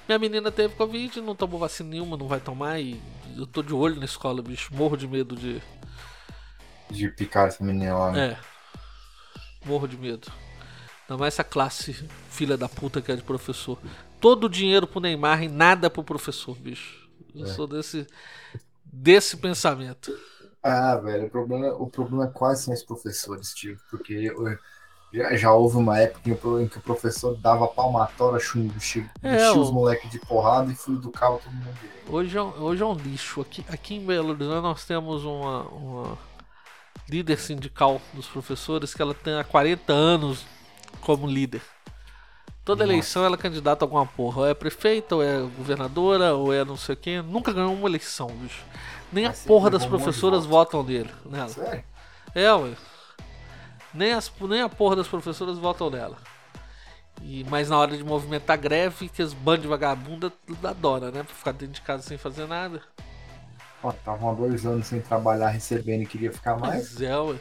Minha 0.07 0.19
menina 0.19 0.51
teve 0.51 0.75
Covid, 0.75 1.19
não 1.21 1.35
tomou 1.35 1.59
vacina 1.59 1.89
nenhuma, 1.89 2.15
não 2.17 2.27
vai 2.27 2.39
tomar. 2.39 2.79
E 2.79 3.01
eu 3.35 3.47
tô 3.47 3.63
de 3.63 3.73
olho 3.73 3.95
na 3.95 4.05
escola, 4.05 4.41
bicho. 4.41 4.73
Morro 4.73 4.95
de 4.95 5.07
medo 5.07 5.35
de. 5.35 5.61
De 6.89 7.07
picar 7.09 7.47
essa 7.47 7.63
menina 7.63 7.97
lá. 7.97 8.11
né? 8.11 8.27
É. 8.33 9.67
Morro 9.67 9.87
de 9.87 9.97
medo. 9.97 10.31
Ainda 11.09 11.19
mais 11.19 11.33
essa 11.33 11.43
classe 11.43 12.07
filha 12.29 12.55
da 12.57 12.69
puta 12.69 13.01
que 13.01 13.11
é 13.11 13.15
de 13.15 13.23
professor. 13.23 13.79
Todo 14.19 14.43
o 14.45 14.49
dinheiro 14.49 14.85
pro 14.85 14.99
Neymar 14.99 15.41
e 15.43 15.47
nada 15.47 15.89
pro 15.89 16.03
professor, 16.03 16.55
bicho. 16.55 17.09
Eu 17.33 17.45
É. 17.45 17.49
sou 17.49 17.65
desse. 17.65 18.05
Desse 18.91 19.37
pensamento. 19.37 20.11
Ah, 20.63 20.95
velho, 20.97 21.25
o 21.25 21.29
problema, 21.29 21.67
o 21.73 21.87
problema 21.87 22.25
é 22.25 22.27
quais 22.27 22.59
são 22.59 22.73
os 22.73 22.83
professores, 22.83 23.53
tio. 23.53 23.77
Porque 23.89 24.31
já, 25.13 25.35
já 25.35 25.51
houve 25.53 25.77
uma 25.77 25.97
época 25.99 26.29
em 26.29 26.67
que 26.67 26.77
o- 26.77 26.81
professor 26.81 27.35
dava 27.37 27.67
palmatória, 27.67 28.37
É, 28.37 28.75
enchia 28.77 29.09
o- 29.53 29.61
os 29.61 29.71
moleques 29.71 30.09
de 30.09 30.19
porrada 30.19 30.71
e 30.71 30.75
fui 30.75 30.95
educava 30.95 31.39
todo 31.39 31.51
mundo. 31.53 31.77
Hoje 32.07 32.37
é, 32.37 32.41
um- 32.41 32.61
hoje 32.61 32.81
é 32.83 32.85
um 32.85 32.93
lixo. 32.93 33.41
Aqui, 33.41 33.65
aqui 33.69 33.95
em 33.95 34.05
Belo 34.05 34.29
Horizonte 34.29 34.61
nós 34.61 34.85
temos 34.85 35.23
uma, 35.25 35.63
uma 35.63 36.17
líder 37.09 37.37
sindical 37.39 37.99
dos 38.13 38.27
professores 38.27 38.93
que 38.93 39.01
ela 39.01 39.13
tem 39.13 39.33
há 39.37 39.43
40 39.43 39.91
anos 39.93 40.45
como 41.01 41.25
líder. 41.27 41.61
Toda 42.71 42.85
Nossa. 42.85 42.93
eleição 42.93 43.25
ela 43.25 43.35
é 43.35 43.37
candidata 43.37 43.83
a 43.83 43.85
alguma 43.85 44.05
porra. 44.05 44.39
Ou 44.43 44.47
é 44.47 44.53
prefeita, 44.53 45.15
ou 45.17 45.21
é 45.21 45.41
governadora, 45.57 46.33
ou 46.33 46.53
é 46.53 46.63
não 46.63 46.77
sei 46.77 46.95
quem. 46.95 47.21
Nunca 47.21 47.51
ganhou 47.51 47.73
uma 47.73 47.89
eleição, 47.89 48.27
bicho. 48.27 48.63
Nem 49.11 49.25
a 49.25 49.27
Mas 49.27 49.39
sempre 49.39 49.49
porra 49.49 49.69
das 49.69 49.85
professoras 49.85 50.45
votam 50.45 50.81
nele, 50.81 51.11
nela. 51.25 51.49
Sério? 51.49 51.83
É, 52.33 52.53
ué. 52.53 52.71
Nem, 53.93 54.13
as, 54.13 54.31
nem 54.39 54.61
a 54.61 54.69
porra 54.69 54.95
das 54.95 55.05
professoras 55.05 55.57
votam 55.57 55.89
nela. 55.89 56.15
E, 57.21 57.43
mas 57.49 57.67
na 57.67 57.77
hora 57.77 57.97
de 57.97 58.05
movimentar 58.05 58.57
greve, 58.57 59.09
que 59.09 59.21
os 59.21 59.33
bandos 59.33 59.63
de 59.63 59.67
vagabunda 59.67 60.31
adora, 60.63 61.11
né? 61.11 61.23
Pra 61.23 61.35
ficar 61.35 61.51
dentro 61.51 61.75
de 61.75 61.81
casa 61.81 62.03
sem 62.03 62.17
fazer 62.17 62.47
nada. 62.47 62.81
Ó, 63.83 63.91
tava 63.91 64.31
há 64.31 64.33
dois 64.33 64.65
anos 64.65 64.87
sem 64.87 65.01
trabalhar, 65.01 65.49
recebendo 65.49 66.03
e 66.03 66.05
queria 66.05 66.31
ficar 66.31 66.55
mais. 66.55 66.93
Mas 66.93 67.01
é, 67.01 67.19
ué. 67.19 67.35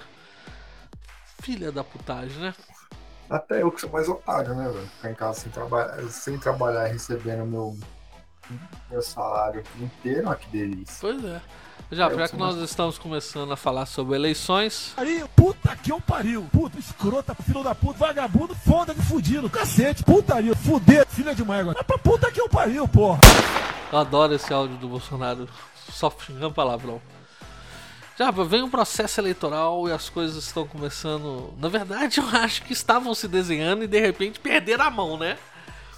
Filha 1.41 1.71
da 1.71 1.85
putagem, 1.85 2.37
né? 2.39 2.53
Até 3.31 3.63
eu 3.63 3.71
que 3.71 3.81
sou 3.81 3.91
mais 3.91 4.09
otário, 4.09 4.55
né, 4.55 4.69
velho? 4.69 4.87
Ficar 4.89 5.11
em 5.11 5.15
casa 5.15 5.41
sem 5.41 5.53
trabalhar, 5.53 6.03
sem 6.11 6.37
trabalhar 6.39 6.89
e 6.89 6.93
recebendo 6.93 7.47
meu, 7.47 7.77
meu 8.91 9.01
salário 9.03 9.63
inteiro, 9.81 10.29
ó, 10.29 10.35
que 10.35 10.49
delícia. 10.49 10.97
Pois 11.01 11.25
é. 11.25 11.41
Já, 11.93 12.09
Eu 12.09 12.19
já 12.19 12.29
que 12.29 12.37
nós 12.37 12.57
mais- 12.57 12.71
estamos 12.71 12.99
começando 12.99 13.53
a 13.53 13.57
falar 13.57 13.87
sobre 13.87 14.15
eleições, 14.15 14.93
Pariu, 14.95 15.27
puta 15.29 15.75
que 15.77 15.91
eu 15.91 16.01
pariu. 16.01 16.47
Puta, 16.53 16.79
escrota, 16.79 17.35
filho 17.35 17.63
da 17.65 17.75
puta, 17.75 17.99
vagabundo, 17.99 18.55
foda 18.55 18.95
de 18.95 19.03
fudido. 19.03 19.49
Cacete, 19.51 20.05
putaria, 20.05 20.55
fuder, 20.55 21.07
filha 21.07 21.35
de 21.35 21.45
mãe 21.45 21.61
agora. 21.61 21.79
É 21.81 21.83
pra 21.83 21.99
puta 21.99 22.31
que 22.31 22.41
eu 22.41 22.49
pariu, 22.49 22.87
porra. 22.87 23.21
eu 23.93 23.99
adoro 23.99 24.35
esse 24.35 24.53
áudio 24.53 24.77
do 24.77 24.89
Bolsonaro, 24.89 25.49
só 25.91 26.11
xingando 26.11 26.53
palavrão. 26.55 27.01
Já, 28.21 28.31
vem 28.31 28.63
um 28.63 28.69
processo 28.69 29.19
eleitoral 29.19 29.89
e 29.89 29.93
as 29.93 30.11
coisas 30.11 30.45
estão 30.45 30.67
começando. 30.67 31.55
Na 31.57 31.69
verdade, 31.69 32.21
eu 32.21 32.29
acho 32.29 32.63
que 32.65 32.75
estavam 32.75 33.15
se 33.15 33.27
desenhando 33.27 33.83
e 33.83 33.87
de 33.87 33.99
repente 33.99 34.39
perderam 34.39 34.85
a 34.85 34.91
mão, 34.91 35.17
né? 35.17 35.39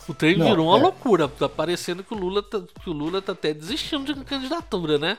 O 0.07 0.15
trem 0.15 0.37
Não, 0.37 0.47
virou 0.49 0.69
uma 0.69 0.79
é. 0.79 0.83
loucura. 0.83 1.27
Tá 1.27 1.49
parecendo 1.49 2.05
que 2.05 2.15
o 2.15 2.17
Lula 2.17 2.41
tá, 2.41 2.63
que 2.81 2.89
o 2.89 2.93
Lula 2.93 3.21
tá 3.21 3.33
até 3.33 3.53
desistindo 3.53 4.15
de 4.15 4.25
candidatura, 4.25 4.99
né? 4.99 5.19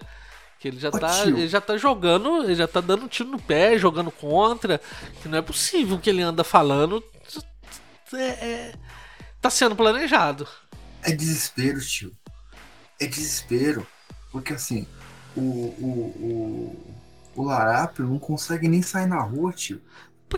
Que 0.57 0.69
ele 0.69 0.79
já 0.79 0.87
Ô, 0.87 0.91
tá, 0.97 1.09
tio. 1.09 1.37
ele 1.37 1.49
já 1.49 1.59
tá 1.59 1.75
jogando, 1.75 2.45
ele 2.45 2.55
já 2.55 2.69
tá 2.69 2.79
dando 2.79 3.09
tiro 3.09 3.27
no 3.27 3.39
pé, 3.39 3.77
jogando 3.77 4.09
contra. 4.09 4.79
Que 5.21 5.27
não 5.27 5.39
é 5.39 5.41
possível 5.41 5.99
que 5.99 6.09
ele 6.09 6.21
anda 6.21 6.41
falando. 6.41 7.03
É, 8.13 8.23
é, 8.23 8.73
tá 9.41 9.49
sendo 9.49 9.75
planejado. 9.75 10.47
É 11.01 11.11
desespero, 11.11 11.81
tio. 11.81 12.13
É 12.97 13.05
desespero. 13.05 13.85
Porque 14.31 14.53
assim, 14.53 14.87
o, 15.35 15.41
o, 15.41 16.75
o, 17.35 17.41
o 17.41 17.43
Larápio 17.43 18.05
não 18.07 18.19
consegue 18.19 18.67
nem 18.67 18.81
sair 18.81 19.07
na 19.07 19.21
rua, 19.21 19.51
tio. 19.53 19.81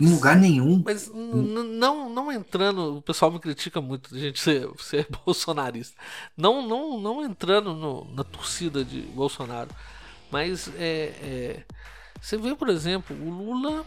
Em 0.00 0.10
lugar 0.10 0.36
nenhum. 0.36 0.82
Mas 0.84 1.10
não, 1.12 2.10
não 2.10 2.30
entrando, 2.30 2.98
o 2.98 3.02
pessoal 3.02 3.30
me 3.30 3.38
critica 3.40 3.80
muito 3.80 4.12
de 4.12 4.20
gente 4.20 4.38
ser, 4.40 4.68
ser 4.78 5.08
bolsonarista. 5.24 5.96
Não, 6.36 6.60
não, 6.66 7.00
não 7.00 7.24
entrando 7.24 7.72
no- 7.74 8.04
na 8.14 8.22
torcida 8.22 8.84
de 8.84 9.00
Bolsonaro. 9.02 9.70
Mas 10.30 10.68
é, 10.76 11.14
é, 11.22 11.64
você 12.20 12.36
vê, 12.36 12.54
por 12.54 12.68
exemplo, 12.68 13.16
o 13.16 13.30
Lula 13.30 13.86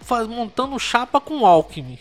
faz, 0.00 0.26
montando 0.28 0.78
chapa 0.78 1.20
com 1.20 1.46
Alckmin. 1.46 1.98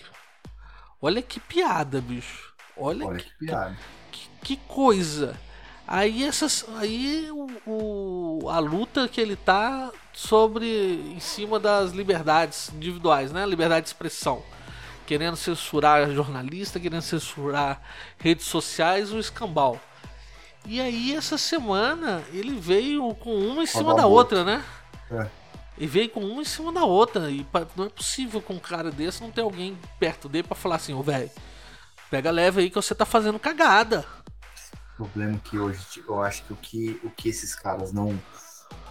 Olha 1.02 1.22
que 1.22 1.40
piada, 1.40 2.02
bicho. 2.02 2.54
Olha, 2.76 3.06
Olha 3.06 3.18
que, 3.18 3.30
que 3.30 3.36
piada. 3.38 3.78
que, 4.12 4.30
que 4.44 4.58
coisa. 4.58 5.40
Aí 5.88 6.24
essas. 6.24 6.66
Aí 6.78 7.30
o, 7.32 7.48
o- 8.44 8.50
a 8.50 8.60
luta 8.60 9.08
que 9.08 9.22
ele 9.22 9.36
tá 9.36 9.92
sobre. 10.14 10.68
em 11.16 11.20
cima 11.20 11.60
das 11.60 11.92
liberdades 11.92 12.70
individuais, 12.74 13.32
né? 13.32 13.46
Liberdade 13.46 13.84
de 13.84 13.90
expressão. 13.90 14.42
Querendo 15.06 15.36
censurar 15.38 16.10
jornalista, 16.12 16.80
querendo 16.80 17.04
censurar 17.04 17.80
redes 18.18 18.46
sociais, 18.48 19.12
o 19.14 19.20
escambau. 19.20 19.80
E 20.66 20.82
aí 20.82 21.16
essa 21.16 21.38
semana 21.38 22.24
ele 22.34 22.56
veio 22.60 23.14
com 23.16 23.36
uma 23.36 23.62
em 23.62 23.68
cima 23.68 23.94
da 23.94 24.08
outra, 24.08 24.44
né? 24.44 24.64
É. 25.12 25.28
E 25.78 25.86
veio 25.86 26.10
com 26.10 26.22
uma 26.22 26.42
em 26.42 26.46
cima 26.46 26.72
da 26.74 26.84
outra. 26.84 27.30
E 27.30 27.46
não 27.76 27.86
é 27.86 27.90
possível 27.90 28.42
com 28.42 28.56
um 28.56 28.60
cara 28.60 28.90
desse 28.90 29.22
não 29.22 29.30
ter 29.30 29.42
alguém 29.42 29.78
perto 30.00 30.28
dele 30.28 30.48
pra 30.48 30.56
falar 30.56 30.78
assim, 30.78 30.96
ô 30.96 31.04
velho, 31.04 31.30
pega 32.10 32.32
leve 32.32 32.62
aí 32.62 32.70
que 32.72 32.76
você 32.76 32.96
tá 32.96 33.06
fazendo 33.06 33.38
cagada. 33.38 34.04
Problema 34.96 35.38
que 35.40 35.58
hoje 35.58 35.84
tipo, 35.90 36.14
eu 36.14 36.24
acho 36.24 36.44
que 36.44 36.54
o 36.54 36.56
que, 36.56 37.02
o 37.04 37.10
que 37.10 37.30
esses 37.30 37.54
caras 37.54 37.92
não 37.92 38.18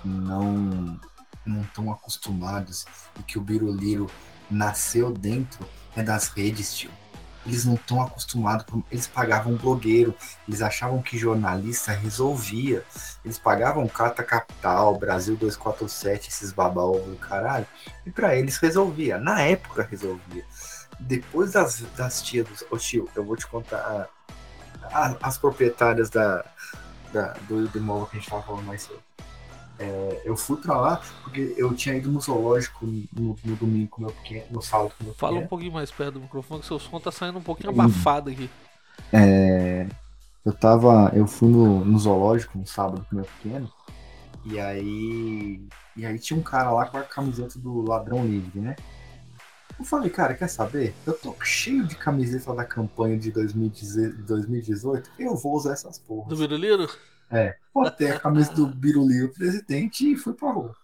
não 0.05 1.01
não 1.47 1.63
estão 1.63 1.93
acostumados 1.93 2.87
e 3.19 3.23
que 3.23 3.39
o 3.39 3.41
Biruliro 3.41 4.11
nasceu 4.51 5.11
dentro 5.11 5.67
é 5.97 6.03
das 6.03 6.29
redes, 6.29 6.75
tio. 6.77 6.91
Eles 7.47 7.67
não 7.67 7.75
estão 7.75 8.01
acostumados, 8.01 8.65
eles 8.91 9.07
pagavam 9.07 9.55
blogueiro, 9.55 10.15
eles 10.49 10.63
achavam 10.63 11.03
que 11.03 11.19
jornalista 11.19 11.93
resolvia. 11.93 12.83
Eles 13.23 13.39
pagavam 13.39 13.87
Carta 13.87 14.23
Capital, 14.23 14.99
Brasil 14.99 15.37
247, 15.37 16.31
esses 16.31 16.53
babaovos 16.53 17.07
do 17.07 17.17
caralho, 17.17 17.67
e 18.07 18.11
pra 18.11 18.35
eles 18.35 18.57
resolvia. 18.57 19.19
Na 19.19 19.43
época 19.43 19.87
resolvia. 19.91 20.45
Depois 20.99 21.53
das, 21.53 21.81
das 21.97 22.23
tias. 22.23 22.65
Ô 22.71 22.79
tio, 22.79 23.11
eu 23.15 23.23
vou 23.23 23.37
te 23.37 23.47
contar 23.47 24.09
a- 24.93 25.17
as 25.23 25.39
proprietárias 25.39 26.11
da, 26.11 26.45
da- 27.13 27.35
do, 27.49 27.69
do 27.69 27.79
imóvel 27.79 28.07
que 28.07 28.17
a 28.17 28.21
gente 28.21 28.31
tava 28.31 28.43
falando 28.43 28.65
mais 28.67 28.83
cedo. 28.83 29.01
É, 29.77 30.23
eu 30.25 30.37
fui 30.37 30.57
pra 30.59 30.77
lá 30.81 31.01
porque 31.25 31.53
eu 31.57 31.75
tinha 31.75 31.97
ido 31.97 32.09
no 32.11 32.21
zoológico 32.21 32.87
no, 32.87 33.37
no 33.45 33.57
domingo 33.57 33.89
com 33.89 34.03
o 34.03 34.05
meu 34.07 34.15
pequeno, 34.15 34.45
no 34.51 34.63
sábado 34.63 34.93
com 34.97 35.05
meu 35.05 35.15
Fala 35.15 35.33
um 35.33 35.35
pequeno. 35.37 35.49
pouquinho 35.49 35.73
mais 35.73 35.91
perto 35.91 36.13
do 36.15 36.21
microfone 36.21 36.61
que 36.61 36.67
seu 36.67 36.79
som 36.79 37.01
tá 37.01 37.11
saindo 37.11 37.39
um 37.39 37.43
pouquinho 37.43 37.71
abafado 37.71 38.31
aqui. 38.31 38.49
É, 39.13 39.89
eu 40.45 40.53
tava. 40.53 41.11
Eu 41.15 41.27
fui 41.27 41.49
no, 41.49 41.85
no 41.85 41.99
zoológico 41.99 42.57
no 42.57 42.67
sábado 42.67 43.05
com 43.09 43.17
o 43.17 43.19
meu 43.21 43.25
pequeno. 43.25 43.69
E 44.45 44.61
aí. 44.61 45.61
E 45.97 46.05
aí 46.07 46.19
tinha 46.19 46.39
um 46.39 46.43
cara 46.43 46.71
lá 46.71 46.87
com 46.87 46.99
a 46.99 47.03
camiseta 47.03 47.59
do 47.59 47.83
ladrão 47.83 48.25
livre, 48.25 48.61
né? 48.61 48.77
Eu 49.79 49.85
falei, 49.85 50.11
cara, 50.11 50.35
quer 50.35 50.49
saber? 50.49 50.95
Eu 51.07 51.13
tô 51.15 51.35
cheio 51.43 51.85
de 51.87 51.97
camiseta 51.97 52.55
da 52.55 52.65
campanha 52.65 53.19
de 53.19 53.31
2018, 53.31 54.23
2018 54.23 55.11
eu 55.19 55.35
vou 55.37 55.55
usar 55.55 55.73
essas 55.73 55.99
porras. 55.99 56.29
Do 56.29 56.37
Biruliro? 56.37 56.89
É, 57.31 57.57
botei 57.75 58.11
a 58.11 58.21
camisa 58.21 58.53
do 58.53 58.67
Biruliro 58.67 59.33
presidente 59.33 60.13
e 60.13 60.17
fui 60.17 60.35
pra 60.35 60.53
rua. 60.53 60.75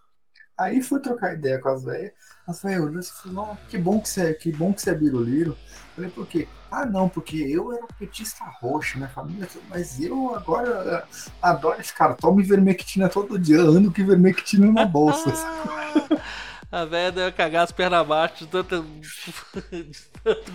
Aí 0.58 0.82
fui 0.82 1.00
trocar 1.00 1.34
ideia 1.34 1.58
com 1.58 1.68
as 1.70 1.84
velhas. 1.84 2.12
As 2.46 2.62
velhas 2.62 2.82
olhou 2.82 3.00
e 3.00 3.04
falaram, 3.04 3.32
"Nossa, 3.32 3.60
que 3.68 3.78
bom 3.78 4.00
que 4.00 4.08
você 4.08 4.22
é, 4.22 4.34
que 4.34 4.52
bom 4.52 4.72
que 4.72 4.82
você 4.82 4.90
é 4.90 4.94
Biruliro. 4.94 5.56
Falei, 5.94 6.10
por 6.10 6.26
quê? 6.26 6.48
Ah, 6.70 6.84
não, 6.84 7.08
porque 7.08 7.36
eu 7.36 7.72
era 7.72 7.86
petista 7.98 8.44
roxo, 8.60 8.96
minha 8.96 9.08
família, 9.08 9.48
mas 9.68 9.98
eu 10.00 10.34
agora 10.34 11.06
adoro 11.40 11.80
esse 11.80 11.94
cara. 11.94 12.14
Tomo 12.14 12.40
ivermectina 12.40 13.08
todo 13.08 13.38
dia, 13.38 13.60
ando 13.60 13.92
com 13.92 14.00
ivermectina 14.00 14.70
na 14.70 14.84
bolsa. 14.84 15.32
A 16.72 16.84
velha 16.84 17.10
deve 17.10 17.32
cagar 17.32 17.64
as 17.64 17.72
pernas 17.72 18.00
abaixo 18.00 18.44
de 18.44 18.46
tanto, 18.46 18.82
de 18.82 19.98
tanto 20.22 20.52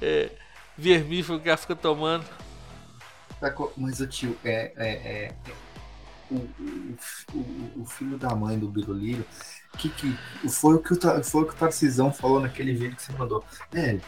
é, 0.00 0.30
vermífugo 0.76 1.40
que 1.40 1.48
ela 1.48 1.56
fica 1.56 1.74
tomando. 1.74 2.24
Sacou? 3.40 3.72
Mas 3.76 4.00
o 4.00 4.06
tio, 4.06 4.36
é, 4.44 4.72
é, 4.76 4.88
é, 4.88 5.24
é- 5.26 5.34
o, 6.30 6.46
o, 7.32 7.80
o, 7.80 7.84
filho 7.86 8.18
da 8.18 8.34
mãe 8.34 8.58
do 8.58 8.68
Biruliro, 8.68 9.24
que, 9.78 9.88
que 9.88 10.14
foi 10.50 10.74
o 10.74 10.78
que 10.78 10.92
o, 10.92 11.24
foi 11.24 11.42
o 11.42 11.46
que 11.46 11.54
o 11.54 11.56
Tarcisão 11.56 12.12
falou 12.12 12.38
naquele 12.38 12.74
vídeo 12.74 12.96
que 12.96 13.02
você 13.02 13.12
mandou. 13.12 13.42
É, 13.72 13.98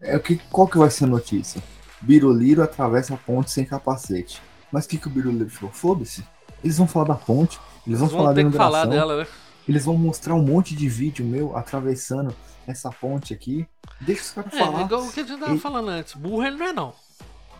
é 0.00 0.16
o 0.16 0.20
que, 0.20 0.36
qual 0.50 0.66
que 0.66 0.76
vai 0.76 0.90
ser 0.90 1.04
a 1.04 1.06
notícia? 1.06 1.62
Biruliro 2.00 2.62
atravessa 2.62 3.14
a 3.14 3.16
ponte 3.16 3.52
sem 3.52 3.64
capacete. 3.64 4.42
Mas 4.72 4.84
o 4.84 4.88
que, 4.88 4.98
que 4.98 5.06
o 5.06 5.10
Biruliro 5.10 5.48
falou? 5.48 5.72
Foda-se. 5.72 6.24
Eles 6.64 6.76
vão 6.76 6.88
falar 6.88 7.04
da 7.04 7.14
ponte, 7.14 7.60
eles 7.86 8.00
vão, 8.00 8.08
Vão 8.08 8.18
falar 8.18 8.32
da 8.32 8.44
que 8.44 8.50
falar 8.50 8.84
dela, 8.86 9.18
né? 9.18 9.26
Eles 9.70 9.84
vão 9.84 9.96
mostrar 9.96 10.34
um 10.34 10.42
monte 10.42 10.74
de 10.74 10.88
vídeo 10.88 11.24
meu 11.24 11.56
atravessando 11.56 12.34
essa 12.66 12.90
ponte 12.90 13.32
aqui. 13.32 13.66
Deixa 14.00 14.22
os 14.22 14.30
caras 14.32 14.52
É, 14.54 14.58
falar. 14.58 14.82
igual 14.82 15.02
o 15.04 15.12
que 15.12 15.20
a 15.20 15.24
gente 15.24 15.38
tava 15.40 15.54
E- 15.54 15.58
falando 15.58 15.88
antes. 15.88 16.14
Burro 16.14 16.44
ele 16.44 16.56
não 16.56 16.66
é 16.66 16.72
não. 16.72 16.92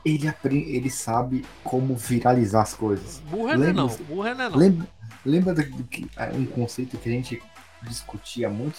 Ele, 0.05 0.27
ele 0.45 0.91
sabe 0.91 1.45
como 1.63 1.95
viralizar 1.95 2.63
as 2.63 2.75
coisas. 2.75 3.21
Burro 3.31 3.51
ele 3.51 3.59
não 3.59 3.69
é 3.69 3.73
não. 3.73 3.87
Burro 3.89 4.27
ele 4.27 4.35
não 4.35 4.45
é 4.45 4.49
não. 4.51 4.57
Lembra, 4.59 4.89
lembra 5.25 5.55
do, 5.55 5.63
do 5.65 5.85
que, 5.85 6.11
ah, 6.17 6.31
um 6.35 6.47
conceito 6.47 6.97
que 6.99 7.09
a 7.09 7.13
gente 7.13 7.43
discutia 7.83 8.49
muito 8.51 8.77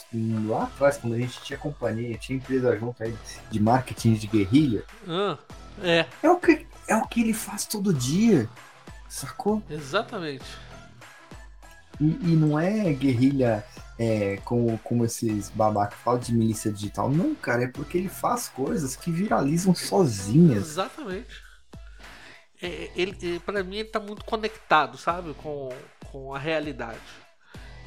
lá 0.47 0.63
atrás, 0.63 0.97
quando 0.97 1.13
a 1.13 1.17
gente 1.17 1.41
tinha 1.43 1.57
companhia, 1.57 2.17
tinha 2.17 2.37
empresa 2.37 2.77
junto 2.77 3.01
aí 3.03 3.15
de 3.49 3.59
marketing 3.59 4.13
de 4.15 4.27
guerrilha? 4.27 4.83
Ah, 5.07 5.37
é, 5.81 6.05
É 6.21 6.29
o 6.29 6.37
que, 6.37 6.65
é 6.87 6.95
o 6.97 7.07
que 7.07 7.21
ele 7.21 7.33
faz 7.33 7.65
todo 7.65 7.93
dia, 7.93 8.49
sacou? 9.07 9.61
exatamente. 9.69 10.43
E, 12.01 12.31
e 12.31 12.35
não 12.35 12.59
é 12.59 12.91
guerrilha 12.93 13.63
é, 13.99 14.37
como, 14.43 14.79
como 14.79 15.05
esses 15.05 15.49
babacas 15.49 15.99
falam 15.99 16.19
de 16.19 16.33
milícia 16.33 16.71
digital. 16.71 17.09
Não, 17.09 17.35
cara, 17.35 17.65
é 17.65 17.67
porque 17.67 17.99
ele 17.99 18.09
faz 18.09 18.49
coisas 18.49 18.95
que 18.95 19.11
viralizam 19.11 19.75
sozinhas. 19.75 20.69
Exatamente. 20.69 21.29
É, 22.59 22.89
ele, 22.95 23.15
é, 23.35 23.39
pra 23.39 23.63
mim 23.63 23.77
ele 23.77 23.89
tá 23.89 23.99
muito 23.99 24.25
conectado, 24.25 24.97
sabe? 24.97 25.35
Com, 25.35 25.69
com 26.11 26.33
a 26.33 26.39
realidade. 26.39 26.99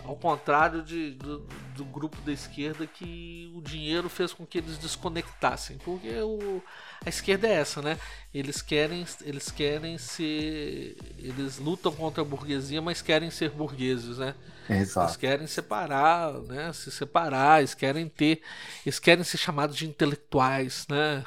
Ao 0.05 0.15
contrário 0.15 0.83
de, 0.83 1.13
do, 1.13 1.49
do 1.75 1.85
grupo 1.85 2.21
da 2.21 2.33
esquerda 2.33 2.87
que 2.87 3.51
o 3.57 3.63
dinheiro 3.63 4.09
fez 4.09 4.33
com 4.33 4.47
que 4.47 4.59
eles 4.59 4.79
desconectassem. 4.79 5.79
Porque 5.79 6.11
o, 6.21 6.63
a 7.05 7.09
esquerda 7.09 7.49
é 7.49 7.55
essa, 7.55 7.83
né? 7.83 7.99
Eles 8.33 8.63
querem, 8.63 9.07
eles 9.23 9.51
querem 9.51 9.99
ser. 9.99 10.97
Eles 11.19 11.59
lutam 11.59 11.93
contra 11.93 12.23
a 12.23 12.25
burguesia, 12.25 12.83
mas 12.83 13.03
querem 13.03 13.31
ser 13.31 13.51
burgueses, 13.51 14.19
né? 14.19 14.35
É, 14.69 14.77
Eles 14.77 14.91
exato. 14.91 15.19
querem 15.19 15.47
separar, 15.47 16.33
né? 16.43 16.73
Se 16.73 16.91
separar, 16.91 17.61
eles 17.61 17.75
querem 17.75 18.09
ter. 18.09 18.43
Eles 18.85 18.99
querem 18.99 19.25
ser 19.25 19.39
chamados 19.39 19.77
de 19.77 19.87
intelectuais, 19.87 20.87
né? 20.89 21.23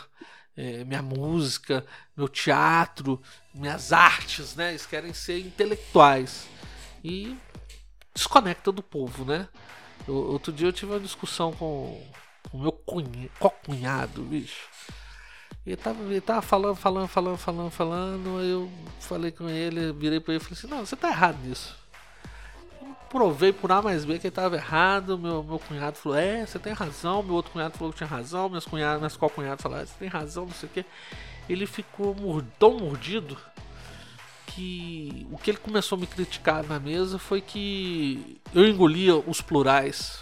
é, 0.57 0.83
minha 0.83 1.03
música, 1.03 1.85
meu 2.15 2.27
teatro, 2.27 3.21
minhas 3.53 3.93
artes, 3.93 4.55
né? 4.55 4.69
Eles 4.69 4.87
querem 4.87 5.13
ser 5.13 5.39
intelectuais. 5.39 6.47
E 7.03 7.37
desconecta 8.13 8.71
do 8.71 8.81
povo, 8.81 9.23
né? 9.23 9.47
Eu, 10.07 10.15
outro 10.15 10.51
dia 10.51 10.67
eu 10.67 10.73
tive 10.73 10.91
uma 10.93 10.99
discussão 10.99 11.53
com 11.53 12.03
o 12.51 12.57
meu 12.57 12.71
cunha, 12.71 13.29
cunhado, 13.63 14.23
bicho. 14.23 14.67
Ele 15.67 15.75
tava, 15.75 16.01
ele 16.01 16.21
tava 16.21 16.41
falando, 16.41 16.75
falando, 16.77 17.07
falando, 17.09 17.37
falando, 17.37 17.71
falando. 17.71 18.41
Eu 18.41 18.71
falei 19.01 19.31
com 19.31 19.49
ele, 19.49 19.91
virei 19.91 20.17
pra 20.17 20.33
ele 20.33 20.41
e 20.41 20.45
falei 20.45 20.57
assim: 20.57 20.67
Não, 20.67 20.85
você 20.85 20.95
tá 20.95 21.09
errado 21.09 21.37
nisso. 21.43 21.75
Eu 22.81 22.95
provei 23.09 23.51
por 23.51 23.69
A 23.69 23.81
mais 23.81 24.05
B 24.05 24.17
que 24.17 24.27
ele 24.27 24.33
tava 24.33 24.55
errado. 24.55 25.17
Meu, 25.19 25.43
meu 25.43 25.59
cunhado 25.59 25.97
falou: 25.97 26.17
É, 26.17 26.45
você 26.45 26.57
tem 26.57 26.71
razão. 26.71 27.21
Meu 27.21 27.33
outro 27.35 27.51
cunhado 27.51 27.77
falou 27.77 27.91
que 27.91 27.97
tinha 27.97 28.07
razão. 28.07 28.47
Meus 28.47 28.63
cunhados, 28.63 28.99
minhas 28.99 29.17
co-cunhados 29.17 29.61
falaram: 29.61 29.85
Você 29.85 29.95
tem 29.99 30.07
razão, 30.07 30.45
não 30.45 30.53
sei 30.53 30.69
o 30.69 30.71
que. 30.71 30.85
Ele 31.49 31.65
ficou 31.65 32.15
tão 32.57 32.79
mordido 32.79 33.37
que 34.45 35.27
o 35.29 35.37
que 35.37 35.51
ele 35.51 35.57
começou 35.57 35.97
a 35.97 35.99
me 35.99 36.07
criticar 36.07 36.63
na 36.63 36.79
mesa 36.79 37.19
foi 37.19 37.41
que 37.41 38.39
eu 38.55 38.65
engolia 38.65 39.17
os 39.17 39.41
plurais. 39.41 40.21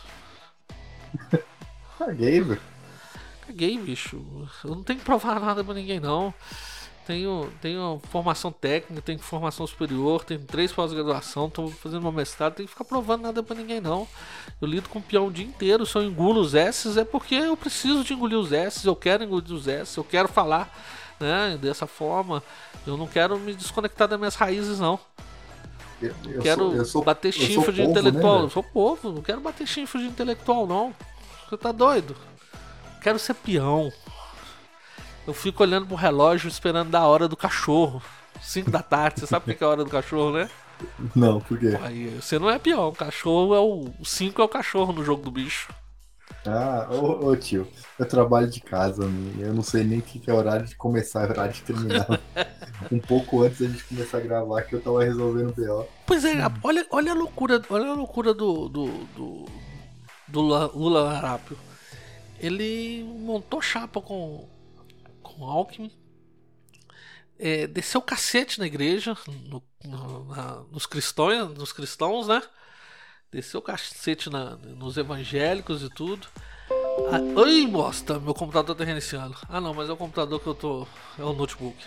Caguei, 2.00 2.42
velho. 2.42 2.75
Caguei, 3.48 3.78
bicho. 3.78 4.22
Eu 4.64 4.72
não 4.72 4.84
tenho 4.84 5.00
que 5.00 5.06
provar 5.06 5.40
nada 5.40 5.64
pra 5.64 5.74
ninguém, 5.74 6.00
não. 6.00 6.34
Tenho, 7.06 7.52
tenho 7.62 8.02
formação 8.10 8.52
técnica, 8.52 9.00
tenho 9.00 9.20
formação 9.20 9.68
superior, 9.68 10.24
tenho 10.24 10.40
três 10.40 10.72
pós-graduação, 10.72 11.52
tô 11.52 11.68
fazendo 11.68 12.02
uma 12.02 12.12
mestrado, 12.12 12.56
tenho 12.56 12.68
que 12.68 12.74
ficar 12.74 12.84
provando 12.84 13.22
nada 13.22 13.44
pra 13.44 13.56
ninguém, 13.56 13.80
não. 13.80 14.08
Eu 14.60 14.68
lido 14.68 14.90
com 14.90 14.98
o 14.98 15.02
peão 15.02 15.28
o 15.28 15.32
dia 15.32 15.46
inteiro, 15.46 15.86
se 15.86 15.96
eu 15.96 16.02
engulo 16.02 16.42
os 16.42 16.56
S, 16.56 17.00
é 17.00 17.06
porque 17.06 17.36
eu 17.36 17.56
preciso 17.56 18.04
de 18.04 18.14
engolir 18.14 18.40
os 18.40 18.52
S, 18.52 18.88
eu 18.88 18.96
quero 18.96 19.24
engolir 19.24 19.54
os 19.54 19.68
S, 19.68 19.96
eu 20.00 20.04
quero 20.04 20.28
falar 20.28 20.76
né, 21.20 21.60
dessa 21.62 21.86
forma. 21.86 22.42
Eu 22.88 22.98
não 22.98 23.06
quero 23.06 23.40
me 23.40 23.54
desconectar 23.54 24.08
das 24.08 24.18
minhas 24.18 24.36
raízes, 24.36 24.80
não. 24.80 25.00
Eu, 26.02 26.14
eu 26.26 26.42
quero 26.42 26.76
sou, 26.76 26.86
sou, 26.86 27.04
bater 27.04 27.32
chifre 27.32 27.54
de 27.54 27.56
povo, 27.56 27.78
né, 27.78 27.84
intelectual. 27.84 28.34
velho? 28.34 28.46
eu 28.46 28.50
sou 28.50 28.64
povo, 28.64 29.12
não 29.12 29.22
quero 29.22 29.42
bater 29.42 29.68
chifre 29.68 30.02
de 30.02 30.08
intelectual, 30.08 30.66
não. 30.66 30.92
Você 31.48 31.56
tá 31.56 31.72
doido? 31.72 32.16
Quero 33.06 33.20
ser 33.20 33.36
peão. 33.36 33.94
Eu 35.28 35.34
fico 35.36 35.62
olhando 35.62 35.86
pro 35.86 35.96
relógio 35.96 36.48
esperando 36.48 36.90
da 36.90 37.06
hora 37.06 37.28
do 37.28 37.38
cachorro. 37.38 38.02
5 38.42 38.72
da 38.72 38.82
tarde, 38.82 39.20
você 39.20 39.28
sabe 39.28 39.52
o 39.52 39.56
que 39.56 39.64
é 39.64 39.68
a 39.68 39.70
hora 39.70 39.84
do 39.84 39.92
cachorro, 39.92 40.32
né? 40.32 40.50
Não, 41.16 41.40
por 41.40 41.60
quê? 41.60 41.78
Aí 41.84 42.08
você 42.20 42.40
não 42.40 42.50
é 42.50 42.58
peão, 42.58 42.88
o 42.88 42.96
cachorro 42.96 43.54
é 43.54 43.60
o. 43.60 43.94
O 44.00 44.04
5 44.04 44.42
é 44.42 44.46
o 44.46 44.50
cachorro 44.50 44.92
no 44.92 45.06
jogo 45.06 45.22
do 45.22 45.30
bicho. 45.30 45.72
Ah, 46.48 46.88
ô, 46.90 47.28
ô, 47.28 47.36
tio, 47.36 47.68
eu 48.00 48.08
trabalho 48.08 48.50
de 48.50 48.60
casa, 48.60 49.04
amigo. 49.04 49.40
eu 49.40 49.54
não 49.54 49.62
sei 49.62 49.84
nem 49.84 50.00
o 50.00 50.02
que 50.02 50.18
que 50.18 50.32
é 50.32 50.34
horário 50.34 50.66
de 50.66 50.76
começar 50.76 51.28
e 51.28 51.30
horário 51.30 51.54
de 51.54 51.62
terminar. 51.62 52.08
um 52.92 52.98
pouco 52.98 53.44
antes 53.44 53.60
da 53.60 53.68
gente 53.68 53.84
começar 53.84 54.18
a 54.18 54.22
gravar, 54.22 54.64
que 54.64 54.74
eu 54.74 54.82
tava 54.82 55.04
resolvendo 55.04 55.50
o 55.50 55.54
BO. 55.54 55.88
Pois 56.08 56.26
é, 56.26 56.38
olha, 56.64 56.84
olha 56.90 57.12
a 57.12 57.16
loucura, 57.16 57.62
olha 57.70 57.86
a 57.86 57.94
loucura 57.94 58.34
do. 58.34 58.68
do. 58.68 58.88
do, 59.16 59.46
do 60.28 60.42
Lula, 60.42 61.02
Larápio. 61.04 61.56
Ele 62.40 63.04
montou 63.04 63.62
chapa 63.62 64.02
com. 64.02 64.48
com 65.24 65.46
Alckmin. 65.46 65.92
É, 67.38 67.68
desceu 67.68 68.00
o 68.00 68.04
cacete 68.04 68.60
na 68.60 68.66
igreja, 68.66 69.18
no- 69.28 69.62
no- 69.84 70.26
na- 70.26 70.64
nos, 70.72 70.86
cristãos, 70.86 71.54
nos 71.58 71.74
cristãos, 71.74 72.28
né? 72.28 72.42
Desceu 73.32 73.60
o 73.60 73.64
cacete 73.64 74.30
na- 74.30 74.56
nos 74.56 74.96
evangélicos 74.96 75.82
e 75.84 75.90
tudo. 75.90 76.28
Ah, 77.12 77.20
Ai, 77.46 77.68
bosta, 77.68 78.20
meu 78.20 78.34
computador 78.34 78.74
tá 78.76 78.86
reiniciando. 78.86 79.36
Ah 79.50 79.60
não, 79.60 79.74
mas 79.74 79.90
é 79.90 79.92
o 79.92 79.98
computador 79.98 80.40
que 80.40 80.48
eu 80.48 80.56
tô. 80.56 80.88
É 81.20 81.24
o 81.24 81.34
notebook. 81.34 81.78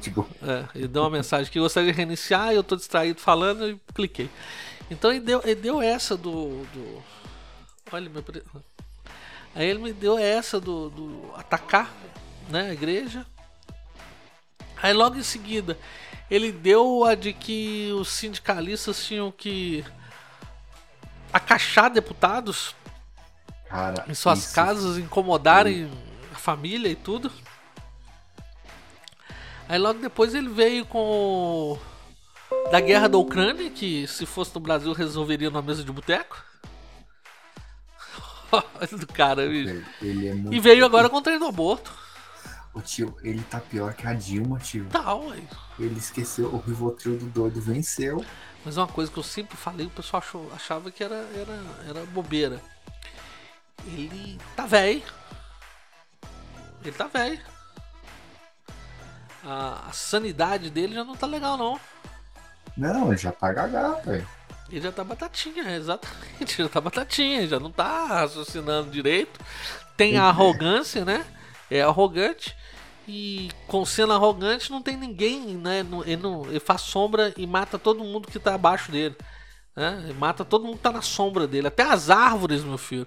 tipo, 0.00 0.24
É, 0.42 0.68
ele 0.78 0.86
deu 0.88 1.02
uma 1.02 1.10
mensagem 1.10 1.50
que 1.50 1.58
gostaria 1.58 1.90
de 1.90 1.96
reiniciar 1.96 2.52
e 2.52 2.56
eu 2.56 2.62
tô 2.62 2.76
distraído 2.76 3.20
falando 3.20 3.68
e 3.68 3.80
cliquei. 3.92 4.30
Então 4.88 5.10
ele 5.10 5.20
deu, 5.20 5.40
ele 5.42 5.56
deu 5.56 5.82
essa 5.82 6.16
do. 6.16 6.64
do 6.66 7.02
olha, 7.92 8.08
meu. 8.08 8.24
Aí 9.56 9.66
ele 9.66 9.78
me 9.80 9.92
deu 9.92 10.18
essa 10.18 10.60
do, 10.60 10.90
do 10.90 11.30
atacar 11.34 11.90
né, 12.48 12.68
a 12.68 12.72
igreja. 12.74 13.26
Aí 14.82 14.92
logo 14.92 15.16
em 15.16 15.22
seguida 15.22 15.76
ele 16.30 16.52
deu 16.52 17.04
a 17.04 17.14
de 17.14 17.32
que 17.32 17.90
os 17.92 18.08
sindicalistas 18.08 19.04
tinham 19.04 19.32
que 19.32 19.82
acachar 21.32 21.88
deputados 21.90 22.74
cara. 23.68 24.04
em 24.08 24.14
suas 24.14 24.40
isso- 24.44 24.54
casas, 24.54 24.98
incomodarem 24.98 25.90
a 26.32 26.36
família 26.36 26.88
e 26.90 26.94
tudo. 26.96 27.32
Aí 29.68 29.78
logo 29.78 29.98
depois 30.00 30.34
ele 30.34 30.48
veio 30.48 30.84
com 30.84 31.78
da 32.70 32.80
guerra 32.80 33.08
da 33.08 33.18
Ucrânia, 33.18 33.70
que 33.70 34.06
se 34.06 34.26
fosse 34.26 34.54
no 34.54 34.60
Brasil 34.60 34.92
resolveria 34.92 35.48
numa 35.50 35.62
mesa 35.62 35.82
de 35.82 35.90
boteco. 35.90 36.44
Do 38.98 39.06
cara, 39.08 39.46
bicho. 39.48 39.84
Ele, 40.00 40.28
é 40.28 40.34
muito. 40.34 40.54
E 40.54 40.60
veio 40.60 40.84
agora 40.84 41.08
com 41.08 41.16
o 41.18 41.46
aborto. 41.48 41.92
O 42.72 42.80
tio, 42.82 43.16
ele 43.22 43.42
tá 43.42 43.58
pior 43.58 43.94
que 43.94 44.06
a 44.06 44.12
Dilma, 44.12 44.58
tio. 44.58 44.86
Tá, 44.90 45.14
ué. 45.14 45.40
Ele 45.78 45.98
esqueceu, 45.98 46.52
o 46.54 46.58
Rivotril 46.58 47.18
do 47.18 47.26
doido 47.26 47.60
venceu. 47.60 48.24
Mas 48.64 48.76
uma 48.76 48.86
coisa 48.86 49.10
que 49.10 49.18
eu 49.18 49.22
sempre 49.22 49.56
falei, 49.56 49.86
o 49.86 49.90
pessoal 49.90 50.22
achou- 50.22 50.52
achava 50.54 50.90
que 50.90 51.02
era, 51.02 51.14
era, 51.14 51.60
era 51.88 52.06
bobeira. 52.06 52.60
Ele 53.86 54.38
tá 54.54 54.66
velho. 54.66 55.02
Ele 56.82 56.92
tá 56.92 57.06
velho. 57.06 57.40
A, 59.44 59.88
a 59.88 59.92
sanidade 59.92 60.70
dele 60.70 60.94
já 60.94 61.04
não 61.04 61.16
tá 61.16 61.26
legal, 61.26 61.56
não. 61.56 61.80
Não, 62.76 63.08
ele 63.08 63.16
já 63.16 63.32
tá 63.32 63.52
gagá, 63.52 63.92
velho. 64.04 64.28
Ele 64.70 64.80
já 64.80 64.92
tá 64.92 65.04
batatinha, 65.04 65.70
exatamente. 65.76 66.58
Já 66.58 66.68
tá 66.68 66.80
batatinha, 66.80 67.46
já 67.46 67.60
não 67.60 67.70
tá 67.70 68.06
raciocinando 68.06 68.90
direito. 68.90 69.40
Tem 69.96 70.16
a 70.16 70.24
arrogância, 70.24 71.04
né? 71.04 71.24
É 71.70 71.82
arrogante. 71.82 72.54
E 73.08 73.50
com 73.68 73.84
sendo 73.84 74.12
arrogante, 74.12 74.70
não 74.70 74.82
tem 74.82 74.96
ninguém, 74.96 75.56
né? 75.56 75.86
Ele, 76.04 76.16
não, 76.16 76.44
ele 76.46 76.60
faz 76.60 76.80
sombra 76.80 77.32
e 77.36 77.46
mata 77.46 77.78
todo 77.78 78.02
mundo 78.02 78.28
que 78.28 78.38
tá 78.38 78.54
abaixo 78.54 78.90
dele. 78.90 79.16
Né? 79.76 80.02
Ele 80.04 80.14
mata 80.14 80.44
todo 80.44 80.64
mundo 80.64 80.76
que 80.76 80.82
tá 80.82 80.90
na 80.90 81.02
sombra 81.02 81.46
dele. 81.46 81.68
Até 81.68 81.84
as 81.84 82.10
árvores, 82.10 82.64
meu 82.64 82.78
filho. 82.78 83.06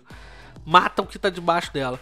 Matam 0.65 1.03
o 1.03 1.07
que 1.07 1.19
tá 1.19 1.29
debaixo 1.29 1.73
dela. 1.73 1.99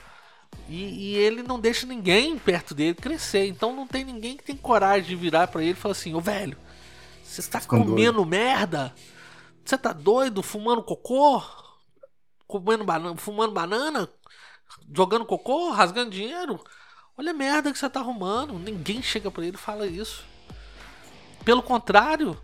E, 0.69 1.13
e 1.13 1.15
ele 1.15 1.41
não 1.41 1.59
deixa 1.59 1.87
ninguém 1.87 2.37
perto 2.37 2.75
dele 2.75 2.93
crescer. 2.93 3.47
Então 3.47 3.75
não 3.75 3.87
tem 3.87 4.03
ninguém 4.03 4.37
que 4.37 4.43
tem 4.43 4.55
coragem 4.55 5.09
de 5.09 5.15
virar 5.15 5.47
pra 5.47 5.61
ele 5.61 5.71
e 5.71 5.75
falar 5.75 5.93
assim: 5.93 6.13
Ô 6.13 6.21
velho, 6.21 6.57
você 7.23 7.41
está 7.41 7.59
comendo 7.61 8.25
merda? 8.25 8.93
Você 9.67 9.77
tá 9.77 9.91
doido? 9.91 10.41
Fumando 10.41 10.81
cocô? 10.81 11.43
Comendo 12.47 12.85
banana, 12.85 13.17
fumando 13.17 13.53
banana? 13.53 14.07
Jogando 14.95 15.25
cocô? 15.25 15.71
Rasgando 15.71 16.11
dinheiro? 16.11 16.63
Olha 17.17 17.31
a 17.31 17.33
merda 17.33 17.73
que 17.73 17.77
você 17.77 17.89
tá 17.89 17.99
arrumando. 17.99 18.57
Ninguém 18.57 19.01
chega 19.01 19.29
pra 19.29 19.45
ele 19.45 19.57
e 19.57 19.59
fala 19.59 19.85
isso. 19.85 20.23
Pelo 21.43 21.61
contrário, 21.61 22.41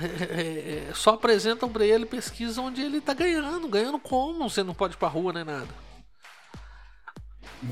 é, 0.00 0.90
é, 0.90 0.94
só 0.94 1.14
apresentam 1.14 1.68
pra 1.68 1.84
ele 1.84 2.06
pesquisa 2.06 2.60
onde 2.60 2.82
ele 2.82 3.00
tá 3.00 3.14
ganhando. 3.14 3.66
Ganhando 3.66 3.98
como? 3.98 4.48
Você 4.48 4.62
não 4.62 4.74
pode 4.74 4.94
ir 4.94 4.98
pra 4.98 5.08
rua 5.08 5.32
nem 5.32 5.42
nada. 5.42 5.74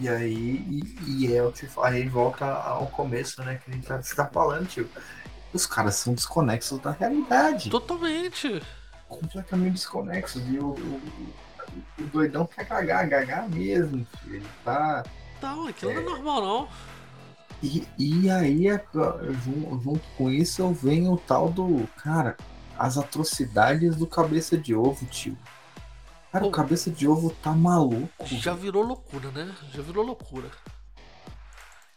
E 0.01 0.09
aí, 0.09 0.57
e, 0.69 1.27
e 1.27 1.37
é 1.37 1.41
o 1.41 1.53
que 1.53 1.69
aí 1.83 2.09
volta 2.09 2.47
ao 2.47 2.89
começo, 2.89 3.45
né? 3.45 3.61
Que 3.65 3.71
a 3.71 3.75
gente 3.75 3.87
tá, 3.87 4.01
tá 4.01 4.27
falando, 4.27 4.67
tio. 4.67 4.91
Os 5.53 5.67
caras 5.67 5.97
são 5.97 6.15
desconexos 6.15 6.79
da 6.81 6.91
realidade. 6.93 7.69
Totalmente. 7.71 8.63
Completamente 9.09 9.75
desconexos. 9.75 10.43
E 10.49 10.59
o, 10.59 10.69
o, 10.71 11.01
o 11.99 12.03
doidão 12.13 12.47
quer 12.47 12.67
cagar, 12.67 13.07
gagar 13.09 13.49
mesmo, 13.49 14.07
tio. 14.23 14.37
Ele 14.37 14.47
tá. 14.65 15.05
Não, 15.43 15.67
aquilo 15.67 15.93
não 15.93 16.01
é 16.01 16.05
normal, 16.05 16.41
não. 16.43 16.69
E, 17.63 17.87
e 17.99 18.31
aí, 18.31 18.69
é- 18.69 18.85
jun- 19.45 19.81
junto 19.83 20.03
com 20.17 20.31
isso, 20.31 20.73
vem 20.73 21.09
o 21.09 21.17
tal 21.17 21.51
do. 21.51 21.87
Cara, 22.03 22.37
as 22.79 22.97
atrocidades 22.97 23.95
do 23.97 24.07
cabeça 24.07 24.57
de 24.57 24.75
ovo, 24.75 25.05
tio. 25.07 25.37
Cara, 26.33 26.45
o 26.47 26.49
Pô. 26.51 26.57
cabeça 26.57 26.91
de 26.91 27.07
ovo 27.07 27.29
tá 27.43 27.53
maluco. 27.53 28.09
Já 28.27 28.55
virou 28.55 28.83
loucura, 28.83 29.31
né? 29.31 29.55
Já 29.75 29.83
virou 29.83 30.03
loucura. 30.05 30.49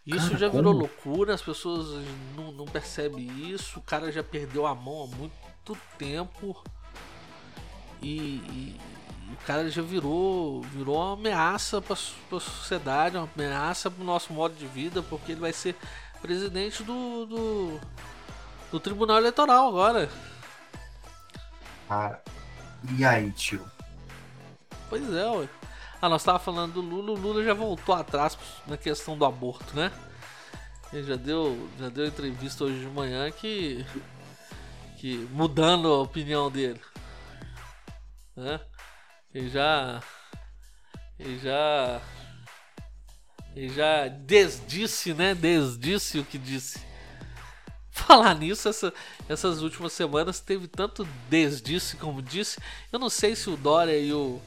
Isso 0.05 0.27
Cara, 0.27 0.37
já 0.37 0.49
virou 0.49 0.73
como? 0.73 0.79
loucura, 0.85 1.33
as 1.33 1.41
pessoas 1.41 2.05
não, 2.35 2.51
não 2.51 2.65
percebem 2.65 3.27
isso, 3.51 3.79
o 3.79 3.81
cara 3.81 4.11
já 4.11 4.23
perdeu 4.23 4.65
a 4.67 4.75
mão 4.75 5.03
há 5.03 5.07
muito 5.17 5.77
tempo. 5.97 6.55
E, 8.01 8.07
e- 8.17 8.81
e 9.27 9.33
o 9.33 9.37
cara 9.47 9.67
já 9.71 9.81
virou, 9.81 10.61
virou 10.61 10.97
uma 10.97 11.13
ameaça 11.13 11.81
para 11.81 11.93
a 11.93 12.39
sociedade, 12.39 13.17
uma 13.17 13.27
ameaça 13.35 13.89
para 13.89 14.01
o 14.03 14.05
nosso 14.05 14.31
modo 14.31 14.53
de 14.53 14.67
vida, 14.67 15.01
porque 15.01 15.31
ele 15.31 15.41
vai 15.41 15.51
ser 15.51 15.75
presidente 16.21 16.83
do, 16.83 17.25
do, 17.25 17.81
do 18.71 18.79
Tribunal 18.79 19.17
Eleitoral 19.17 19.67
agora. 19.67 20.07
Cara, 21.87 22.21
e 22.97 23.03
aí, 23.03 23.31
tio? 23.31 23.65
Pois 24.89 25.11
é, 25.11 25.25
ué. 25.31 25.49
Ah, 26.05 26.09
nós 26.09 26.23
tava 26.23 26.37
falando 26.37 26.73
do 26.73 26.81
Lula, 26.81 27.13
o 27.13 27.15
Lula 27.19 27.43
já 27.43 27.55
voltou 27.55 27.95
atrás 27.95 28.37
na 28.67 28.77
questão 28.77 29.17
do 29.17 29.25
aborto, 29.25 29.75
né? 29.75 29.91
Ele 30.93 31.01
já 31.01 31.15
deu, 31.15 31.67
já 31.79 31.89
deu 31.89 32.05
entrevista 32.05 32.63
hoje 32.63 32.79
de 32.79 32.85
manhã 32.85 33.31
que. 33.31 33.83
que 34.99 35.27
mudando 35.31 35.87
a 35.91 36.03
opinião 36.03 36.51
dele. 36.51 36.79
Né? 38.35 38.59
Ele 39.33 39.49
já. 39.49 39.99
Ele 41.17 41.39
já. 41.39 41.99
Ele 43.55 43.69
já 43.69 44.07
desdisse, 44.07 45.11
né? 45.11 45.33
Desdisse 45.33 46.19
o 46.19 46.23
que 46.23 46.37
disse. 46.37 46.85
Falar 47.89 48.35
nisso, 48.35 48.69
essa- 48.69 48.93
essas 49.27 49.63
últimas 49.63 49.91
semanas 49.91 50.39
teve 50.39 50.67
tanto 50.67 51.03
desdisse 51.31 51.97
como 51.97 52.21
disse. 52.21 52.59
Eu 52.91 52.99
não 52.99 53.09
sei 53.09 53.35
se 53.35 53.49
o 53.49 53.57
Dória 53.57 53.97
e 53.97 54.13
o, 54.13 54.39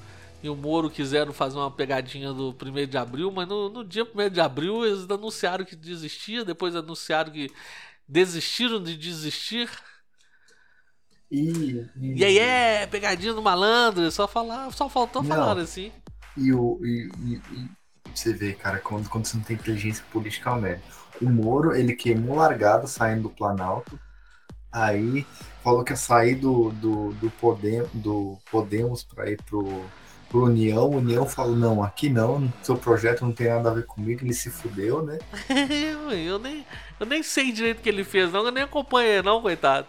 e 0.43 0.49
o 0.49 0.57
Moro 0.57 0.91
quiseram 0.91 1.33
fazer 1.33 1.57
uma 1.59 1.71
pegadinha 1.71 2.33
do 2.33 2.53
1 2.53 2.87
de 2.87 2.97
abril, 2.99 3.31
mas 3.33 3.49
no, 3.49 3.69
no 3.71 3.85
dia 3.85 4.05
1 4.05 4.31
de 4.31 4.41
abril 4.41 4.85
eles 4.87 5.09
anunciaram 5.11 5.65
que 5.65 5.77
desistia, 5.77 6.45
depois 6.45 6.77
anunciaram 6.77 7.33
que 7.33 7.53
desistiram 8.09 8.83
de 8.83 8.97
desistir. 8.97 9.71
E, 11.31 11.87
e, 11.97 12.09
E 12.15 12.25
aí 12.25 12.39
é 12.39 12.87
pegadinha 12.87 13.33
do 13.33 13.41
malandro, 13.43 14.11
só 14.11 14.27
falar, 14.29 14.71
só 14.73 14.89
faltou 14.89 15.23
Não. 15.23 15.25
falar 15.25 15.59
assim. 15.59 15.93
e 16.37 16.53
o. 16.53 16.79
E, 16.85 17.11
e- 17.19 17.69
você 18.15 18.33
vê, 18.35 18.55
cara, 18.55 18.81
quando, 18.81 19.09
quando 19.09 19.27
você 19.27 19.37
não 19.37 19.45
tem 19.45 19.57
inteligência 19.57 20.05
política, 20.11 20.51
é. 20.69 20.81
O 21.23 21.29
Moro, 21.31 21.75
ele 21.77 21.95
queimou 21.95 22.37
largado 22.37 22.89
saindo 22.89 23.25
do 23.25 23.31
Planalto. 23.31 23.99
Aí 24.73 25.27
falou 25.63 25.85
que 25.85 25.93
ia 25.93 25.97
sair 25.97 26.37
do, 26.37 26.71
do, 26.73 27.13
do, 27.15 27.31
Podem, 27.33 27.85
do 27.95 28.39
Podemos 28.51 29.05
para 29.05 29.31
ir 29.31 29.43
pro, 29.45 29.93
pro 30.29 30.45
União. 30.45 30.85
O 30.85 30.97
União 30.97 31.27
falou: 31.27 31.57
não, 31.57 31.83
aqui 31.83 32.09
não, 32.09 32.53
seu 32.63 32.77
projeto 32.77 33.25
não 33.25 33.33
tem 33.33 33.49
nada 33.49 33.71
a 33.71 33.75
ver 33.75 33.87
comigo. 33.87 34.25
Ele 34.25 34.35
se 34.35 34.51
fudeu, 34.51 35.03
né? 35.03 35.19
eu, 36.27 36.39
nem, 36.39 36.67
eu 36.99 37.07
nem 37.07 37.23
sei 37.23 37.53
direito 37.53 37.79
o 37.79 37.83
que 37.83 37.89
ele 37.89 38.05
fez, 38.05 38.33
não, 38.33 38.45
eu 38.45 38.53
nem 38.53 38.65
acompanhei, 38.65 39.23
não, 39.23 39.43
coitado. 39.43 39.87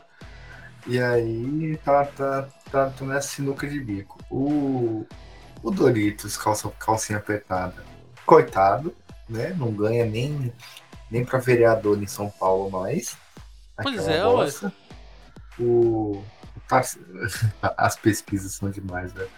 E 0.87 0.99
aí 0.99 1.77
tá, 1.83 2.05
tá, 2.05 2.47
tá, 2.71 2.89
tá 2.89 3.05
nessa 3.05 3.29
sinuca 3.29 3.67
de 3.67 3.79
bico. 3.79 4.17
O, 4.29 5.05
o 5.61 5.71
Doritos, 5.71 6.37
calça, 6.37 6.69
calcinha 6.79 7.19
apertada, 7.19 7.83
coitado, 8.25 8.95
né? 9.27 9.53
Não 9.57 9.71
ganha 9.71 10.05
nem, 10.05 10.53
nem 11.11 11.25
pra 11.25 11.37
vereador 11.37 12.01
em 12.01 12.07
São 12.07 12.29
Paulo 12.29 12.71
mais. 12.71 13.17
Pois 13.81 14.07
é, 14.07 14.23
bosta. 14.23 14.73
O, 15.59 15.63
o 15.63 16.23
As 17.77 17.95
pesquisas 17.95 18.53
são 18.53 18.69
demais, 18.69 19.11
velho. 19.11 19.29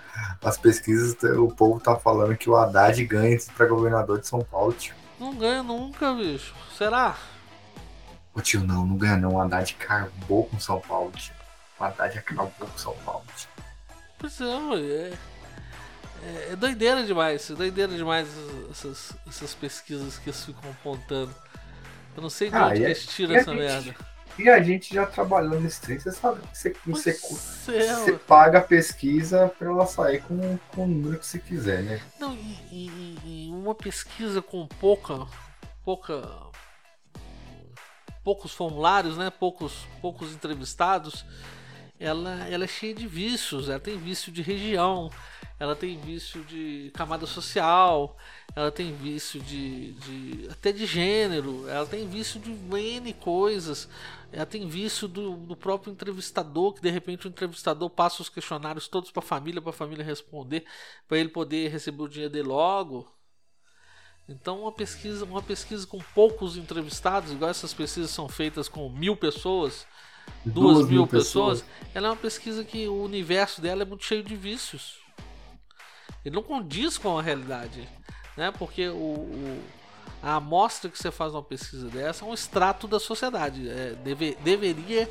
As 0.44 0.58
pesquisas, 0.58 1.16
o 1.38 1.48
povo 1.48 1.80
tá 1.80 1.96
falando 1.96 2.36
que 2.36 2.50
o 2.50 2.56
Haddad 2.56 3.04
ganha 3.06 3.38
pra 3.56 3.66
governador 3.66 4.20
de 4.20 4.28
São 4.28 4.42
Paulo, 4.44 4.74
tio. 4.74 4.94
Não 5.20 5.36
ganha 5.36 5.64
nunca, 5.64 6.14
bicho. 6.14 6.54
Será? 6.78 7.16
Ô 8.34 8.42
tio, 8.42 8.62
não, 8.62 8.86
não 8.86 8.98
ganha 8.98 9.18
não. 9.18 9.36
O 9.36 9.42
Haddad 9.42 9.76
acabou 9.80 10.46
com 10.46 10.60
São 10.60 10.80
Paulo, 10.82 11.12
tio. 11.12 11.34
O 11.80 11.84
Haddad 11.84 12.18
acabou 12.18 12.52
com 12.60 12.78
São 12.78 12.94
Paulo, 13.06 13.24
tio. 13.36 13.50
Pois 14.20 14.40
é, 14.42 14.46
é, 14.46 15.14
é, 16.24 16.50
é 16.52 16.56
doideira 16.56 17.04
demais, 17.04 17.50
é 17.50 17.54
doideira 17.56 17.94
demais 17.96 18.28
essas, 18.70 19.14
essas 19.28 19.54
pesquisas 19.56 20.18
que 20.20 20.30
eles 20.30 20.46
ficam 20.46 20.70
apontando. 20.70 21.34
Eu 22.16 22.22
não 22.22 22.30
sei 22.30 22.50
de 22.50 22.56
Ah, 22.56 22.68
onde 22.68 22.84
é- 22.84 22.88
eles 22.88 23.06
tiram 23.08 23.34
a 23.34 23.38
essa 23.38 23.52
gente- 23.52 23.60
merda. 23.60 23.96
E 24.40 24.50
a 24.50 24.62
gente 24.62 24.94
já 24.94 25.06
trabalhando 25.06 25.60
nesse 25.60 25.82
trem, 25.82 26.00
você 26.00 26.12
sabe 26.12 26.42
que 26.42 26.90
você, 26.90 27.14
você, 27.14 27.78
é, 27.78 27.94
você 27.96 28.14
paga 28.14 28.60
a 28.60 28.62
pesquisa 28.62 29.48
pra 29.58 29.70
ela 29.70 29.86
sair 29.86 30.22
com, 30.24 30.58
com 30.70 30.86
o 30.86 30.88
número 30.88 31.20
que 31.20 31.26
você 31.26 31.38
quiser, 31.40 31.84
né? 31.84 32.02
Não, 32.20 32.34
e- 32.34 32.58
e- 32.72 33.48
e 33.48 33.50
uma 33.52 33.76
pesquisa 33.76 34.42
com 34.42 34.66
pouca. 34.68 35.28
pouca. 35.84 36.24
poucos 38.24 38.52
formulários, 38.54 39.18
né? 39.18 39.30
Poucos, 39.30 39.86
poucos 40.02 40.32
entrevistados, 40.34 41.26
ela, 42.00 42.48
ela 42.48 42.64
é 42.64 42.68
cheia 42.68 42.94
de 42.94 43.08
vícios. 43.08 43.68
Ela 43.70 43.80
tem 43.80 43.98
vício 43.98 44.32
de 44.32 44.42
região, 44.42 45.10
ela 45.60 45.76
tem 45.76 45.98
vício 46.00 46.44
de 46.46 46.92
camada 46.96 47.26
social, 47.26 48.18
ela 48.56 48.72
tem 48.72 48.94
vício 48.94 49.40
de, 49.40 49.94
de 49.94 50.50
até 50.50 50.72
de 50.72 50.86
gênero, 50.86 51.68
ela 51.70 51.86
tem 51.86 52.08
vício 52.08 52.40
de 52.40 52.52
N 52.52 53.14
coisas. 53.14 53.88
Ela 54.34 54.46
tem 54.46 54.68
vício 54.68 55.08
do, 55.08 55.36
do 55.36 55.56
próprio 55.58 55.92
entrevistador, 55.92 56.74
que 56.74 56.82
de 56.82 56.90
repente 56.90 57.28
o 57.28 57.30
entrevistador 57.30 57.90
passa 57.90 58.22
os 58.22 58.30
questionários 58.30 58.88
todos 58.88 59.12
para 59.12 59.22
a 59.22 59.26
família, 59.26 59.62
para 59.62 59.72
a 59.72 59.74
família 59.74 60.06
responder, 60.06 60.66
para 61.08 61.18
ele 61.18 61.30
poder 61.30 61.70
receber 61.70 62.02
o 62.02 62.08
dinheiro 62.08 62.32
dele 62.32 62.48
logo. 62.48 63.12
Então 64.30 64.62
uma 64.62 64.72
pesquisa, 64.72 65.26
uma 65.26 65.42
pesquisa 65.42 65.86
com 65.86 66.00
poucos 66.14 66.56
entrevistados, 66.56 67.32
igual 67.32 67.52
essas 67.52 67.74
pesquisas 67.74 68.12
são 68.12 68.30
feitas 68.30 68.70
com 68.70 68.90
mil 68.90 69.18
pessoas, 69.18 69.86
duas, 70.46 70.88
mil, 70.88 71.06
pessoas, 71.06 71.66
ela 71.94 72.08
é 72.08 72.10
uma 72.12 72.16
pesquisa 72.16 72.64
que 72.64 72.88
o 72.88 73.04
universo 73.04 73.62
dela 73.62 73.82
é 73.82 73.86
muito 73.86 74.06
cheio 74.06 74.24
de 74.24 74.36
vícios. 74.36 75.00
Ele 76.24 76.36
não 76.36 76.44
condiz 76.44 76.98
com 76.98 77.18
a 77.18 77.22
realidade, 77.22 77.90
né? 78.38 78.52
Porque 78.58 78.88
o, 78.90 78.94
o- 78.94 79.64
a 80.24 80.36
amostra 80.36 80.90
que 80.90 80.98
você 80.98 81.10
faz 81.12 81.34
numa 81.34 81.42
pesquisa 81.44 81.88
dessa 81.90 82.24
é 82.24 82.28
um 82.28 82.34
extrato 82.34 82.88
da 82.88 83.00
sociedade. 83.00 83.68
É, 83.68 83.96
deve- 84.04 84.38
deveria, 84.44 85.10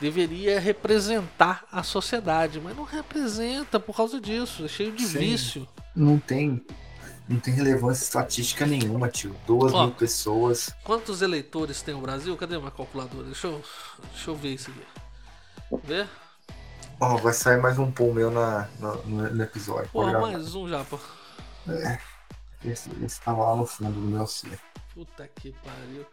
deveria 0.00 0.58
representar 0.58 1.64
a 1.70 1.82
sociedade, 1.84 2.60
mas 2.60 2.76
não 2.76 2.82
representa 2.84 3.78
por 3.78 3.94
causa 3.96 4.20
disso. 4.20 4.64
É 4.64 4.68
cheio 4.68 4.92
de 4.92 5.06
Sim. 5.06 5.18
vício. 5.18 5.68
Não 5.94 6.18
tem, 6.18 6.64
não 7.28 7.38
tem 7.38 7.54
relevância 7.54 8.02
estatística 8.02 8.66
nenhuma, 8.66 9.08
tio. 9.08 9.34
Duas 9.46 9.72
Ó. 9.72 9.84
mil 9.86 9.94
pessoas. 9.94 10.74
Quantos 10.82 11.22
eleitores 11.22 11.80
tem 11.82 11.94
o 11.94 12.00
Brasil? 12.00 12.36
Cadê 12.36 12.58
minha 12.58 12.70
calculadora? 12.70 13.24
Deixa 13.26 13.46
eu, 13.46 13.62
deixa 14.12 14.30
eu 14.30 14.34
ver 14.36 14.54
isso 14.54 14.70
aqui. 14.70 16.06
Ó, 17.00 17.16
vai 17.18 17.32
sair 17.32 17.60
mais 17.60 17.78
um 17.78 17.90
pum 17.92 18.12
meu 18.12 18.30
na, 18.30 18.68
no, 18.80 18.96
no- 19.06 19.30
no 19.34 19.42
episódio. 19.44 19.88
Gravar. 19.94 20.20
mais 20.20 20.54
um 20.56 20.68
já, 20.68 20.82
pô. 20.84 20.98
Esse, 22.64 22.90
esse 23.04 23.20
tava 23.20 23.44
lá 23.44 23.56
no 23.56 23.66
fundo 23.66 23.92
do 23.92 24.00
meu 24.00 24.26
ser. 24.26 24.58
Puta 24.92 25.28
que 25.28 25.52
pariu. 25.64 26.06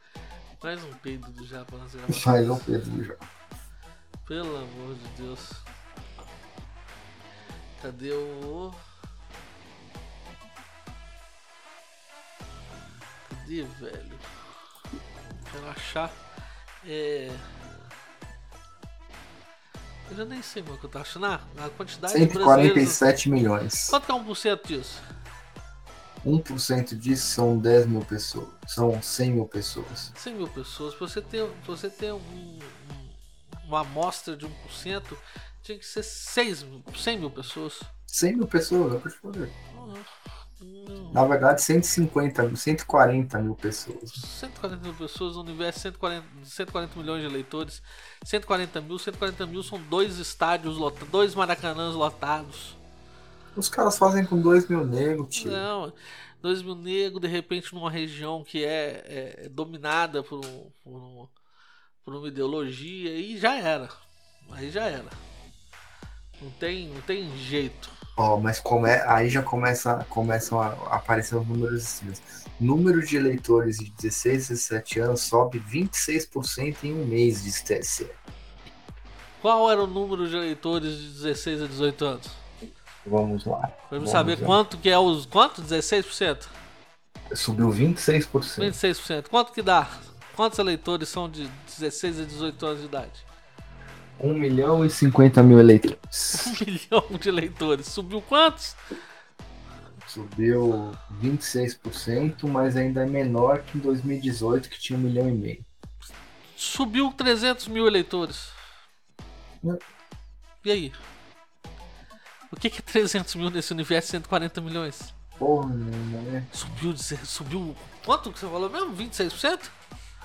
Mais 0.62 0.84
um 0.84 0.94
peido 0.94 1.32
do 1.32 1.46
Japa 1.46 1.78
nas 1.78 1.94
gravações. 1.96 2.24
Faz 2.24 2.50
um 2.50 2.58
Pedro 2.58 3.04
já. 3.04 3.16
Pelo 4.28 4.58
amor 4.58 4.96
de 4.96 5.08
Deus. 5.22 5.50
Cadê 7.82 8.12
o. 8.12 8.74
Cadê, 13.30 13.64
velho? 13.64 14.20
Quero 15.52 15.70
achar. 15.70 16.12
É. 16.88 17.32
Eu 20.10 20.18
já 20.18 20.26
nem 20.26 20.42
sei 20.42 20.62
mais 20.62 20.76
o 20.76 20.80
que 20.80 20.86
eu 20.86 20.90
tô 20.90 20.98
achando. 21.00 21.26
Ah, 21.26 21.42
a 21.64 21.70
quantidade 21.70 22.14
de 22.14 22.26
brasileiros. 22.26 22.92
147 22.92 23.30
milhões. 23.30 23.88
Quanto 23.90 24.12
é 24.12 24.16
1% 24.16 24.68
disso? 24.68 25.02
1% 26.26 26.96
disso 26.98 27.28
são 27.28 27.58
10 27.58 27.86
mil 27.86 28.02
pessoas. 28.04 28.50
São 28.68 29.02
100 29.02 29.32
mil 29.32 29.46
pessoas. 29.46 30.12
100 30.16 30.36
mil 30.36 30.48
pessoas. 30.48 30.96
Você 30.98 31.22
pra 31.22 31.48
você 31.66 31.90
ter 31.90 32.12
um- 32.14 32.18
um- 32.18 32.60
uma 33.68 33.82
amostra 33.82 34.36
de 34.36 34.46
1%, 34.46 35.18
tinha 35.62 35.78
que 35.78 35.86
ser 35.86 36.04
6 36.04 36.64
mil, 36.64 36.84
100 36.96 37.20
mil 37.20 37.30
pessoas. 37.32 37.80
100 38.08 38.36
mil 38.36 38.48
pessoas, 38.48 38.94
eu 38.94 39.00
te 39.12 39.18
fazer. 39.18 39.52
Não. 40.60 41.12
Na 41.12 41.26
verdade, 41.26 41.62
150 41.62 42.44
mil, 42.44 42.56
140 42.56 43.40
mil 43.40 43.56
pessoas. 43.56 44.12
140 44.12 44.82
mil 44.84 44.94
pessoas 44.94 45.36
no 45.36 45.42
universo, 45.42 45.80
140, 45.82 46.26
140 46.44 47.00
milhões 47.00 47.22
de 47.22 47.28
eleitores. 47.28 47.82
140 48.24 48.82
mil, 48.82 48.98
140 48.98 49.46
mil 49.46 49.62
são 49.64 49.80
dois 49.82 50.18
estádios 50.18 50.78
lotados, 50.78 51.10
dois 51.10 51.36
maracanãs 51.36 51.94
lotados. 51.94 52.78
Os 53.56 53.70
caras 53.70 53.98
fazem 53.98 54.26
com 54.26 54.40
2 54.42 54.68
mil 54.68 54.86
negros, 54.86 55.36
tio. 55.36 55.52
Não, 55.52 55.94
2 56.42 56.62
mil 56.62 56.76
negros, 56.76 57.22
de 57.22 57.28
repente, 57.28 57.74
numa 57.74 57.90
região 57.92 58.44
que 58.44 58.64
é, 58.64 59.04
é- 59.42 59.46
é 59.46 59.50
dominada 59.50 60.24
por, 60.24 60.46
um- 60.46 60.72
por, 60.84 61.02
um- 61.02 61.28
por 62.06 62.16
uma 62.16 62.28
ideologia, 62.28 63.16
e 63.16 63.38
já 63.38 63.56
era. 63.58 63.90
Aí 64.52 64.70
já 64.72 64.86
era. 64.86 65.10
Não 66.42 66.50
tem, 66.52 66.88
não 66.90 67.02
tem 67.02 67.36
jeito. 67.38 67.90
Ó, 68.18 68.38
mas 68.40 68.60
come... 68.60 68.90
aí 68.90 69.30
já 69.30 69.42
começa, 69.42 70.06
começam 70.10 70.60
a 70.62 70.70
aparecer 70.96 71.36
os 71.36 71.48
números 71.48 71.84
assim. 71.84 72.12
Número 72.60 73.06
de 73.06 73.18
eleitores 73.18 73.78
de 73.78 73.92
16 73.92 74.46
a 74.46 74.54
17 74.54 75.00
anos 75.00 75.22
sobe 75.22 75.60
26% 75.60 76.84
em 76.86 76.94
um 76.94 77.06
mês, 77.06 77.44
diz 77.44 77.62
TSE. 77.62 78.10
Qual 79.42 79.70
era 79.72 79.84
o 79.84 79.88
número 79.88 80.28
de 80.28 80.36
eleitores 80.36 80.98
de 80.98 81.08
16 81.14 81.62
a 81.62 81.68
18 81.68 82.06
anos? 82.06 82.45
Vamos 83.06 83.46
lá. 83.46 83.72
Vamos 83.92 84.10
saber 84.10 84.40
lá. 84.40 84.46
quanto 84.46 84.78
que 84.78 84.90
é 84.90 84.98
os. 84.98 85.26
Quanto? 85.26 85.62
16%? 85.62 86.48
Subiu 87.34 87.70
26%. 87.70 88.30
26%. 88.60 89.28
Quanto 89.30 89.52
que 89.52 89.62
dá? 89.62 89.88
Quantos 90.36 90.60
eleitores 90.60 91.10
são 91.10 91.30
de 91.30 91.48
16 91.78 92.20
a 92.20 92.24
18 92.26 92.66
anos 92.66 92.80
de 92.82 92.86
idade? 92.86 93.26
1 94.20 94.34
milhão 94.34 94.86
e 94.86 94.90
50 94.90 95.44
mil 95.44 95.60
eleitores. 95.60 96.46
Um 96.62 96.66
milhão 96.66 97.20
de 97.20 97.30
eleitores. 97.30 97.88
Subiu 97.88 98.22
quantos? 98.22 98.76
Subiu 100.08 100.92
26%, 101.22 102.48
mas 102.48 102.78
ainda 102.78 103.04
é 103.04 103.06
menor 103.06 103.60
que 103.64 103.78
em 103.78 103.82
2018, 103.82 104.70
que 104.70 104.80
tinha 104.80 104.98
um 104.98 105.02
milhão 105.02 105.28
e 105.28 105.34
meio. 105.34 105.66
Subiu 106.56 107.12
300 107.12 107.68
mil 107.68 107.86
eleitores. 107.88 108.50
E 110.64 110.72
aí? 110.72 110.92
O 112.56 112.60
que 112.60 112.70
que 112.70 112.80
é 112.80 112.82
300 112.82 113.36
mil 113.36 113.50
nesse 113.50 113.74
universo 113.74 114.08
de 114.08 114.12
140 114.12 114.62
milhões? 114.62 115.14
Porra, 115.38 115.68
né? 115.68 116.46
Subiu, 116.54 116.96
subiu. 116.98 117.76
Quanto 118.06 118.32
que 118.32 118.40
você 118.40 118.48
falou 118.48 118.70
mesmo? 118.70 118.96
26%? 118.96 119.60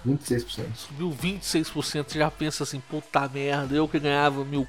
26%. 0.06 0.74
Subiu 0.76 1.10
26%. 1.10 1.72
Você 2.08 2.18
já 2.18 2.30
pensa 2.30 2.62
assim, 2.62 2.80
puta 2.80 3.28
merda, 3.28 3.74
eu 3.74 3.88
que 3.88 3.98
ganhava 3.98 4.44
mil. 4.44 4.66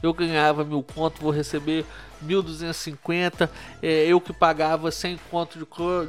Eu 0.00 0.14
ganhava 0.14 0.64
mil 0.64 0.84
conto, 0.84 1.20
vou 1.20 1.32
receber 1.32 1.84
1.250. 2.24 3.50
É, 3.82 4.06
eu 4.06 4.20
que 4.20 4.32
pagava 4.32 4.92
100 4.92 5.18
conto 5.30 5.58
de, 5.58 5.66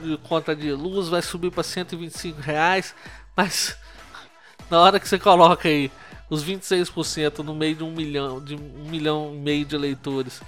de 0.07 0.17
conta 0.19 0.55
de 0.55 0.71
luz, 0.71 1.07
vai 1.07 1.23
subir 1.23 1.51
para 1.51 1.63
125 1.63 2.39
reais. 2.39 2.93
Mas 3.35 3.75
na 4.69 4.79
hora 4.79 4.99
que 4.99 5.09
você 5.09 5.17
coloca 5.17 5.67
aí 5.67 5.91
os 6.29 6.45
26% 6.45 7.39
no 7.39 7.55
meio 7.55 7.75
de 7.75 7.83
um 7.83 7.91
milhão, 7.91 8.39
de 8.39 8.55
um 8.55 8.85
milhão 8.89 9.33
e 9.33 9.37
meio 9.37 9.65
de 9.65 9.75
eleitores, 9.75 10.41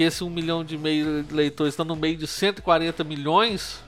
que 0.00 0.04
esse 0.04 0.24
um 0.24 0.30
milhão 0.30 0.64
de 0.64 0.78
meio 0.78 1.22
de 1.22 1.34
eleitores 1.34 1.74
está 1.74 1.84
no 1.84 1.94
meio 1.94 2.16
de 2.16 2.26
140 2.26 3.04
milhões, 3.04 3.82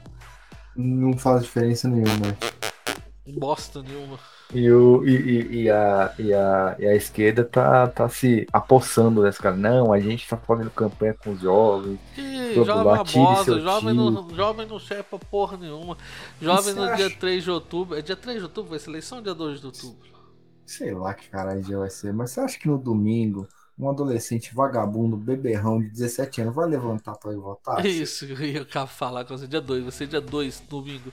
Não 0.76 1.16
faz 1.16 1.42
diferença 1.42 1.88
nenhuma. 1.88 2.36
bosta 3.26 3.82
nenhuma. 3.82 4.18
E, 4.52 4.70
o, 4.70 5.02
e, 5.06 5.62
e- 5.62 5.70
a, 5.70 6.14
e, 6.18 6.34
a, 6.34 6.76
e 6.78 6.86
a 6.86 6.94
esquerda 6.94 7.42
tá, 7.42 7.88
tá 7.88 8.06
se 8.10 8.46
apossando 8.52 9.22
dessa 9.22 9.42
cara. 9.42 9.56
Não, 9.56 9.90
a 9.90 9.98
gente 9.98 10.28
tá 10.28 10.36
fazendo 10.36 10.70
campanha 10.70 11.14
com 11.14 11.30
os 11.30 11.40
jovens. 11.40 11.98
Que 12.14 12.62
jovem 12.62 12.84
lá, 12.84 13.36
seu 13.36 13.60
jovem 13.62 13.94
tio. 13.94 14.10
não, 14.10 14.28
jovem 14.34 14.66
não 14.66 14.78
pra 15.02 15.18
porra 15.18 15.56
nenhuma. 15.56 15.96
Jovem 16.38 16.74
no 16.74 16.94
dia 16.94 17.06
acha? 17.06 17.16
3 17.18 17.42
de 17.44 17.50
outubro. 17.50 17.96
É 17.98 18.02
dia 18.02 18.16
3 18.16 18.38
de 18.38 18.44
outubro? 18.44 18.70
Vai 18.70 18.78
ser 18.78 18.90
eleição 18.90 19.18
ou 19.18 19.24
dia 19.24 19.34
2 19.34 19.60
de 19.60 19.66
outubro? 19.66 20.12
Sei 20.66 20.92
lá 20.92 21.14
que 21.14 21.28
caralho 21.30 21.62
dia 21.62 21.78
vai 21.78 21.90
ser, 21.90 22.12
mas 22.12 22.30
você 22.30 22.40
acha 22.40 22.58
que 22.58 22.68
no 22.68 22.76
domingo 22.78 23.48
um 23.78 23.88
adolescente 23.88 24.54
vagabundo, 24.54 25.16
beberrão 25.16 25.80
de 25.80 25.88
17 25.88 26.42
anos 26.42 26.54
vai 26.54 26.68
levantar 26.68 27.16
pra 27.16 27.32
ir 27.32 27.36
votar? 27.36 27.84
É 27.84 27.88
isso 27.88 28.24
eu 28.24 28.40
ia 28.40 28.66
falar 28.86 29.24
com 29.24 29.36
você. 29.36 29.46
Dia 29.46 29.60
2, 29.60 29.82
vai 29.82 29.92
ser 29.92 30.06
dia 30.06 30.20
2, 30.20 30.60
domingo. 30.68 31.12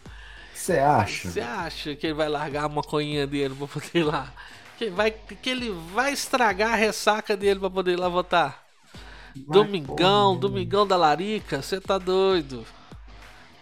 Você 0.53 0.77
acha? 0.77 1.29
Você 1.29 1.39
acha 1.39 1.95
que 1.95 2.07
ele 2.07 2.13
vai 2.13 2.27
largar 2.27 2.65
a 2.65 2.69
maconhinha 2.69 3.25
dele 3.25 3.55
pra 3.55 3.67
poder 3.67 3.99
ir 3.99 4.03
lá? 4.03 4.33
Que, 4.77 4.89
vai, 4.89 5.11
que 5.11 5.49
ele 5.49 5.71
vai 5.93 6.13
estragar 6.13 6.73
a 6.73 6.75
ressaca 6.75 7.35
dele 7.35 7.59
pra 7.59 7.69
poder 7.69 7.93
ir 7.93 7.99
lá 7.99 8.09
votar? 8.09 8.65
Vai, 9.35 9.43
domingão, 9.47 10.35
porra, 10.35 10.39
domingão 10.39 10.85
da 10.85 10.97
Larica, 10.97 11.61
você 11.61 11.79
tá 11.79 11.97
doido. 11.97 12.65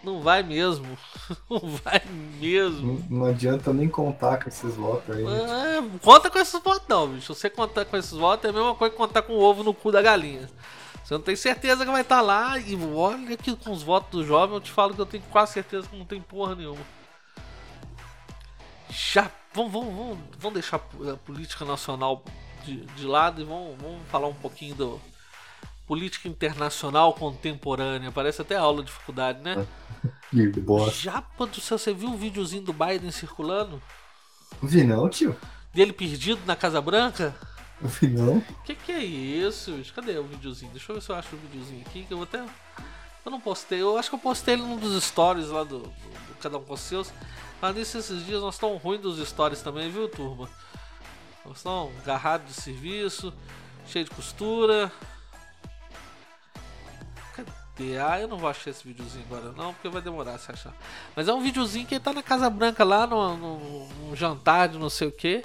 Não 0.08 0.22
vai 0.22 0.42
mesmo. 0.42 0.98
Não 1.50 1.60
vai 1.60 2.02
mesmo. 2.40 3.04
Não, 3.10 3.18
não 3.18 3.26
adianta 3.26 3.72
nem 3.72 3.88
contar 3.88 4.42
com 4.42 4.48
esses 4.48 4.74
votos 4.74 5.14
aí. 5.14 5.22
É, 5.22 5.98
conta 6.02 6.30
com 6.30 6.38
esses 6.38 6.60
votos 6.62 6.88
não, 6.88 7.08
bicho. 7.08 7.34
Você 7.34 7.50
contar 7.50 7.84
com 7.84 7.96
esses 7.96 8.12
votos 8.12 8.46
é 8.46 8.48
a 8.48 8.52
mesma 8.52 8.74
coisa 8.74 8.90
que 8.90 8.96
contar 8.96 9.22
com 9.22 9.34
o 9.34 9.40
ovo 9.40 9.62
no 9.62 9.74
cu 9.74 9.92
da 9.92 10.00
galinha. 10.00 10.48
Você 11.04 11.14
não 11.14 11.20
tem 11.20 11.36
certeza 11.36 11.84
que 11.84 11.90
vai 11.90 12.00
estar 12.00 12.22
lá 12.22 12.58
e 12.58 12.74
olha 12.94 13.36
que 13.36 13.54
com 13.56 13.70
os 13.72 13.82
votos 13.82 14.10
do 14.10 14.26
jovem 14.26 14.54
eu 14.54 14.60
te 14.60 14.70
falo 14.70 14.94
que 14.94 15.00
eu 15.00 15.06
tenho 15.06 15.22
quase 15.30 15.52
certeza 15.52 15.86
que 15.88 15.96
não 15.96 16.04
tem 16.04 16.20
porra 16.20 16.54
nenhuma. 16.54 16.84
Já, 18.90 19.30
vamos, 19.52 19.72
vamos, 19.72 19.94
vamos, 19.94 20.18
vamos 20.38 20.54
deixar 20.54 20.76
a 20.76 21.16
política 21.16 21.64
nacional 21.64 22.22
de, 22.64 22.84
de 22.86 23.06
lado 23.06 23.40
e 23.42 23.44
vamos, 23.44 23.76
vamos 23.80 24.00
falar 24.08 24.28
um 24.28 24.34
pouquinho 24.34 24.74
do 24.74 25.00
política 25.88 26.28
internacional 26.28 27.12
contemporânea. 27.14 28.12
Parece 28.12 28.42
até 28.42 28.54
aula 28.56 28.84
de 28.84 28.92
faculdade, 28.92 29.40
né? 29.42 29.66
Que 30.30 30.46
bosta. 30.60 30.92
Já, 31.00 31.22
pô, 31.22 31.46
do 31.46 31.58
céu, 31.58 31.78
você 31.78 31.92
viu 31.94 32.10
o 32.10 32.16
videozinho 32.16 32.62
do 32.62 32.72
Biden 32.72 33.10
circulando? 33.10 33.82
Vi 34.62 34.84
não, 34.84 35.08
tio. 35.08 35.34
Dele 35.72 35.92
perdido 35.92 36.40
na 36.44 36.54
Casa 36.54 36.82
Branca? 36.82 37.34
Vi 37.80 38.08
não. 38.08 38.40
Que 38.64 38.74
que 38.74 38.92
é 38.92 39.02
isso? 39.02 39.74
Cadê 39.94 40.18
o 40.18 40.24
videozinho? 40.24 40.70
Deixa 40.70 40.92
eu 40.92 40.96
ver 40.96 41.00
se 41.02 41.10
eu 41.10 41.16
acho 41.16 41.34
o 41.34 41.38
videozinho 41.38 41.80
aqui, 41.80 42.04
que 42.04 42.12
eu 42.12 42.18
vou 42.18 42.24
até... 42.24 42.40
Eu 43.24 43.30
não 43.30 43.40
postei, 43.40 43.80
eu 43.80 43.96
acho 43.96 44.10
que 44.10 44.14
eu 44.16 44.18
postei 44.20 44.54
ele 44.54 44.62
num 44.62 44.76
dos 44.76 45.02
stories 45.02 45.48
lá 45.48 45.64
do, 45.64 45.78
do- 45.78 45.88
do 45.88 46.34
Cada 46.40 46.58
Um 46.58 46.62
com 46.62 46.74
os 46.74 46.80
Seus. 46.80 47.10
Mas 47.60 47.74
nesses 47.74 47.94
esses 47.94 48.24
dias 48.26 48.40
nós 48.42 48.54
estamos 48.54 48.82
ruins 48.82 49.00
dos 49.00 49.26
stories 49.26 49.62
também, 49.62 49.90
viu, 49.90 50.08
turma? 50.08 50.48
Nós 51.44 51.56
estamos 51.56 51.92
agarrados 52.02 52.54
de 52.54 52.60
serviço, 52.60 53.32
cheio 53.86 54.04
de 54.04 54.10
costura. 54.10 54.92
Cadê? 57.78 57.98
Ah, 57.98 58.18
eu 58.20 58.26
não 58.28 58.36
vou 58.38 58.48
achar 58.50 58.70
esse 58.70 58.86
videozinho 58.86 59.24
agora 59.30 59.52
não, 59.56 59.72
porque 59.72 59.88
vai 59.88 60.02
demorar 60.02 60.36
se 60.38 60.50
achar. 60.50 60.74
Mas 61.14 61.28
é 61.28 61.32
um 61.32 61.40
videozinho 61.40 61.86
que 61.86 61.94
ele 61.94 62.04
tá 62.04 62.12
na 62.12 62.22
Casa 62.22 62.50
Branca 62.50 62.82
lá, 62.84 63.06
no- 63.06 63.36
num 63.36 64.16
jantar 64.16 64.68
de 64.68 64.78
não 64.78 64.90
sei 64.90 65.08
o 65.08 65.12
que. 65.12 65.42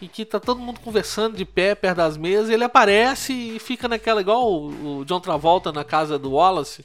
E 0.00 0.08
que 0.08 0.24
tá 0.26 0.38
todo 0.38 0.60
mundo 0.60 0.80
conversando 0.80 1.36
de 1.36 1.44
pé 1.46 1.74
perto 1.74 1.96
das 1.98 2.16
mesas. 2.18 2.50
E 2.50 2.54
ele 2.54 2.64
aparece 2.64 3.32
e 3.32 3.58
fica 3.58 3.88
naquela, 3.88 4.20
igual 4.20 4.52
o, 4.52 4.98
o 4.98 5.04
John 5.06 5.20
Travolta 5.20 5.72
na 5.72 5.84
casa 5.84 6.18
do 6.18 6.32
Wallace. 6.32 6.84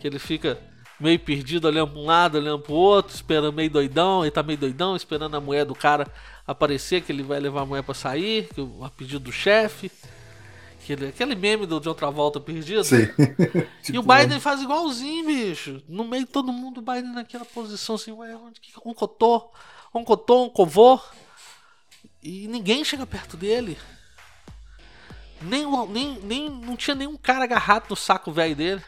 Que 0.00 0.08
ele 0.08 0.18
fica 0.18 0.58
meio 0.98 1.20
perdido, 1.20 1.66
olhando 1.68 1.92
pra 1.92 2.00
um 2.00 2.06
lado, 2.06 2.38
olhando 2.38 2.58
pro 2.60 2.72
outro, 2.74 3.14
esperando 3.14 3.52
meio 3.52 3.70
doidão. 3.70 4.22
Ele 4.24 4.30
tá 4.32 4.42
meio 4.42 4.58
doidão, 4.58 4.96
esperando 4.96 5.36
a 5.36 5.40
mulher 5.40 5.64
do 5.64 5.74
cara 5.74 6.08
aparecer, 6.46 7.02
que 7.02 7.12
ele 7.12 7.22
vai 7.22 7.38
levar 7.38 7.60
a 7.62 7.66
mulher 7.66 7.82
pra 7.82 7.94
sair, 7.94 8.48
o- 8.58 8.84
a 8.84 8.90
pedido 8.90 9.20
do 9.20 9.30
chefe. 9.32 9.90
Aquele, 10.82 11.06
aquele 11.08 11.34
meme 11.36 11.64
do 11.64 11.78
John 11.80 11.94
Travolta 11.94 12.40
perdido. 12.40 12.82
Sei. 12.84 13.06
E 13.82 13.82
Tipo, 13.82 14.00
o 14.00 14.02
Biden 14.02 14.40
faz 14.40 14.60
igualzinho, 14.62 15.26
bicho. 15.26 15.82
No 15.88 16.04
meio 16.04 16.24
de 16.26 16.30
todo 16.32 16.52
mundo, 16.52 16.78
o 16.78 16.82
Biden 16.82 17.12
naquela 17.12 17.44
posição 17.44 17.94
assim, 17.94 18.12
ué, 18.12 18.34
onde 18.36 18.60
que 18.60 18.72
um 18.84 18.92
cotô, 18.94 19.50
um 19.94 20.04
cotô, 20.04 20.44
um 20.44 20.50
covô. 20.50 21.00
E 22.22 22.46
ninguém 22.48 22.84
chega 22.84 23.06
perto 23.06 23.36
dele. 23.36 23.76
Nem, 25.40 25.66
o- 25.66 25.86
nem, 25.86 26.18
nem, 26.20 26.48
não 26.48 26.76
tinha 26.76 26.94
nenhum 26.94 27.16
cara 27.16 27.44
agarrado 27.44 27.86
no 27.90 27.96
saco 27.96 28.30
velho 28.32 28.54
dele. 28.54 28.82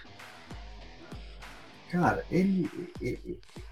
Cara, 1.90 2.24
ele. 2.30 2.70
e- 3.00 3.06
e- 3.06 3.20
e- 3.30 3.63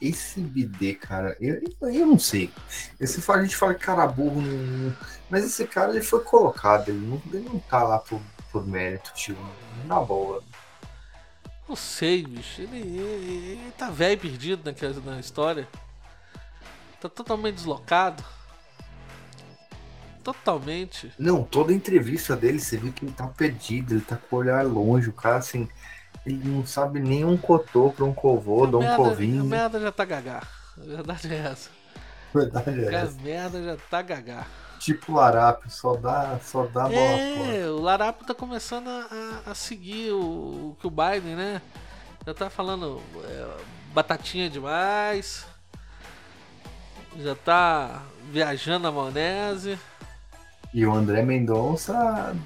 Esse 0.00 0.40
BD, 0.40 0.94
cara, 0.94 1.36
eu, 1.40 1.60
eu 1.82 2.06
não 2.06 2.18
sei. 2.18 2.52
Esse, 3.00 3.20
a 3.30 3.42
gente 3.42 3.56
fala 3.56 3.74
que 3.74 3.84
cara 3.84 4.06
burro, 4.06 4.40
não- 4.40 4.96
mas 5.28 5.44
esse 5.44 5.66
cara 5.66 5.90
ele 5.90 6.02
foi 6.02 6.20
colocado, 6.22 6.88
ele 6.88 7.04
não, 7.04 7.20
ele 7.32 7.48
não 7.48 7.58
tá 7.58 7.82
lá 7.82 7.98
por, 7.98 8.20
por 8.52 8.66
mérito, 8.66 9.12
tio. 9.14 9.36
Na 9.86 9.98
boa. 10.00 10.42
Não 11.68 11.76
sei, 11.76 12.26
bicho. 12.26 12.62
Ele, 12.62 12.78
ele- 12.78 13.52
ele 13.52 13.72
tá 13.72 13.90
velho 13.90 14.14
e 14.14 14.16
perdido 14.16 14.64
naquela, 14.64 14.98
na 15.00 15.20
história. 15.20 15.68
Tá 17.00 17.08
totalmente 17.08 17.56
deslocado. 17.56 18.24
Totalmente. 20.22 21.12
Não, 21.18 21.42
toda 21.42 21.72
entrevista 21.72 22.36
dele, 22.36 22.60
você 22.60 22.76
viu 22.76 22.92
que 22.92 23.04
ele 23.04 23.12
tá 23.12 23.26
perdido, 23.28 23.94
ele 23.94 24.00
tá 24.00 24.16
com 24.16 24.36
o 24.36 24.38
olhar 24.40 24.64
longe, 24.66 25.08
o 25.08 25.12
cara 25.12 25.36
assim. 25.36 25.68
Ele 26.28 26.48
não 26.48 26.66
sabe 26.66 27.00
nem 27.00 27.24
um 27.24 27.36
cotô 27.36 27.90
pra 27.90 28.04
um 28.04 28.12
covô, 28.14 28.66
dá 28.66 28.78
um 28.78 28.92
a 28.92 28.96
covinho. 28.96 29.42
né? 29.44 29.56
merda 29.58 29.80
já 29.80 29.90
tá 29.92 30.04
gagá. 30.04 30.42
A 30.76 30.80
verdade 30.84 31.34
é 31.34 31.38
essa. 31.38 31.70
Verdade 32.34 32.84
é 32.84 32.94
A 32.94 32.98
essa. 33.00 33.20
merda 33.22 33.62
já 33.64 33.76
tá 33.90 34.02
gagá. 34.02 34.46
Tipo 34.78 35.14
Larápio, 35.14 35.70
só 35.70 35.96
dá, 35.96 36.38
só 36.42 36.66
dá 36.66 36.84
a 36.84 36.88
bola 36.88 37.18
fora. 37.36 37.56
É, 37.56 37.66
o 37.68 37.80
Larápio 37.80 38.26
tá 38.26 38.34
começando 38.34 38.88
a, 38.88 39.08
a- 39.46 39.50
a 39.50 39.54
seguir 39.54 40.12
o, 40.12 40.18
o 40.20 40.76
que 40.80 40.86
o 40.86 40.90
Biden, 40.90 41.34
né? 41.34 41.60
Já 42.26 42.34
tá 42.34 42.50
falando 42.50 43.00
é, 43.24 43.46
batatinha 43.94 44.48
demais. 44.50 45.46
Já 47.18 47.34
tá 47.34 48.02
viajando 48.30 48.86
a 48.86 48.92
maionese. 48.92 49.78
E 50.72 50.84
o 50.86 50.92
André 50.94 51.22
Mendonça 51.22 52.36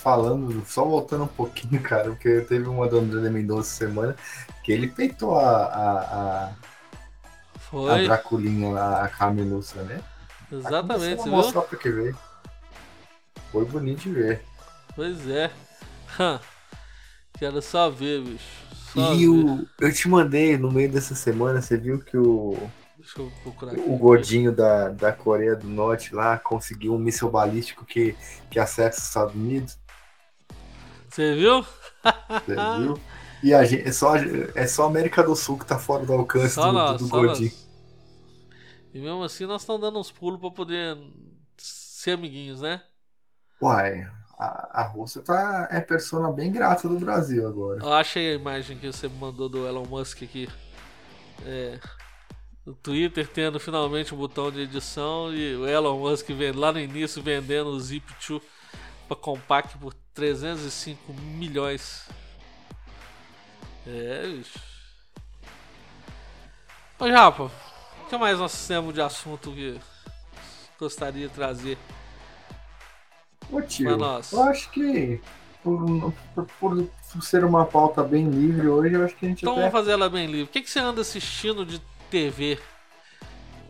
falando, 0.00 0.64
só 0.66 0.84
voltando 0.84 1.24
um 1.24 1.28
pouquinho, 1.28 1.80
cara, 1.82 2.10
porque 2.10 2.40
teve 2.42 2.66
uma 2.68 2.88
do 2.88 2.98
André 2.98 3.30
Mendonça 3.30 3.70
semana 3.70 4.16
que 4.64 4.72
ele 4.72 4.88
peitou 4.88 5.38
a, 5.38 5.64
a, 5.66 6.00
a, 6.00 6.44
a 6.46 6.52
Foi. 7.58 8.04
Draculinha 8.04 8.70
lá, 8.70 9.04
a 9.04 9.08
Camiluça, 9.08 9.82
né? 9.82 10.02
Exatamente, 10.50 11.22
você 11.22 11.28
mostrar 11.28 11.62
pra 11.62 11.78
que 11.78 11.90
ver. 11.90 12.16
Foi 13.52 13.64
bonito 13.64 14.02
de 14.02 14.12
ver. 14.12 14.44
Pois 14.96 15.28
é. 15.28 15.50
Quero 17.38 17.62
só 17.62 17.88
ver, 17.88 18.22
bicho. 18.22 18.44
Só 18.92 19.14
e 19.14 19.18
ver. 19.18 19.28
o, 19.28 19.66
eu 19.80 19.92
te 19.92 20.08
mandei 20.08 20.58
no 20.58 20.70
meio 20.70 20.90
dessa 20.90 21.14
semana, 21.14 21.62
você 21.62 21.76
viu 21.76 22.00
que 22.00 22.16
o, 22.16 22.56
Deixa 23.00 23.18
eu 23.18 23.32
procurar 23.42 23.72
aqui. 23.72 23.80
o 23.80 23.96
gordinho 23.96 24.52
da, 24.52 24.90
da 24.90 25.10
Coreia 25.10 25.56
do 25.56 25.66
Norte 25.66 26.14
lá 26.14 26.38
conseguiu 26.38 26.94
um 26.94 26.98
míssil 26.98 27.30
balístico 27.30 27.84
que, 27.84 28.14
que 28.50 28.58
acessa 28.58 28.98
os 28.98 29.06
Estados 29.06 29.34
Unidos, 29.34 29.78
Você 31.10 31.34
viu? 31.34 31.62
você 31.62 32.54
viu? 32.78 33.00
E 33.42 33.54
a 33.54 33.64
gente, 33.64 33.88
é, 33.88 33.92
só, 33.92 34.14
é 34.16 34.66
só 34.66 34.84
a 34.84 34.86
América 34.86 35.22
do 35.22 35.34
Sul 35.34 35.58
que 35.58 35.66
tá 35.66 35.78
fora 35.78 36.04
do 36.04 36.12
alcance 36.12 36.54
Só 36.54 36.66
do, 36.66 36.72
nós, 36.72 37.00
do 37.00 37.08
gordinho. 37.08 37.50
nós. 37.50 37.70
E 38.92 39.00
mesmo 39.00 39.22
assim 39.22 39.46
nós 39.46 39.62
estamos 39.62 39.80
dando 39.80 39.98
uns 39.98 40.10
pulos 40.10 40.38
pra 40.38 40.50
poder 40.50 40.96
ser 41.56 42.12
amiguinhos, 42.12 42.60
né? 42.60 42.82
Uai, 43.60 44.06
a, 44.38 44.82
a 44.82 44.86
Rússia 44.86 45.22
tá, 45.22 45.68
é 45.70 45.80
persona 45.80 46.30
bem 46.30 46.52
grata 46.52 46.88
do 46.88 46.98
Brasil 46.98 47.46
agora. 47.46 47.80
Eu 47.82 47.92
achei 47.92 48.30
a 48.30 48.34
imagem 48.34 48.78
que 48.78 48.86
você 48.86 49.08
me 49.08 49.16
mandou 49.16 49.48
do 49.48 49.66
Elon 49.66 49.86
Musk 49.86 50.22
aqui. 50.22 50.48
É, 51.44 51.80
o 52.66 52.72
Twitter 52.74 53.26
tendo 53.26 53.58
finalmente 53.58 54.14
um 54.14 54.18
botão 54.18 54.50
de 54.50 54.60
edição 54.60 55.32
e 55.34 55.56
o 55.56 55.66
Elon 55.66 55.98
Musk 55.98 56.28
vendo, 56.28 56.60
lá 56.60 56.72
no 56.72 56.78
início 56.78 57.22
vendendo 57.22 57.70
o 57.70 57.78
Zip2 57.78 58.42
para 59.08 59.16
Compaq 59.16 59.78
por 59.78 59.94
305 60.14 61.12
milhões. 61.12 62.06
É, 63.86 64.26
bicho. 64.26 64.58
Ô 66.98 67.08
Japa, 67.08 67.44
o 67.44 68.08
que 68.08 68.16
mais 68.18 68.38
nós 68.38 68.66
temos 68.66 68.92
de 68.92 69.00
assunto 69.00 69.52
que 69.52 69.80
gostaria 70.78 71.28
de 71.28 71.34
trazer? 71.34 71.78
Ô 73.50 73.60
tio, 73.62 73.96
nós. 73.96 74.32
eu 74.32 74.42
acho 74.44 74.70
que 74.70 75.20
por, 75.62 76.12
por- 76.58 76.84
por 77.12 77.22
ser 77.22 77.44
uma 77.44 77.64
pauta 77.64 78.02
bem 78.04 78.28
livre 78.30 78.68
hoje, 78.68 78.94
eu 78.94 79.04
acho 79.04 79.16
que 79.16 79.26
a 79.26 79.28
gente 79.28 79.40
Então 79.40 79.52
até 79.54 79.62
vamos 79.62 79.72
fazer 79.72 79.92
ela 79.92 80.08
bem 80.08 80.26
livre. 80.26 80.42
O 80.44 80.48
que, 80.48 80.60
que 80.62 80.70
você 80.70 80.78
anda 80.78 81.00
assistindo 81.00 81.64
de 81.66 81.80
TV? 82.10 82.58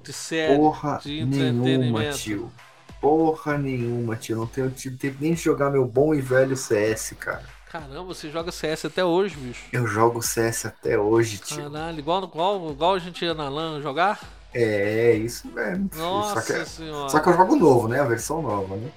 De 0.02 0.12
série? 0.12 0.56
porra 0.56 0.98
de 1.02 1.24
nenhuma, 1.24 1.60
entretenimento. 1.62 2.18
tio. 2.18 2.52
Porra 3.00 3.56
nenhuma, 3.56 4.16
tio. 4.16 4.36
Não 4.36 4.46
tenho 4.46 4.70
tido 4.70 4.98
tempo 4.98 5.16
nem 5.20 5.34
de 5.34 5.40
jogar 5.40 5.70
meu 5.70 5.84
bom 5.86 6.14
e 6.14 6.20
velho 6.20 6.56
CS, 6.56 7.14
cara. 7.18 7.42
Caramba, 7.70 8.02
você 8.02 8.28
joga 8.30 8.50
CS 8.50 8.86
até 8.86 9.04
hoje, 9.04 9.36
bicho. 9.36 9.64
Eu 9.72 9.86
jogo 9.86 10.20
CS 10.20 10.66
até 10.66 10.98
hoje, 10.98 11.38
tio. 11.38 11.70
Caralho, 11.70 11.98
igual, 11.98 12.24
igual, 12.24 12.70
igual 12.72 12.94
a 12.94 12.98
gente 12.98 13.24
ia 13.24 13.32
na 13.32 13.48
LAN 13.48 13.80
jogar? 13.80 14.20
É, 14.52 15.14
isso 15.14 15.46
mesmo. 15.48 15.88
tio. 15.88 16.00
Nossa 16.00 16.40
Só 16.40 16.52
que, 16.52 16.64
senhora. 16.68 17.08
só 17.08 17.20
que 17.20 17.28
eu 17.28 17.36
jogo 17.36 17.56
novo, 17.56 17.88
né? 17.88 18.00
A 18.00 18.04
versão 18.04 18.42
nova, 18.42 18.76
né? 18.76 18.90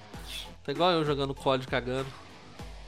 Tá 0.66 0.72
igual 0.72 0.92
eu 0.92 1.06
jogando 1.06 1.36
COD 1.36 1.68
cagando. 1.68 2.08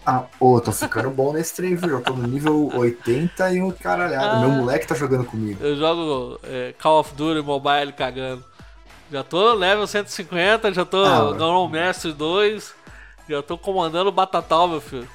Ah, 0.05 0.25
ô, 0.39 0.61
tô 0.61 0.71
ficando 0.71 1.09
bom 1.09 1.33
nesse 1.33 1.55
trem, 1.55 1.75
viu? 1.75 1.89
Eu 1.89 2.01
tô 2.01 2.13
no 2.13 2.27
nível 2.27 2.69
80 2.75 3.53
e 3.53 3.61
um 3.61 3.71
caralhado. 3.71 4.37
Ah. 4.37 4.39
Meu 4.39 4.49
moleque 4.49 4.85
tá 4.85 4.93
jogando 4.93 5.25
comigo. 5.25 5.63
Eu 5.63 5.75
jogo 5.75 6.39
é, 6.43 6.73
Call 6.79 6.99
of 6.99 7.13
Duty 7.15 7.41
Mobile 7.41 7.91
cagando. 7.91 8.43
Já 9.11 9.23
tô 9.23 9.53
level 9.53 9.85
150, 9.85 10.73
já 10.73 10.83
tô 10.85 11.03
Ah, 11.05 11.31
Ground 11.33 11.71
Mestre 11.71 12.11
2, 12.11 12.73
já 13.29 13.41
tô 13.43 13.57
comandando 13.57 14.09
o 14.09 14.13
Batatal, 14.13 14.67
meu 14.67 14.81
filho. 14.81 15.07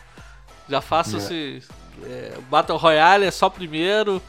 Já 0.68 0.80
faço 0.80 1.16
É. 1.16 1.18
esse. 1.18 1.62
É, 2.04 2.38
Battle 2.48 2.78
Royale 2.78 3.24
é 3.26 3.30
só 3.30 3.50
primeiro. 3.50 4.22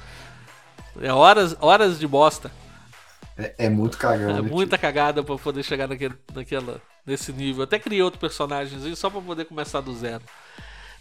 É 1.00 1.14
horas, 1.14 1.56
horas 1.62 2.00
de 2.00 2.08
bosta. 2.08 2.52
É, 3.38 3.54
é 3.66 3.70
muito 3.70 3.98
cagão. 3.98 4.30
É 4.32 4.34
né, 4.34 4.42
muita 4.42 4.78
cagada 4.78 5.24
pra 5.24 5.38
poder 5.38 5.64
chegar 5.64 5.88
naquele, 5.88 6.16
naquela, 6.34 6.82
nesse 7.06 7.32
nível. 7.32 7.64
Até 7.64 7.80
criei 7.80 8.02
outro 8.02 8.20
personagemzinho 8.20 8.96
só 8.96 9.10
pra 9.10 9.22
poder 9.22 9.46
começar 9.46 9.80
do 9.82 9.94
zero. 9.96 10.24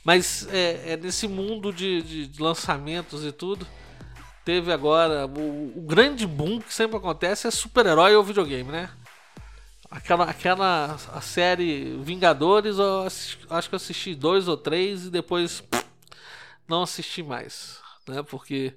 Mas 0.05 0.47
é, 0.53 0.93
é 0.93 0.97
nesse 0.97 1.27
mundo 1.27 1.73
de, 1.73 2.03
de- 2.03 2.27
de 2.27 2.43
lançamentos 2.43 3.25
e 3.25 3.33
tudo. 3.33 3.67
Teve 4.51 4.73
agora 4.73 5.29
o, 5.29 5.79
o 5.79 5.81
grande 5.83 6.27
boom 6.27 6.61
que 6.61 6.75
sempre 6.75 6.97
acontece 6.97 7.47
é 7.47 7.53
super-herói 7.53 8.17
ou 8.17 8.25
videogame, 8.25 8.69
né? 8.73 8.91
Aquela, 9.89 10.25
aquela 10.25 10.99
a 11.15 11.21
série 11.21 11.97
Vingadores, 12.03 12.77
eu 12.77 13.03
assisti- 13.03 13.47
acho 13.49 13.69
que 13.69 13.75
eu 13.77 13.77
assisti 13.77 14.13
dois 14.13 14.49
ou 14.49 14.57
três 14.57 15.05
e 15.07 15.11
depois 15.11 15.61
pff, 15.61 15.85
não 16.67 16.83
assisti 16.83 17.23
mais, 17.23 17.79
né? 18.09 18.25
Porque 18.25 18.75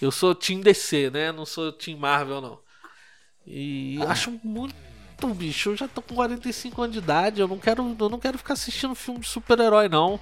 eu 0.00 0.12
sou 0.12 0.32
Team 0.32 0.60
DC, 0.60 1.10
né? 1.10 1.32
Não 1.32 1.44
sou 1.44 1.72
Team 1.72 1.98
Marvel, 1.98 2.40
não. 2.40 2.60
E 3.44 3.98
acho 4.06 4.30
muito 4.44 4.76
bicho. 5.34 5.70
Eu 5.70 5.76
já 5.76 5.88
tô 5.88 6.02
com 6.02 6.14
45 6.14 6.82
anos 6.82 6.92
de 6.94 7.00
idade. 7.02 7.40
Eu 7.40 7.48
não 7.48 7.58
quero, 7.58 7.96
eu 7.98 8.08
não 8.08 8.20
quero 8.20 8.38
ficar 8.38 8.54
assistindo 8.54 8.94
filme 8.94 9.18
de 9.18 9.26
super-herói, 9.26 9.88
não. 9.88 10.20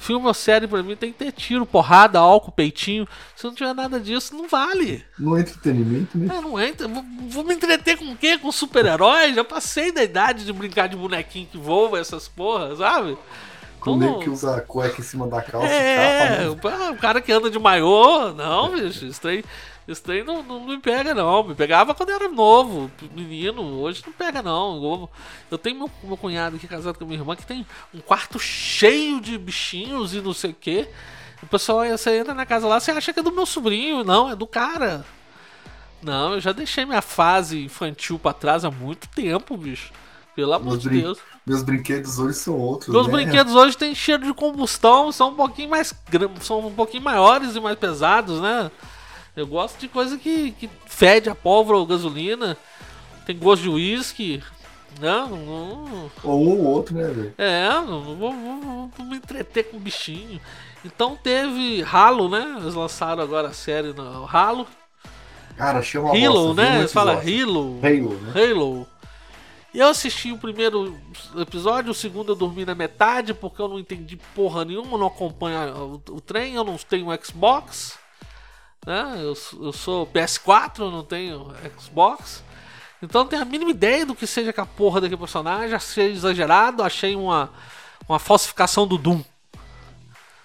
Filme 0.00 0.26
ou 0.26 0.32
série 0.32 0.66
pra 0.66 0.82
mim 0.82 0.96
tem 0.96 1.12
que 1.12 1.18
ter 1.18 1.30
tiro, 1.30 1.66
porrada, 1.66 2.18
álcool, 2.18 2.50
peitinho. 2.50 3.06
Se 3.36 3.44
não 3.44 3.54
tiver 3.54 3.74
nada 3.74 4.00
disso, 4.00 4.34
não 4.34 4.48
vale. 4.48 5.04
No 5.18 5.38
entretenimento, 5.38 6.16
né? 6.16 6.34
É, 6.34 6.40
não 6.40 6.58
entra. 6.58 6.88
Vou, 6.88 7.04
vou 7.28 7.44
me 7.44 7.54
entreter 7.54 7.98
com 7.98 8.06
o 8.12 8.16
quê? 8.16 8.38
Com 8.38 8.50
super-herói? 8.50 9.34
Já 9.34 9.44
passei 9.44 9.92
da 9.92 10.02
idade 10.02 10.46
de 10.46 10.52
brincar 10.54 10.88
de 10.88 10.96
bonequinho 10.96 11.46
que 11.52 11.58
voa, 11.58 12.00
essas 12.00 12.26
porras, 12.28 12.78
sabe? 12.78 13.18
Com 13.78 13.92
o 13.92 13.96
Então, 13.96 14.18
que 14.20 14.30
usa 14.30 14.56
a 14.56 14.60
cueca 14.62 15.00
em 15.00 15.04
cima 15.04 15.26
da 15.26 15.42
calça 15.42 15.66
é, 15.68 15.96
capa, 16.18 16.30
né? 16.30 16.48
o- 16.88 16.92
o 16.92 16.96
cara 16.96 17.20
que 17.20 17.30
anda 17.30 17.50
de 17.50 17.58
maiô, 17.58 18.32
não, 18.32 18.70
bicho, 18.76 19.04
isso 19.04 19.28
aí, 19.28 19.44
isso 19.92 20.10
aí 20.10 20.22
não, 20.22 20.42
não 20.42 20.66
me 20.66 20.78
pega, 20.78 21.14
não. 21.14 21.42
Me 21.42 21.54
pegava 21.54 21.94
quando 21.94 22.10
eu 22.10 22.16
era 22.16 22.28
novo, 22.28 22.90
menino, 23.14 23.62
hoje 23.80 24.02
não 24.06 24.12
pega, 24.12 24.40
não. 24.40 25.08
Eu, 25.50 25.58
tenho 25.58 25.78
meu, 25.78 25.90
meu 26.04 26.16
cunhado 26.16 26.56
aqui 26.56 26.68
casado 26.68 26.96
com 26.96 27.04
a 27.04 27.06
minha 27.06 27.18
irmã 27.18 27.34
que 27.34 27.46
tem 27.46 27.66
um 27.92 28.00
quarto 28.00 28.38
cheio 28.38 29.20
de 29.20 29.36
bichinhos 29.36 30.14
e 30.14 30.20
não 30.20 30.32
sei 30.32 30.50
o 30.50 30.54
que. 30.54 30.88
O 31.42 31.46
pessoal, 31.46 31.84
você 31.86 32.18
entra 32.18 32.34
na 32.34 32.46
casa 32.46 32.68
lá, 32.68 32.78
você 32.78 32.90
acha 32.90 33.12
que 33.12 33.20
é 33.20 33.22
do 33.22 33.32
meu 33.32 33.46
sobrinho, 33.46 34.04
não, 34.04 34.30
é 34.30 34.36
do 34.36 34.46
cara. 34.46 35.04
Não, 36.02 36.34
eu 36.34 36.40
já 36.40 36.52
deixei 36.52 36.84
minha 36.84 37.02
fase 37.02 37.64
infantil 37.64 38.18
pra 38.18 38.32
trás 38.32 38.64
há 38.64 38.70
muito 38.70 39.08
tempo, 39.08 39.56
bicho. 39.56 39.92
Pelo 40.34 40.52
amor 40.52 40.72
Meus 40.72 40.82
de 40.82 40.88
Deus. 40.88 41.18
Meus 41.44 41.62
brinquedos 41.62 42.18
hoje 42.18 42.38
são 42.38 42.56
outros, 42.56 42.94
Meus 42.94 43.06
né? 43.06 43.12
brinquedos 43.12 43.54
hoje 43.54 43.76
têm 43.76 43.94
cheiro 43.94 44.24
de 44.24 44.32
combustão, 44.32 45.10
são 45.10 45.30
um 45.30 45.34
pouquinho 45.34 45.68
mais 45.68 45.92
são 46.40 46.66
um 46.66 46.72
pouquinho 46.72 47.02
maiores 47.02 47.56
e 47.56 47.60
mais 47.60 47.76
pesados, 47.76 48.40
né? 48.40 48.70
Eu 49.40 49.46
gosto 49.46 49.78
de 49.78 49.88
coisa 49.88 50.16
que, 50.18 50.52
que 50.52 50.68
fede 50.86 51.28
a 51.30 51.34
pólvora 51.34 51.78
ou 51.78 51.86
gasolina, 51.86 52.56
tem 53.26 53.36
gosto 53.36 53.62
de 53.62 53.68
uísque. 53.68 54.42
Não, 55.00 55.28
não, 55.28 56.10
Ou 56.24 56.42
um 56.48 56.58
ou 56.58 56.64
outro, 56.64 56.94
né, 56.96 57.04
velho? 57.08 57.34
é, 57.38 57.68
não, 57.68 58.02
não 58.04 58.16
vou, 58.16 58.32
vou- 58.32 58.90
vou- 58.96 59.06
me 59.06 59.16
entreter 59.16 59.64
com 59.70 59.78
bichinho. 59.78 60.40
Então 60.84 61.16
teve 61.16 61.82
Halo, 61.84 62.28
né? 62.28 62.56
Eles 62.60 62.74
lançaram 62.74 63.22
agora 63.22 63.48
a 63.48 63.52
série 63.52 63.92
no 63.92 64.26
Halo. 64.26 64.66
Cara, 65.56 65.78
achei 65.78 66.00
uma 66.00 66.10
Halo, 66.10 66.54
né? 66.54 66.78
Eles 66.80 66.92
falam. 66.92 67.16
Halo. 67.18 67.78
Halo, 67.82 68.14
né? 68.20 68.32
Halo. 68.34 68.86
E 69.72 69.78
eu 69.78 69.86
assisti 69.88 70.32
o 70.32 70.38
primeiro 70.38 70.98
episódio, 71.36 71.92
o 71.92 71.94
segundo 71.94 72.32
eu 72.32 72.36
dormi 72.36 72.64
na 72.64 72.74
metade 72.74 73.32
porque 73.32 73.62
eu 73.62 73.68
não 73.68 73.78
entendi 73.78 74.18
porra 74.34 74.64
nenhuma, 74.64 74.98
não 74.98 75.06
acompanho 75.06 76.00
o, 76.08 76.16
o 76.16 76.20
trem, 76.20 76.54
eu 76.54 76.64
não 76.64 76.76
tenho 76.76 77.06
Xbox, 77.24 77.96
né? 78.86 79.14
Eu, 79.16 79.36
eu 79.62 79.72
sou 79.72 80.06
PS4, 80.06 80.80
eu 80.80 80.90
não 80.90 81.04
tenho 81.04 81.52
Xbox. 81.78 82.42
Então 83.02 83.22
não 83.22 83.28
tenho 83.28 83.42
a 83.42 83.46
mínima 83.46 83.70
ideia 83.70 84.04
do 84.04 84.14
que 84.14 84.26
seja 84.26 84.52
que 84.52 84.60
a 84.60 84.66
porra 84.66 85.00
daquele 85.00 85.18
personagem, 85.18 85.74
achei 85.74 86.12
exagerado, 86.12 86.82
achei 86.82 87.16
uma, 87.16 87.50
uma 88.08 88.18
falsificação 88.18 88.86
do 88.86 88.98
Doom. 88.98 89.22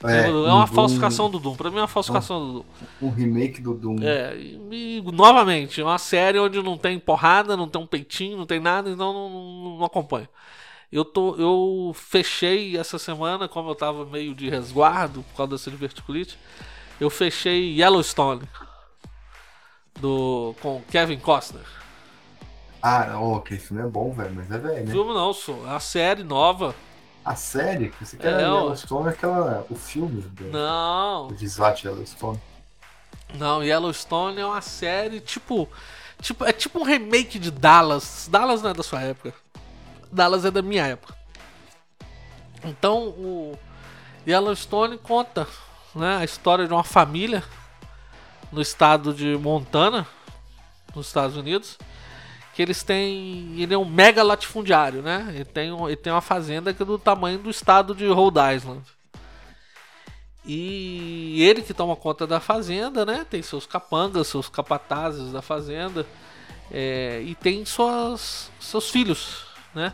É, 0.03 0.29
uma 0.29 0.63
um- 0.63 0.67
falsificação 0.67 1.29
do 1.29 1.39
Doom, 1.39 1.55
pra 1.55 1.69
mim 1.71 1.77
é 1.77 1.81
uma 1.81 1.87
falsificação 1.87 2.39
do 2.39 2.53
Doom. 2.53 2.65
Um 3.01 3.09
remake 3.09 3.61
do 3.61 3.73
Doom. 3.73 3.95
É, 4.03 4.35
e, 4.37 4.99
e, 4.99 5.01
novamente, 5.11 5.81
é 5.81 5.83
uma 5.83 5.97
série 5.97 6.37
onde 6.37 6.61
não 6.61 6.77
tem 6.77 6.99
porrada, 6.99 7.57
não 7.57 7.67
tem 7.67 7.81
um 7.81 7.87
peitinho, 7.87 8.37
não 8.37 8.45
tem 8.45 8.59
nada, 8.59 8.89
então 8.89 9.11
não, 9.11 9.29
não, 9.29 9.77
não 9.79 9.85
acompanho. 9.85 10.27
Eu, 10.91 11.03
tô, 11.03 11.35
eu 11.35 11.91
fechei 11.93 12.77
essa 12.77 12.99
semana, 12.99 13.47
como 13.47 13.69
eu 13.69 13.75
tava 13.75 14.05
meio 14.05 14.35
de 14.35 14.49
resguardo 14.49 15.23
por 15.23 15.35
causa 15.37 15.51
dessa 15.53 15.71
diverticulite, 15.71 16.37
eu 16.99 17.09
fechei 17.09 17.79
Yellowstone 17.79 18.47
do, 19.99 20.55
com 20.61 20.81
Kevin 20.89 21.19
Costner. 21.19 21.65
Ah, 22.81 23.17
ó, 23.19 23.37
aquele 23.37 23.59
filme 23.59 23.81
é 23.81 23.87
bom, 23.87 24.13
velho, 24.13 24.33
mas 24.35 24.51
é 24.51 24.57
velho, 24.57 24.85
né? 24.85 24.91
Filme 24.91 25.13
não, 25.13 25.33
sou, 25.33 25.67
a 25.67 25.79
série 25.79 26.23
nova. 26.23 26.75
A 27.23 27.35
série, 27.35 27.91
você 27.99 28.15
quer 28.15 28.33
É. 28.33 28.41
Yellowstone 28.41 29.07
é 29.07 29.09
aquela, 29.09 29.65
o 29.69 29.75
filme 29.75 30.21
do, 30.21 30.43
Não, 30.45 31.27
do 31.27 31.33
Desvate 31.33 31.87
Yellowstone. 31.87 32.39
Não, 33.33 33.63
Yellowstone 33.63 34.39
é 34.39 34.45
uma 34.45 34.61
série 34.61 35.19
tipo, 35.19 35.67
tipo. 36.21 36.45
É 36.45 36.53
tipo 36.53 36.79
um 36.79 36.83
remake 36.83 37.39
de 37.39 37.49
Dallas. 37.49 38.27
Dallas 38.29 38.61
não 38.61 38.69
é 38.69 38.73
da 38.73 38.83
sua 38.83 39.01
época. 39.01 39.33
Dallas 40.11 40.45
é 40.45 40.51
da 40.51 40.61
minha 40.61 40.85
época. 40.85 41.15
Então 42.63 43.09
o 43.09 43.57
Yellowstone 44.27 44.97
conta 44.99 45.47
né, 45.95 46.17
a 46.17 46.23
história 46.23 46.67
de 46.67 46.73
uma 46.73 46.83
família 46.83 47.43
no 48.51 48.61
estado 48.61 49.13
de 49.13 49.37
Montana, 49.37 50.07
nos 50.95 51.07
Estados 51.07 51.37
Unidos. 51.37 51.77
Que 52.53 52.61
eles 52.61 52.83
têm. 52.83 53.59
Ele 53.59 53.73
é 53.73 53.77
um 53.77 53.83
mega 53.83 54.23
latifundiário, 54.23 55.01
né? 55.01 55.27
Ele 55.35 55.43
tem, 55.43 55.85
ele 55.87 55.95
tem 55.97 56.13
uma 56.13 56.21
fazenda 56.21 56.73
que 56.73 56.81
é 56.81 56.85
do 56.85 56.97
tamanho 56.97 57.37
do 57.37 57.49
estado 57.49 57.93
de 57.93 58.07
Rhode 58.07 58.39
Island. 58.55 58.81
E 60.45 61.43
ele 61.43 61.61
que 61.61 61.73
toma 61.73 61.95
conta 61.95 62.25
da 62.25 62.39
fazenda, 62.39 63.05
né? 63.05 63.25
Tem 63.29 63.41
seus 63.41 63.65
capangas, 63.65 64.27
seus 64.27 64.47
capatazes 64.47 65.33
da 65.33 65.41
fazenda. 65.41 66.05
é, 66.71 67.21
e 67.25 67.35
tem 67.35 67.65
suas, 67.65 68.49
seus 68.59 68.89
filhos, 68.89 69.45
né? 69.73 69.93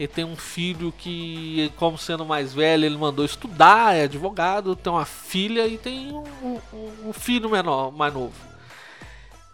Ele 0.00 0.08
tem 0.08 0.24
um 0.24 0.34
filho 0.36 0.90
que, 0.96 1.70
como 1.76 1.98
sendo 1.98 2.24
mais 2.24 2.54
velho, 2.54 2.86
ele 2.86 2.96
mandou 2.96 3.22
estudar, 3.22 3.94
é 3.94 4.04
advogado, 4.04 4.74
tem 4.74 4.90
uma 4.90 5.04
filha 5.04 5.66
e 5.66 5.76
tem 5.76 6.10
um, 6.10 6.24
um- 6.72 7.08
um 7.10 7.12
filho 7.12 7.50
menor, 7.50 7.92
mais 7.92 8.14
novo. 8.14 8.32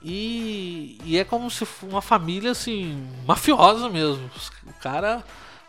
E, 0.02 0.98
e 1.04 1.18
é 1.18 1.24
como 1.24 1.50
se 1.50 1.66
uma 1.82 2.00
família 2.00 2.52
assim, 2.52 3.06
mafiosa 3.26 3.88
mesmo. 3.88 4.30
Os- 4.36 4.52
O 4.68 4.72
cara, 4.80 5.24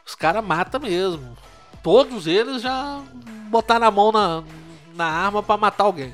os 0.06 0.14
cara 0.14 0.42
mata 0.44 0.78
mesmo. 0.78 1.36
todos 1.82 2.28
eles 2.28 2.62
já 2.62 3.02
botaram 3.50 3.88
a 3.88 3.92
mão 3.92 4.12
na, 4.12 4.44
na 4.94 5.06
arma 5.06 5.42
pra 5.42 5.58
matar 5.58 5.86
alguém. 5.86 6.14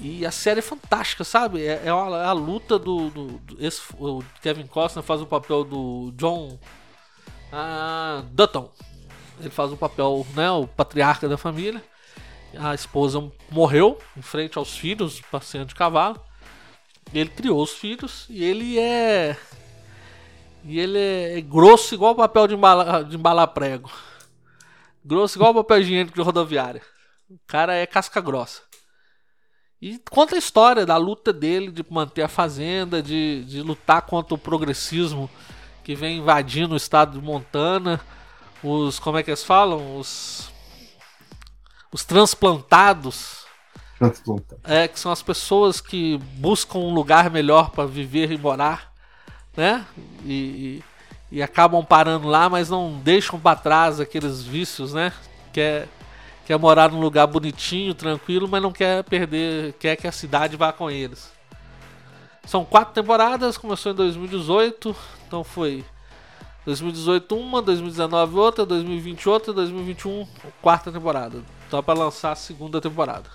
E 0.00 0.26
a 0.26 0.30
série 0.32 0.58
é 0.58 0.62
fantástica, 0.62 1.22
sabe? 1.22 1.62
É, 1.64 1.82
é, 1.84 1.90
a, 1.90 2.22
é 2.22 2.24
a 2.26 2.32
luta 2.32 2.76
do. 2.78 3.08
do, 3.10 3.26
do- 3.38 3.64
esse, 3.64 3.80
o 4.00 4.24
Kevin 4.42 4.66
Costner 4.66 5.04
faz 5.04 5.20
o 5.22 5.26
papel 5.26 5.62
do 5.62 6.12
John 6.16 6.58
ah, 7.56 8.24
Dutton. 8.32 8.68
Ele 9.38 9.50
faz 9.50 9.70
o 9.70 9.76
papel, 9.76 10.26
né? 10.34 10.50
O 10.50 10.66
patriarca 10.66 11.28
da 11.28 11.36
família. 11.36 11.82
A 12.58 12.74
esposa 12.74 13.30
morreu 13.50 13.98
em 14.16 14.22
frente 14.22 14.58
aos 14.58 14.76
filhos, 14.76 15.20
passeando 15.30 15.66
de 15.66 15.74
cavalo. 15.74 16.20
Ele 17.12 17.30
criou 17.30 17.62
os 17.62 17.70
filhos 17.70 18.26
e 18.28 18.42
ele 18.42 18.78
é. 18.78 19.36
E 20.64 20.80
ele 20.80 20.98
é 20.98 21.40
grosso 21.40 21.94
igual 21.94 22.16
papel 22.16 22.48
de 22.48 22.54
embalar, 22.54 23.04
de 23.04 23.16
embalar 23.16 23.48
prego. 23.48 23.90
Grosso 25.04 25.38
igual 25.38 25.54
papel 25.54 25.80
higiênico 25.80 26.16
de 26.16 26.22
rodoviária. 26.22 26.82
O 27.30 27.38
cara 27.46 27.74
é 27.74 27.86
casca 27.86 28.20
grossa. 28.20 28.62
E 29.80 30.00
conta 30.10 30.34
a 30.34 30.38
história 30.38 30.84
da 30.84 30.96
luta 30.96 31.32
dele 31.32 31.70
de 31.70 31.84
manter 31.88 32.22
a 32.22 32.28
fazenda, 32.28 33.02
de, 33.02 33.44
de 33.44 33.62
lutar 33.62 34.02
contra 34.02 34.34
o 34.34 34.38
progressismo 34.38 35.30
que 35.84 35.94
vem 35.94 36.18
invadindo 36.18 36.72
o 36.74 36.76
estado 36.76 37.20
de 37.20 37.24
Montana. 37.24 38.00
Os. 38.62 38.98
Como 38.98 39.18
é 39.18 39.22
que 39.22 39.30
eles 39.30 39.44
falam? 39.44 39.98
Os. 39.98 40.50
Os 41.92 42.04
transplantados. 42.04 43.44
Transplanta. 43.98 44.58
É, 44.64 44.88
que 44.88 44.98
são 44.98 45.12
as 45.12 45.22
pessoas 45.22 45.80
que 45.80 46.18
buscam 46.38 46.78
um 46.78 46.92
lugar 46.92 47.30
melhor 47.30 47.70
para 47.70 47.86
viver 47.86 48.32
e 48.32 48.38
morar, 48.38 48.92
né? 49.56 49.86
E, 50.24 50.82
e, 51.30 51.36
e 51.36 51.42
acabam 51.42 51.84
parando 51.84 52.26
lá, 52.26 52.48
mas 52.48 52.68
não 52.68 52.98
deixam 52.98 53.38
para 53.38 53.56
trás 53.56 54.00
aqueles 54.00 54.42
vícios, 54.42 54.92
né? 54.92 55.12
Quer, 55.52 55.86
quer 56.44 56.58
morar 56.58 56.90
num 56.90 57.00
lugar 57.00 57.28
bonitinho, 57.28 57.94
tranquilo, 57.94 58.48
mas 58.48 58.60
não 58.60 58.72
quer 58.72 59.04
perder, 59.04 59.74
quer 59.74 59.94
que 59.94 60.08
a 60.08 60.12
cidade 60.12 60.56
vá 60.56 60.72
com 60.72 60.90
eles. 60.90 61.32
São 62.46 62.64
quatro 62.64 62.94
temporadas, 62.94 63.56
começou 63.56 63.92
em 63.92 63.94
2018, 63.94 64.94
então 65.26 65.42
foi 65.42 65.84
2018 66.66 67.36
uma, 67.36 67.62
2019 67.62 68.36
outra, 68.36 68.66
2020 68.66 69.28
outra, 69.28 69.52
2021 69.52 70.26
quarta 70.60 70.92
temporada. 70.92 71.42
Então 71.66 71.78
é 71.78 71.82
para 71.82 71.98
lançar 71.98 72.32
a 72.32 72.36
segunda 72.36 72.80
temporada. 72.80 73.28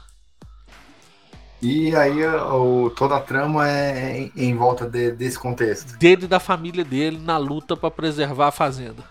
E 1.61 1.93
aí 1.95 2.25
o, 2.25 2.89
toda 2.95 3.17
a 3.17 3.19
trama 3.19 3.67
é 3.67 4.17
em, 4.19 4.31
em 4.35 4.55
volta 4.55 4.87
de- 4.87 5.11
desse 5.11 5.37
contexto. 5.37 5.97
dele 5.97 6.23
e 6.23 6.27
da 6.27 6.39
família 6.39 6.85
dele 6.85 7.17
na 7.21 7.37
luta 7.37 7.75
para 7.75 7.91
preservar 7.91 8.47
a 8.47 8.51
fazenda. 8.51 9.03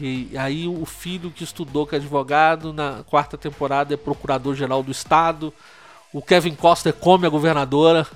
E 0.00 0.36
aí 0.36 0.66
o 0.66 0.84
filho 0.86 1.30
que 1.30 1.44
estudou 1.44 1.86
que 1.86 1.94
é 1.94 1.98
advogado 1.98 2.72
na 2.72 3.04
quarta 3.04 3.36
temporada 3.36 3.92
é 3.94 3.96
procurador-geral 3.96 4.82
do 4.82 4.90
estado. 4.90 5.52
O 6.12 6.20
Kevin 6.20 6.54
Coster 6.54 6.92
come 6.92 7.26
a 7.26 7.30
governadora. 7.30 8.06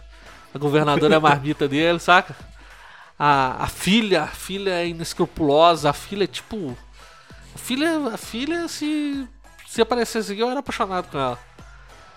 A 0.54 0.58
governadora 0.58 1.14
é 1.14 1.16
a 1.16 1.20
marmita 1.20 1.68
dele, 1.68 1.98
saca? 1.98 2.36
A, 3.18 3.64
a 3.64 3.66
filha, 3.66 4.24
a 4.24 4.28
filha 4.28 4.70
é 4.70 4.88
inescrupulosa, 4.88 5.90
a 5.90 5.92
filha 5.92 6.24
é 6.24 6.26
tipo. 6.26 6.76
A 7.54 7.58
filha, 7.58 8.08
a 8.12 8.16
filha 8.16 8.66
se 8.68 9.28
se 9.74 9.82
aparecesse 9.82 10.30
aqui 10.30 10.40
eu 10.40 10.48
era 10.48 10.60
apaixonado 10.60 11.10
com 11.10 11.18
ela. 11.18 11.38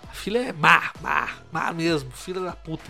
A 0.08 0.14
filha 0.14 0.38
é 0.38 0.52
má, 0.52 0.92
má, 1.00 1.28
má 1.50 1.72
mesmo, 1.72 2.08
filha 2.12 2.40
da 2.40 2.52
puta. 2.52 2.88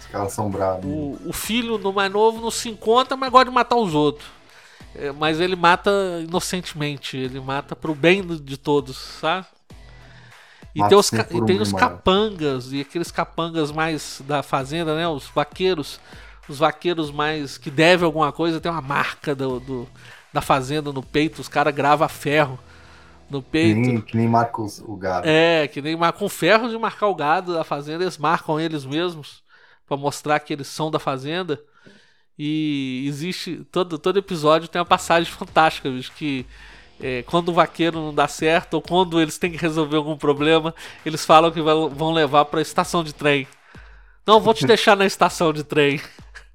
Os 0.00 0.06
caras 0.06 0.32
são 0.32 0.50
bravos. 0.50 0.86
O, 0.86 1.28
o 1.28 1.32
filho 1.34 1.76
do 1.76 1.92
mais 1.92 2.10
novo 2.10 2.40
não 2.40 2.50
se 2.50 2.70
encontra, 2.70 3.18
mas 3.18 3.30
gosta 3.30 3.50
de 3.50 3.54
matar 3.54 3.76
os 3.76 3.94
outros. 3.94 4.26
É, 4.94 5.12
mas 5.12 5.40
ele 5.40 5.54
mata 5.54 5.90
inocentemente, 6.26 7.18
ele 7.18 7.38
mata 7.38 7.76
pro 7.76 7.94
bem 7.94 8.26
de 8.26 8.56
todos, 8.56 8.96
sabe? 8.96 9.46
E 10.78 10.84
tem, 10.84 10.98
os, 10.98 11.12
e 11.30 11.40
tem 11.42 11.60
os 11.60 11.72
capangas, 11.72 12.72
e 12.72 12.80
aqueles 12.80 13.10
capangas 13.10 13.72
mais 13.72 14.22
da 14.26 14.42
fazenda, 14.42 14.94
né? 14.96 15.08
Os 15.08 15.26
vaqueiros. 15.26 16.00
Os 16.48 16.58
vaqueiros 16.58 17.10
mais 17.10 17.58
que 17.58 17.70
devem 17.70 18.06
alguma 18.06 18.32
coisa, 18.32 18.60
tem 18.60 18.70
uma 18.72 18.80
marca 18.80 19.34
do, 19.34 19.60
do- 19.60 19.88
da 20.32 20.40
fazenda 20.40 20.92
no 20.92 21.02
peito, 21.02 21.40
os 21.40 21.48
caras 21.48 21.74
gravam 21.74 22.08
ferro 22.08 22.58
no 23.30 23.42
peito. 23.42 23.80
nem, 23.80 24.00
que 24.00 24.16
nem 24.16 24.28
marca 24.28 24.62
o 24.62 24.96
gado. 24.96 25.28
É, 25.28 25.68
que 25.68 25.82
nem 25.82 25.96
mar- 25.96 26.12
com 26.12 26.28
ferro 26.28 26.68
de 26.68 26.78
marcar 26.78 27.06
o 27.08 27.14
gado 27.14 27.52
da 27.54 27.64
fazenda, 27.64 28.04
eles 28.04 28.16
marcam 28.18 28.58
eles 28.58 28.84
mesmos 28.86 29.42
pra 29.86 29.96
mostrar 29.96 30.40
que 30.40 30.52
eles 30.52 30.68
são 30.68 30.90
da 30.90 30.98
fazenda. 30.98 31.60
E 32.38 33.04
existe 33.06 33.66
todo 33.72 33.98
todo 33.98 34.18
episódio 34.18 34.68
tem 34.68 34.80
uma 34.80 34.86
passagem 34.86 35.30
fantástica, 35.32 35.90
bicho, 35.90 36.12
que 36.12 36.46
é, 37.00 37.22
quando 37.24 37.50
o 37.50 37.52
vaqueiro 37.52 37.98
não 38.00 38.14
dá 38.14 38.28
certo 38.28 38.74
ou 38.74 38.82
quando 38.82 39.20
eles 39.20 39.38
têm 39.38 39.50
que 39.50 39.56
resolver 39.58 39.96
algum 39.96 40.16
problema, 40.16 40.74
eles 41.04 41.24
falam 41.24 41.50
que 41.50 41.60
vão 41.60 42.12
levar 42.12 42.44
pra 42.46 42.60
estação 42.60 43.04
de 43.04 43.12
trem. 43.12 43.46
Não, 44.26 44.40
vou 44.40 44.54
te 44.54 44.64
deixar 44.66 44.96
na 44.96 45.06
estação 45.06 45.52
de 45.52 45.64
trem. 45.64 46.00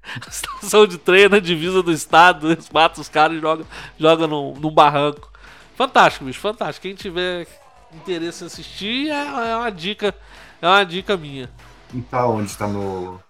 A 0.04 0.28
estação 0.30 0.86
de 0.86 0.98
trem 0.98 1.24
é 1.24 1.28
na 1.28 1.38
divisa 1.38 1.82
do 1.82 1.92
estado, 1.92 2.52
eles 2.52 2.68
matam 2.70 3.00
os 3.02 3.08
caras 3.08 3.38
e 3.38 3.40
jogam, 3.40 3.66
jogam 3.98 4.28
num, 4.28 4.54
num 4.60 4.70
barranco. 4.70 5.32
Fantástico, 5.76 6.24
bicho, 6.24 6.40
fantástico. 6.40 6.82
Quem 6.86 6.94
tiver 6.94 7.46
interesse 7.92 8.44
em 8.44 8.46
assistir, 8.46 9.10
é, 9.10 9.50
é 9.50 9.56
uma 9.56 9.70
dica, 9.72 10.14
é 10.60 10.66
uma 10.66 10.84
dica 10.84 11.16
minha. 11.16 11.50
E 11.92 12.02
tá 12.02 12.26
onde? 12.26 12.56
Tá 12.56 12.66
no 12.68 13.20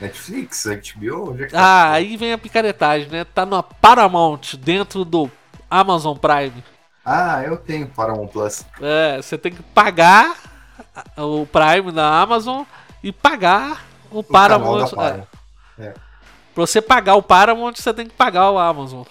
Netflix, 0.00 0.64
HBO? 0.66 1.36
É 1.40 1.46
que 1.48 1.54
Ah, 1.54 1.90
tá? 1.90 1.92
aí 1.92 2.16
vem 2.16 2.32
a 2.32 2.38
picaretagem, 2.38 3.08
né? 3.08 3.24
Tá 3.24 3.46
na 3.46 3.62
Paramount, 3.62 4.56
dentro 4.58 5.04
do 5.04 5.30
Amazon 5.80 6.16
Prime. 6.16 6.62
Ah, 7.04 7.42
eu 7.42 7.56
tenho 7.56 7.86
Paramount 7.88 8.28
Plus. 8.28 8.64
É, 8.80 9.20
você 9.20 9.36
tem 9.36 9.52
que 9.52 9.62
pagar 9.62 10.36
o 11.18 11.46
Prime 11.46 11.92
da 11.92 12.20
Amazon 12.20 12.62
e 13.02 13.12
pagar 13.12 13.84
o, 14.10 14.20
O 14.20 14.22
Paramount. 14.22 14.90
Paramount. 14.90 15.26
É. 15.78 15.92
Pra 16.54 16.66
você 16.66 16.80
pagar 16.80 17.16
o 17.16 17.22
Paramount, 17.22 17.74
você 17.74 17.92
tem 17.92 18.06
que 18.06 18.14
pagar 18.14 18.50
o 18.50 18.58
Amazon. 18.58 19.02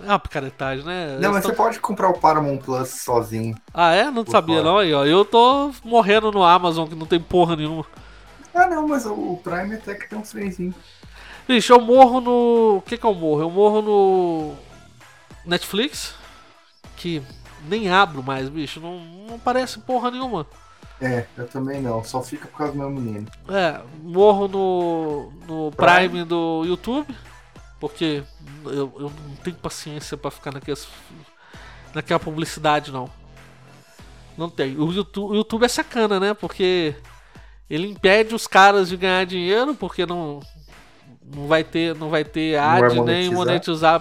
É 0.00 0.06
uma 0.06 0.18
picaretagem, 0.18 0.84
né? 0.84 1.16
Não, 1.20 1.32
mas 1.32 1.44
você 1.44 1.52
pode 1.52 1.80
comprar 1.80 2.08
o 2.08 2.18
Paramount 2.18 2.58
Plus 2.58 2.88
sozinho. 3.02 3.54
Ah, 3.72 3.92
é? 3.92 4.10
Não 4.10 4.26
sabia 4.26 4.56
fora. 4.56 4.68
não 4.68 4.78
aí, 4.78 4.92
ó. 4.92 5.04
Eu 5.04 5.24
tô 5.24 5.72
morrendo 5.84 6.30
no 6.30 6.42
Amazon 6.42 6.88
que 6.88 6.94
não 6.94 7.06
tem 7.06 7.20
porra 7.20 7.56
nenhuma. 7.56 7.86
Ah, 8.54 8.66
não, 8.66 8.86
mas 8.86 9.06
o 9.06 9.12
o 9.14 9.40
Prime 9.42 9.76
até 9.76 9.94
que 9.94 10.08
tem 10.08 10.18
uns 10.18 10.30
trenzinhos. 10.30 10.74
Bicho, 11.48 11.72
eu 11.72 11.80
morro 11.80 12.20
no. 12.20 12.76
O 12.78 12.82
que 12.82 12.98
que 12.98 13.06
eu 13.06 13.14
morro? 13.14 13.42
Eu 13.42 13.50
morro 13.50 13.82
no. 13.82 14.54
Netflix. 15.44 16.14
Que 16.96 17.22
nem 17.68 17.90
abro 17.90 18.22
mais, 18.22 18.48
bicho. 18.48 18.80
Não, 18.80 18.98
não 19.00 19.34
aparece 19.36 19.78
porra 19.80 20.10
nenhuma. 20.10 20.46
É, 21.00 21.26
eu 21.36 21.48
também 21.48 21.82
não. 21.82 22.04
Só 22.04 22.22
fica 22.22 22.46
por 22.46 22.58
causa 22.58 22.72
do 22.72 22.78
meu 22.78 22.90
menino. 22.90 23.26
É, 23.48 23.80
morro 24.02 24.46
no. 24.46 25.32
no 25.46 25.72
Prime. 25.72 26.08
Prime 26.08 26.24
do 26.24 26.64
YouTube. 26.64 27.14
Porque 27.80 28.22
eu, 28.64 28.92
eu 28.96 29.12
não 29.28 29.36
tenho 29.42 29.56
paciência 29.56 30.16
pra 30.16 30.30
ficar 30.30 30.52
naquelas, 30.52 30.86
naquela 31.92 32.20
publicidade, 32.20 32.92
não. 32.92 33.10
Não 34.38 34.48
tem. 34.48 34.76
O 34.78 34.92
YouTube, 34.92 35.32
o 35.32 35.34
YouTube 35.34 35.64
é 35.64 35.68
sacana, 35.68 36.20
né? 36.20 36.32
Porque 36.32 36.94
ele 37.68 37.88
impede 37.88 38.36
os 38.36 38.46
caras 38.46 38.88
de 38.88 38.96
ganhar 38.96 39.26
dinheiro, 39.26 39.74
porque 39.74 40.06
não, 40.06 40.38
não 41.34 41.48
vai 41.48 41.64
ter, 41.64 41.94
não 41.96 42.08
vai 42.08 42.24
ter 42.24 42.56
Não 42.56 42.80
vai 42.80 42.90
ad 42.90 43.00
nem 43.00 43.30
monetizar. 43.30 44.00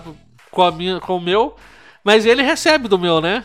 Com, 0.51 0.61
a 0.61 0.71
minha, 0.71 0.99
com 0.99 1.17
o 1.17 1.21
meu. 1.21 1.55
Mas 2.03 2.25
ele 2.25 2.43
recebe 2.43 2.87
do 2.87 2.99
meu, 2.99 3.21
né? 3.21 3.43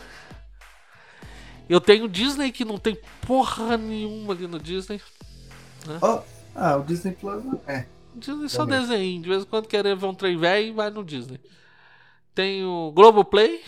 Eu 1.69 1.81
tenho 1.81 2.07
Disney 2.07 2.51
que 2.51 2.63
não 2.63 2.77
tem 2.77 2.97
porra 3.25 3.77
nenhuma 3.77 4.33
ali 4.33 4.47
no 4.47 4.59
Disney. 4.59 5.01
Ó, 6.01 6.21
ah, 6.55 6.77
o 6.77 6.83
Disney 6.83 7.13
Plus 7.13 7.43
é. 7.67 7.85
Disney 8.15 8.49
só 8.49 8.65
Também. 8.65 8.81
desenho. 8.81 9.21
De 9.21 9.29
vez 9.29 9.43
em 9.43 9.45
quando 9.45 9.67
querer 9.67 9.95
ver 9.95 10.05
um 10.05 10.13
trem 10.13 10.37
velho, 10.37 10.73
vai 10.73 10.89
no 10.89 11.03
Disney. 11.03 11.39
Tem 12.33 12.63
o 12.63 12.91
Globoplay. 12.91 13.61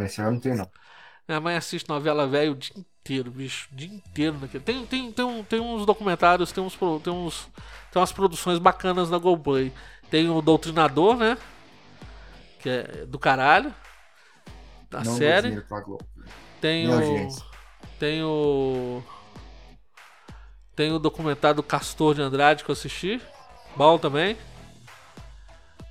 Esse 0.00 0.20
eu 0.20 0.30
não 0.30 0.38
tenho, 0.38 0.56
não. 0.56 0.70
Minha 1.26 1.40
mãe 1.40 1.56
assiste 1.56 1.88
novela 1.88 2.26
velha 2.26 2.52
o 2.52 2.54
dia 2.54 2.72
inteiro, 2.76 3.30
bicho. 3.30 3.68
O 3.72 3.76
dia 3.76 3.88
inteiro 3.88 4.38
naquele. 4.40 4.62
Tem, 4.62 4.86
tem, 4.86 5.12
tem, 5.12 5.44
tem 5.44 5.60
uns 5.60 5.84
documentários, 5.84 6.52
tem 6.52 6.62
uns, 6.62 6.76
tem 7.02 7.12
uns. 7.12 7.48
Tem 7.92 8.00
umas 8.00 8.12
produções 8.12 8.58
bacanas 8.58 9.10
na 9.10 9.18
Globoplay. 9.18 9.72
Tem 10.10 10.28
o 10.30 10.40
Doutrinador, 10.40 11.16
né? 11.16 11.36
Que 12.58 12.68
é 12.68 12.82
do 13.06 13.18
caralho. 13.18 13.74
A 14.92 15.04
não 15.04 15.16
série. 15.16 15.50
Globo. 15.84 15.98
Tem 16.60 16.88
o. 16.92 17.28
Tem 17.98 18.22
o. 18.22 19.02
Tem 20.74 20.92
o 20.92 20.98
documentário 20.98 21.56
do 21.56 21.62
Castor 21.62 22.14
de 22.14 22.22
Andrade 22.22 22.64
que 22.64 22.70
eu 22.70 22.72
assisti. 22.72 23.20
Bom 23.76 23.98
também. 23.98 24.36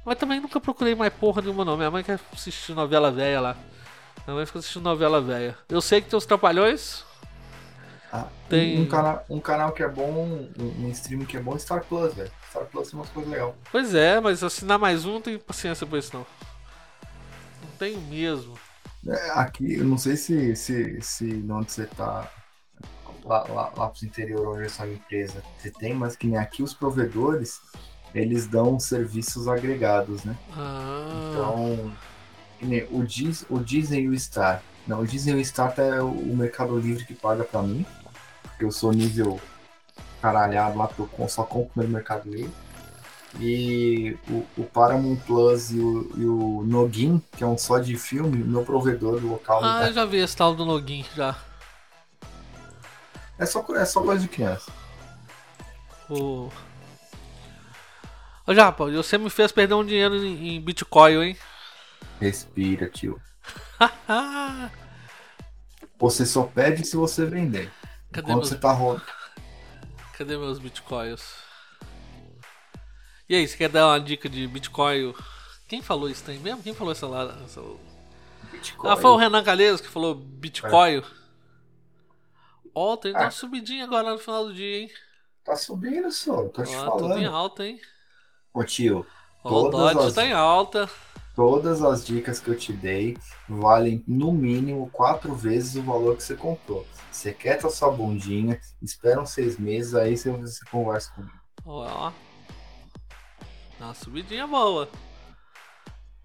Mas 0.05 0.17
também 0.17 0.39
nunca 0.39 0.59
procurei 0.61 0.95
mais 0.95 1.13
porra 1.13 1.41
nenhuma 1.41 1.65
não. 1.65 1.75
Minha 1.75 1.91
mãe 1.91 2.03
quer 2.03 2.19
assistir 2.33 2.73
novela 2.73 3.11
velha 3.11 3.41
lá. 3.41 3.57
Minha 4.25 4.35
mãe 4.35 4.45
fica 4.45 4.59
assistindo 4.59 4.83
novela 4.83 5.21
velha. 5.21 5.57
Eu 5.67 5.81
sei 5.81 6.01
que 6.01 6.09
tem 6.09 6.17
os 6.17 6.25
Trapalhões. 6.25 7.03
Ah, 8.11 8.27
Tem- 8.47 8.79
um, 8.79 8.87
canal, 8.87 9.25
um 9.29 9.39
canal 9.39 9.71
que 9.73 9.83
é 9.83 9.87
bom, 9.87 10.09
um, 10.57 10.85
um 10.85 10.89
streaming 10.91 11.25
que 11.25 11.35
é 11.35 11.41
bom 11.41 11.55
é 11.55 11.59
Star 11.59 11.83
Plus, 11.83 12.13
velho. 12.13 12.31
Star 12.49 12.63
Plus 12.65 12.89
tem 12.89 12.97
umas 12.99 13.09
coisas 13.09 13.29
legais. 13.29 13.53
Pois 13.69 13.93
é, 13.93 14.19
mas 14.21 14.41
assinar 14.43 14.79
mais 14.79 15.05
um 15.05 15.15
não 15.15 15.21
tenho 15.21 15.39
paciência 15.39 15.85
pra 15.85 15.99
isso 15.99 16.15
não. 16.15 16.25
Tenho 17.77 18.01
mesmo. 18.01 18.59
É, 19.07 19.29
Aqui, 19.39 19.75
eu 19.75 19.85
não 19.85 19.97
sei 19.97 20.17
se, 20.17 20.55
se, 20.55 21.01
se 21.01 21.45
onde 21.49 21.71
você 21.71 21.85
tá, 21.87 22.29
lá, 23.23 23.43
lá, 23.49 23.73
lá 23.75 23.89
pro 23.89 24.05
interior 24.05 24.55
onde 24.57 24.65
é 24.65 24.69
sua 24.69 24.87
empresa, 24.87 25.43
você 25.57 25.71
tem, 25.71 25.93
mas 25.93 26.15
que 26.15 26.27
nem 26.27 26.37
aqui 26.37 26.63
os 26.63 26.73
provedores, 26.73 27.59
eles 28.13 28.47
dão 28.47 28.79
serviços 28.79 29.47
agregados, 29.47 30.23
né? 30.23 30.37
Ah, 30.51 31.07
Então, 31.31 31.93
que 32.59 32.65
nem 32.65 32.87
o, 32.91 33.03
Diz, 33.05 33.45
o 33.49 33.59
Disney 33.59 34.01
e 34.03 34.09
o 34.09 34.19
Star. 34.19 34.63
Não, 34.87 35.01
o 35.01 35.07
Disney 35.07 35.33
e 35.33 35.41
o 35.41 35.45
Star 35.45 35.73
é 35.79 36.01
o, 36.01 36.09
o 36.09 36.35
Mercado 36.37 36.77
Livre 36.79 37.05
que 37.05 37.15
paga 37.15 37.43
pra 37.43 37.61
mim, 37.61 37.85
porque 38.43 38.65
eu 38.65 38.71
sou 38.71 38.91
nível 38.93 39.39
caralhado 40.21 40.77
lá, 40.77 40.87
porque 40.87 41.21
eu 41.21 41.29
só 41.29 41.43
compro 41.43 41.83
no 41.83 41.89
Mercado 41.89 42.29
Livre. 42.29 42.53
E 43.39 44.17
o, 44.27 44.45
o 44.57 44.63
Paramount 44.63 45.17
Plus 45.17 45.71
e 45.71 45.79
o, 45.79 46.11
e 46.17 46.25
o 46.25 46.63
Nogin, 46.65 47.21
que 47.35 47.43
é 47.43 47.47
um 47.47 47.57
só 47.57 47.77
de 47.77 47.95
filme, 47.95 48.43
meu 48.43 48.63
provedor 48.63 49.23
local. 49.23 49.63
ah, 49.63 49.87
eu 49.87 49.93
já 49.93 50.05
vi 50.05 50.17
esse 50.17 50.35
tal 50.35 50.55
do 50.55 50.63
Login 50.63 51.05
já. 51.15 51.35
é, 53.37 53.45
só, 53.45 53.63
é 53.75 53.85
só 53.85 54.01
coisa 54.01 54.21
de 54.21 54.27
criança. 54.27 54.71
O. 56.09 56.49
Ô 58.47 58.55
Japa, 58.55 58.89
você 58.89 59.17
me 59.17 59.29
fez 59.29 59.51
perder 59.51 59.75
um 59.75 59.85
dinheiro 59.85 60.15
em, 60.15 60.55
em 60.55 60.61
Bitcoin, 60.61 61.21
hein? 61.21 61.37
Respira, 62.19 62.89
tio. 62.89 63.21
Você 65.99 66.25
só 66.25 66.43
pede 66.43 66.85
se 66.85 66.95
você 66.95 67.25
vender. 67.25 67.71
Cadê 68.11 68.27
Quando 68.27 68.37
meus, 68.37 68.49
você 68.49 68.55
tá 68.55 68.71
rolando. 68.71 69.01
cadê 70.15 70.37
meus 70.37 70.59
Bitcoins? 70.59 71.46
E 73.29 73.35
aí, 73.35 73.47
você 73.47 73.57
quer 73.57 73.69
dar 73.69 73.87
uma 73.87 73.99
dica 73.99 74.29
de 74.29 74.47
Bitcoin? 74.47 75.13
Quem 75.67 75.81
falou 75.81 76.09
isso 76.09 76.29
aí 76.29 76.39
mesmo? 76.39 76.63
Quem 76.63 76.73
falou 76.73 76.91
essa 76.91 77.07
lá? 77.07 77.37
essa- 77.43 77.61
Bitcoin. 78.51 78.89
Ah, 78.89 78.95
foi 78.95 79.11
o 79.11 79.17
Renan 79.17 79.43
Calheiros 79.43 79.81
que 79.81 79.87
falou 79.87 80.15
Bitcoin. 80.15 81.03
Ó, 82.73 82.95
tem 82.95 83.13
Ah. 83.15 83.21
uma 83.21 83.31
subidinha 83.31 83.83
agora 83.83 84.11
no 84.11 84.19
final 84.19 84.45
do 84.45 84.53
dia, 84.53 84.81
hein? 84.81 84.91
Tá 85.43 85.55
subindo, 85.55 86.11
só. 86.11 86.47
Tô 86.49 86.63
te 86.63 86.75
Ó, 86.75 86.91
tudo 86.91 87.05
em 87.05 87.09
falando. 87.23 87.35
alta, 87.35 87.65
hein? 87.65 87.81
Ô 88.53 88.63
tio, 88.63 89.05
Ó, 89.43 89.49
o 89.49 89.71
Todas 89.71 89.93
Dodge 89.93 90.07
as- 90.07 90.13
tá 90.13 90.25
em 90.25 90.33
alta. 90.33 90.89
todas 91.35 91.81
as 91.83 92.05
dicas 92.05 92.39
que 92.39 92.49
eu 92.49 92.57
te 92.57 92.71
dei 92.73 93.17
valem 93.47 94.03
no 94.07 94.31
mínimo 94.31 94.89
quatro 94.91 95.33
vezes 95.35 95.75
o 95.75 95.81
valor 95.83 96.15
que 96.17 96.23
você 96.23 96.35
comprou. 96.35 96.85
Você 97.11 97.33
quieta 97.33 97.67
a 97.67 97.69
sua 97.69 97.91
bundinha, 97.91 98.59
espera 98.81 99.21
uns 99.21 99.31
seis 99.31 99.57
meses, 99.57 99.93
aí 99.95 100.15
você, 100.17 100.29
você 100.31 100.63
conversa 100.69 101.11
comigo. 101.13 101.33
Ó. 101.65 102.11
Dá 103.79 103.85
uma 103.85 103.93
subidinha 103.93 104.47
boa. 104.47 104.89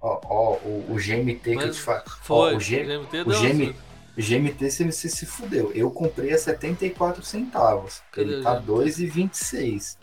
Ó, 0.01 0.21
ó, 0.25 0.57
o, 0.65 0.93
o 0.93 0.95
GMT 0.97 1.39
que 1.43 1.51
eu 1.51 1.55
Mas 1.55 1.77
te 1.77 1.83
falo. 1.83 2.03
Foi. 2.23 2.55
Ó, 2.55 2.57
o, 2.57 2.61
G, 2.61 2.83
GMT 2.83 3.21
o 3.21 3.25
deu 3.25 3.25
uma 3.25 3.49
GM. 3.49 3.75
GMT 4.17 4.71
você, 4.71 4.85
você 4.85 5.09
se 5.09 5.27
fudeu. 5.27 5.73
Eu 5.73 5.91
comprei 5.91 6.33
a 6.33 6.39
74 6.39 7.23
centavos. 7.23 8.03
Cadê 8.11 8.33
Ele 8.33 8.41
o 8.41 8.43
tá 8.43 8.57
GMT? 8.57 8.73
2,26. 8.73 9.99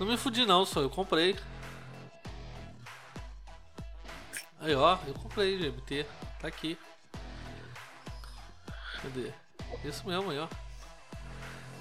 Não 0.00 0.06
me 0.06 0.16
fudi 0.16 0.46
não, 0.46 0.64
só 0.64 0.80
eu 0.80 0.88
comprei. 0.88 1.36
Aí 4.60 4.74
ó, 4.74 4.98
eu 5.06 5.14
comprei 5.14 5.58
GMT. 5.58 6.06
Tá 6.40 6.48
aqui. 6.48 6.78
Cadê? 9.02 9.32
Isso 9.84 10.06
mesmo 10.06 10.30
aí, 10.30 10.38
ó. 10.38 10.48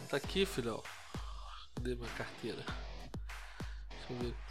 Tá 0.10 0.18
aqui, 0.18 0.46
filhão. 0.46 0.82
Cadê 1.76 1.96
minha 1.96 2.10
carteira? 2.10 2.64
Deixa 3.90 4.14
eu 4.14 4.18
ver. 4.18 4.47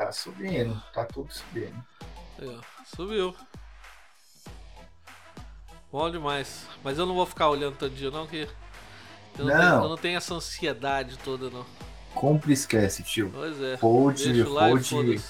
Tá 0.00 0.10
subindo, 0.12 0.82
tá 0.94 1.04
tudo 1.04 1.30
subindo. 1.30 1.76
Aí, 2.38 2.48
ó. 2.48 2.62
Subiu. 2.96 3.36
Bom 5.92 6.10
demais. 6.10 6.64
Mas 6.82 6.98
eu 6.98 7.04
não 7.04 7.14
vou 7.14 7.26
ficar 7.26 7.50
olhando 7.50 7.76
todo 7.76 7.94
dia 7.94 8.10
não, 8.10 8.26
que 8.26 8.48
eu 9.38 9.44
não, 9.44 9.54
Não. 9.54 9.58
Tenho, 9.58 9.82
eu 9.84 9.88
não 9.90 9.96
tenho 9.98 10.16
essa 10.16 10.32
ansiedade 10.32 11.18
toda 11.18 11.50
não. 11.50 11.66
Compre 12.14 12.50
e 12.50 12.54
esquece, 12.54 13.02
tio. 13.02 13.30
Pois 13.30 13.60
é. 13.60 13.74
Hold, 13.74 14.18
hold. 14.90 15.20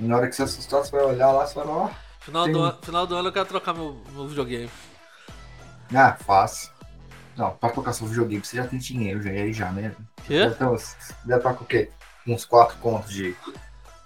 Na 0.00 0.16
hora 0.16 0.28
que 0.28 0.34
você 0.36 0.44
assustar, 0.44 0.82
você 0.82 0.90
vai 0.90 1.04
olhar 1.04 1.30
lá 1.30 1.42
e 1.42 1.44
vai 1.44 1.54
falar, 1.54 1.70
ó. 1.70 1.90
Final, 2.20 2.44
Tem- 2.44 2.52
do, 2.54 2.64
an- 2.64 2.78
final 2.82 3.06
do 3.06 3.16
ano 3.16 3.28
eu 3.28 3.32
quero 3.34 3.46
trocar 3.48 3.74
meu, 3.74 4.00
meu 4.12 4.26
videogame. 4.26 4.70
Ah, 5.94 6.14
fácil. 6.14 6.72
Não, 7.36 7.50
pra 7.50 7.68
trocar 7.68 7.92
seu 7.92 8.06
videogame, 8.06 8.42
você 8.42 8.56
já 8.56 8.66
tem 8.66 8.78
dinheiro, 8.78 9.20
já, 9.22 9.28
aí 9.28 9.52
já, 9.52 9.70
né? 9.70 9.94
Quê? 10.26 10.44
Então, 10.44 10.74
deve 11.26 11.36
estar 11.38 11.52
com 11.52 11.64
o 11.64 11.66
quê? 11.66 11.90
Uns 12.28 12.44
4 12.44 12.76
contos 12.78 13.10
de, 13.10 13.34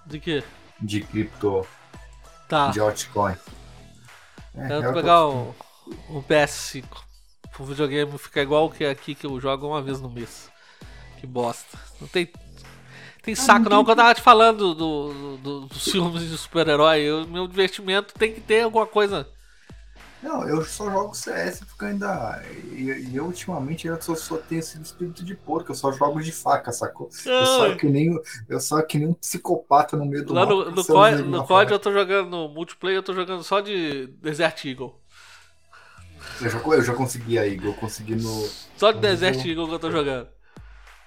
De 0.07 0.20
quê? 0.20 0.45
de 0.81 1.01
cripto, 1.01 1.66
Tá. 2.49 2.68
de 2.70 2.79
altcoin. 2.81 3.35
É, 4.55 4.68
Quero 4.68 4.75
eu 4.75 4.83
tô- 4.89 4.93
pegar 4.95 5.27
um, 5.29 5.55
um 6.11 6.23
PS5. 6.23 6.85
O 7.59 7.64
videogame 7.64 8.16
fica 8.18 8.41
igual 8.41 8.66
o 8.66 8.70
que 8.70 8.85
é 8.85 8.91
aqui 8.91 9.14
que 9.14 9.27
eu 9.27 9.39
jogo 9.41 9.66
uma 9.68 9.83
vez 9.83 10.01
no 10.01 10.09
mês. 10.11 10.51
Que 11.18 11.27
bosta. 11.27 11.79
Não 12.01 12.09
tem. 12.09 12.31
Tem 13.23 13.35
saco 13.37 13.68
não, 13.68 13.85
que 13.85 13.91
eu 13.91 13.97
tava 13.97 14.14
te 14.14 14.20
falando 14.20 14.75
do, 14.75 15.12
do- 15.12 15.37
do- 15.39 15.66
dos 15.66 15.85
filmes 15.85 16.29
de 16.29 16.37
super-herói. 16.37 17.01
eu- 17.03 17.27
Meu 17.27 17.47
divertimento 17.47 18.14
tem 18.14 18.33
que 18.35 18.41
ter 18.41 18.62
alguma 18.62 18.87
coisa. 18.87 19.29
Não, 20.23 20.49
eu 20.49 20.64
só 20.64 20.89
jogo 20.89 21.14
CS 21.14 21.64
porque 21.64 21.85
ainda. 21.85 22.41
E, 22.70 23.11
eu 23.12 23.25
ultimamente 23.25 23.89
eu 23.89 24.01
só, 24.01 24.14
só 24.14 24.37
tenho 24.37 24.61
esse 24.61 24.81
espírito 24.81 25.25
de 25.25 25.35
porco, 25.35 25.73
eu 25.73 25.75
só 25.75 25.91
jogo 25.91 26.23
de 26.23 26.31
faca, 26.31 26.70
sacou? 26.70 27.11
Eu 27.27 27.47
saio 27.47 27.77
que 27.77 27.89
nem, 27.89 28.16
eu 28.49 28.61
saio 28.61 28.87
que 28.87 28.99
nem 28.99 29.09
um 29.09 29.14
psicopata 29.14 29.97
no 29.97 30.07
meio 30.07 30.25
do 30.25 30.33
Lá 30.33 30.47
no, 30.47 30.70
no, 30.70 30.77
caçando 30.77 30.87
COD, 30.87 31.23
no 31.23 31.45
COD 31.45 31.73
eu 31.73 31.79
tô 31.81 31.93
jogando 31.93 32.31
no 32.31 32.49
multiplayer, 32.49 32.99
eu 32.99 33.03
tô 33.03 33.12
jogando 33.12 33.43
só 33.43 33.61
de 33.61 34.07
Desert 34.23 34.64
Eagle. 34.64 34.95
eu, 36.41 36.51
já, 36.51 36.59
eu 36.59 36.83
já 36.83 36.95
consegui 36.95 37.37
aí, 37.37 37.59
eu 37.61 37.75
consegui 37.75 38.14
no. 38.14 38.49
Só 38.77 38.93
de 38.93 38.99
Mas 38.99 39.20
Desert 39.20 39.45
Eagle 39.45 39.66
que 39.66 39.75
eu 39.75 39.79
tô 39.81 39.91
jogando. 39.91 40.29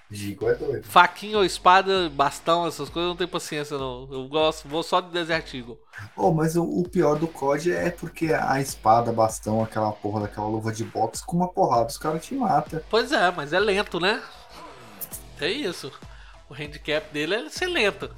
Gigo 0.09 0.47
é 0.47 0.55
doido. 0.55 0.83
Faquinha 0.83 1.37
ou 1.37 1.43
espada, 1.43 2.09
bastão, 2.09 2.67
essas 2.67 2.89
coisas 2.89 3.07
eu 3.07 3.09
não 3.09 3.15
tenho 3.15 3.29
paciência 3.29 3.77
não. 3.77 4.07
Eu 4.11 4.27
gosto, 4.27 4.67
vou 4.67 4.83
só 4.83 5.01
de 5.01 5.09
Desert 5.09 5.51
Eagle. 5.53 5.79
Oh, 6.15 6.31
mas 6.31 6.55
o, 6.55 6.63
o 6.63 6.87
pior 6.87 7.17
do 7.17 7.27
COD 7.27 7.71
é 7.71 7.89
porque 7.89 8.31
a 8.33 8.61
espada, 8.61 9.11
bastão, 9.11 9.63
aquela 9.63 9.91
porra 9.91 10.21
daquela 10.21 10.47
luva 10.47 10.71
de 10.71 10.83
boxe, 10.83 11.25
com 11.25 11.37
uma 11.37 11.47
porrada 11.47 11.87
os 11.87 11.97
caras 11.97 12.23
te 12.23 12.35
matam. 12.35 12.81
Pois 12.89 13.11
é, 13.11 13.31
mas 13.31 13.51
é 13.51 13.59
lento, 13.59 13.99
né? 13.99 14.21
É 15.41 15.49
isso. 15.49 15.91
O 16.49 16.53
handicap 16.53 17.11
dele 17.11 17.35
é 17.35 17.49
ser 17.49 17.67
lento. 17.67 18.11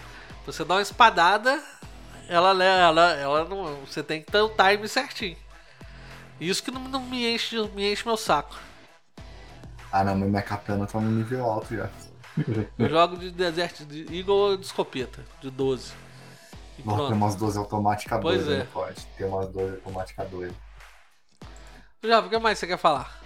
Você 0.46 0.66
dá 0.66 0.76
uma 0.76 0.82
espadada, 0.82 1.62
ela, 2.28 2.52
ela, 2.64 3.14
ela 3.14 3.46
não. 3.46 3.86
Você 3.86 4.04
tem 4.04 4.22
que 4.22 4.32
ter 4.32 4.42
o 4.42 4.50
time 4.50 4.88
certinho. 4.88 5.38
Isso 6.40 6.62
que 6.62 6.70
não, 6.70 6.82
não 6.82 7.02
me, 7.02 7.34
enche, 7.34 7.58
me 7.70 7.92
enche 7.92 8.06
meu 8.06 8.18
saco. 8.18 8.56
Ah, 9.92 10.04
não, 10.04 10.16
mas 10.16 10.30
minha 10.30 10.42
katana 10.42 10.86
tá 10.86 11.00
no 11.00 11.10
nível 11.12 11.44
alto 11.46 11.76
já. 11.76 11.90
Eu 12.78 12.90
jogo 12.90 13.18
de 13.18 13.32
Desert 13.32 13.84
de 13.86 14.06
Eagle 14.16 14.36
ou 14.36 14.58
de 14.58 14.66
escopeta, 14.66 15.24
de 15.42 15.50
12. 15.50 15.94
E 16.78 16.84
Nossa, 16.86 17.08
tem 17.08 17.14
umas 17.16 17.36
12 17.36 17.58
automática 17.58 18.20
Pois 18.20 18.46
doida 18.46 18.62
é. 18.64 18.66
COD. 18.68 19.08
Tem 19.18 19.28
umas 19.28 19.48
12 19.50 19.76
automática 19.76 20.24
doida. 20.26 20.54
Já, 22.04 22.20
o 22.20 22.30
que 22.30 22.38
mais 22.38 22.60
você 22.60 22.68
quer 22.68 22.78
falar? 22.78 23.20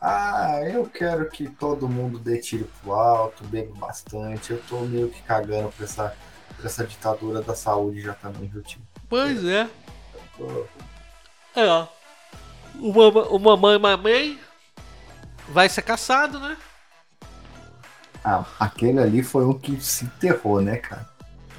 Ah, 0.00 0.60
eu 0.64 0.86
quero 0.88 1.28
que 1.30 1.48
todo 1.48 1.88
mundo 1.88 2.18
dê 2.18 2.38
tiro 2.38 2.68
pro 2.82 2.92
alto, 2.92 3.44
beba 3.44 3.74
bastante. 3.76 4.52
Eu 4.52 4.62
tô 4.68 4.80
meio 4.80 5.08
que 5.10 5.22
cagando 5.22 5.70
pra 5.70 5.84
essa, 5.84 6.16
pra 6.56 6.66
essa 6.66 6.84
ditadura 6.84 7.40
da 7.42 7.54
saúde 7.54 8.00
já 8.02 8.14
também, 8.14 8.48
viu, 8.48 8.62
tio? 8.62 8.80
Pois 9.08 9.44
é. 9.44 9.68
Tô- 10.36 10.66
É, 11.54 11.66
ó. 11.66 11.86
O, 12.80 12.92
mama, 12.92 13.22
o 13.28 13.38
mamãe 13.38 13.78
mamãe 13.78 14.38
vai 15.50 15.68
ser 15.68 15.82
caçado, 15.82 16.38
né? 16.38 16.56
Ah, 18.24 18.44
aquele 18.58 18.98
ali 18.98 19.22
foi 19.22 19.44
um 19.44 19.58
que 19.58 19.80
se 19.80 20.04
enterrou, 20.04 20.60
né, 20.60 20.76
cara? 20.76 21.08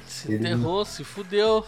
Se 0.06 0.32
Ele- 0.32 0.48
enterrou, 0.48 0.84
se 0.84 1.02
fudeu. 1.04 1.66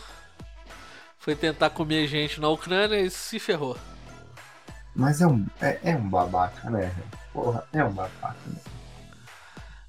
Foi 1.19 1.35
tentar 1.37 1.71
comer 1.71 2.07
gente 2.09 2.41
na 2.41 2.49
Ucrânia 2.49 3.01
e 3.01 3.09
se 3.11 3.39
ferrou. 3.39 3.77
Mas 4.95 5.21
é 5.21 5.27
um, 5.27 5.47
é, 5.61 5.79
é 5.83 5.97
um 5.97 6.09
babaca, 6.09 6.69
né? 6.69 6.93
Porra, 7.33 7.65
é 7.73 7.83
um 7.83 7.93
babaca. 7.93 8.37
Né? 8.47 8.57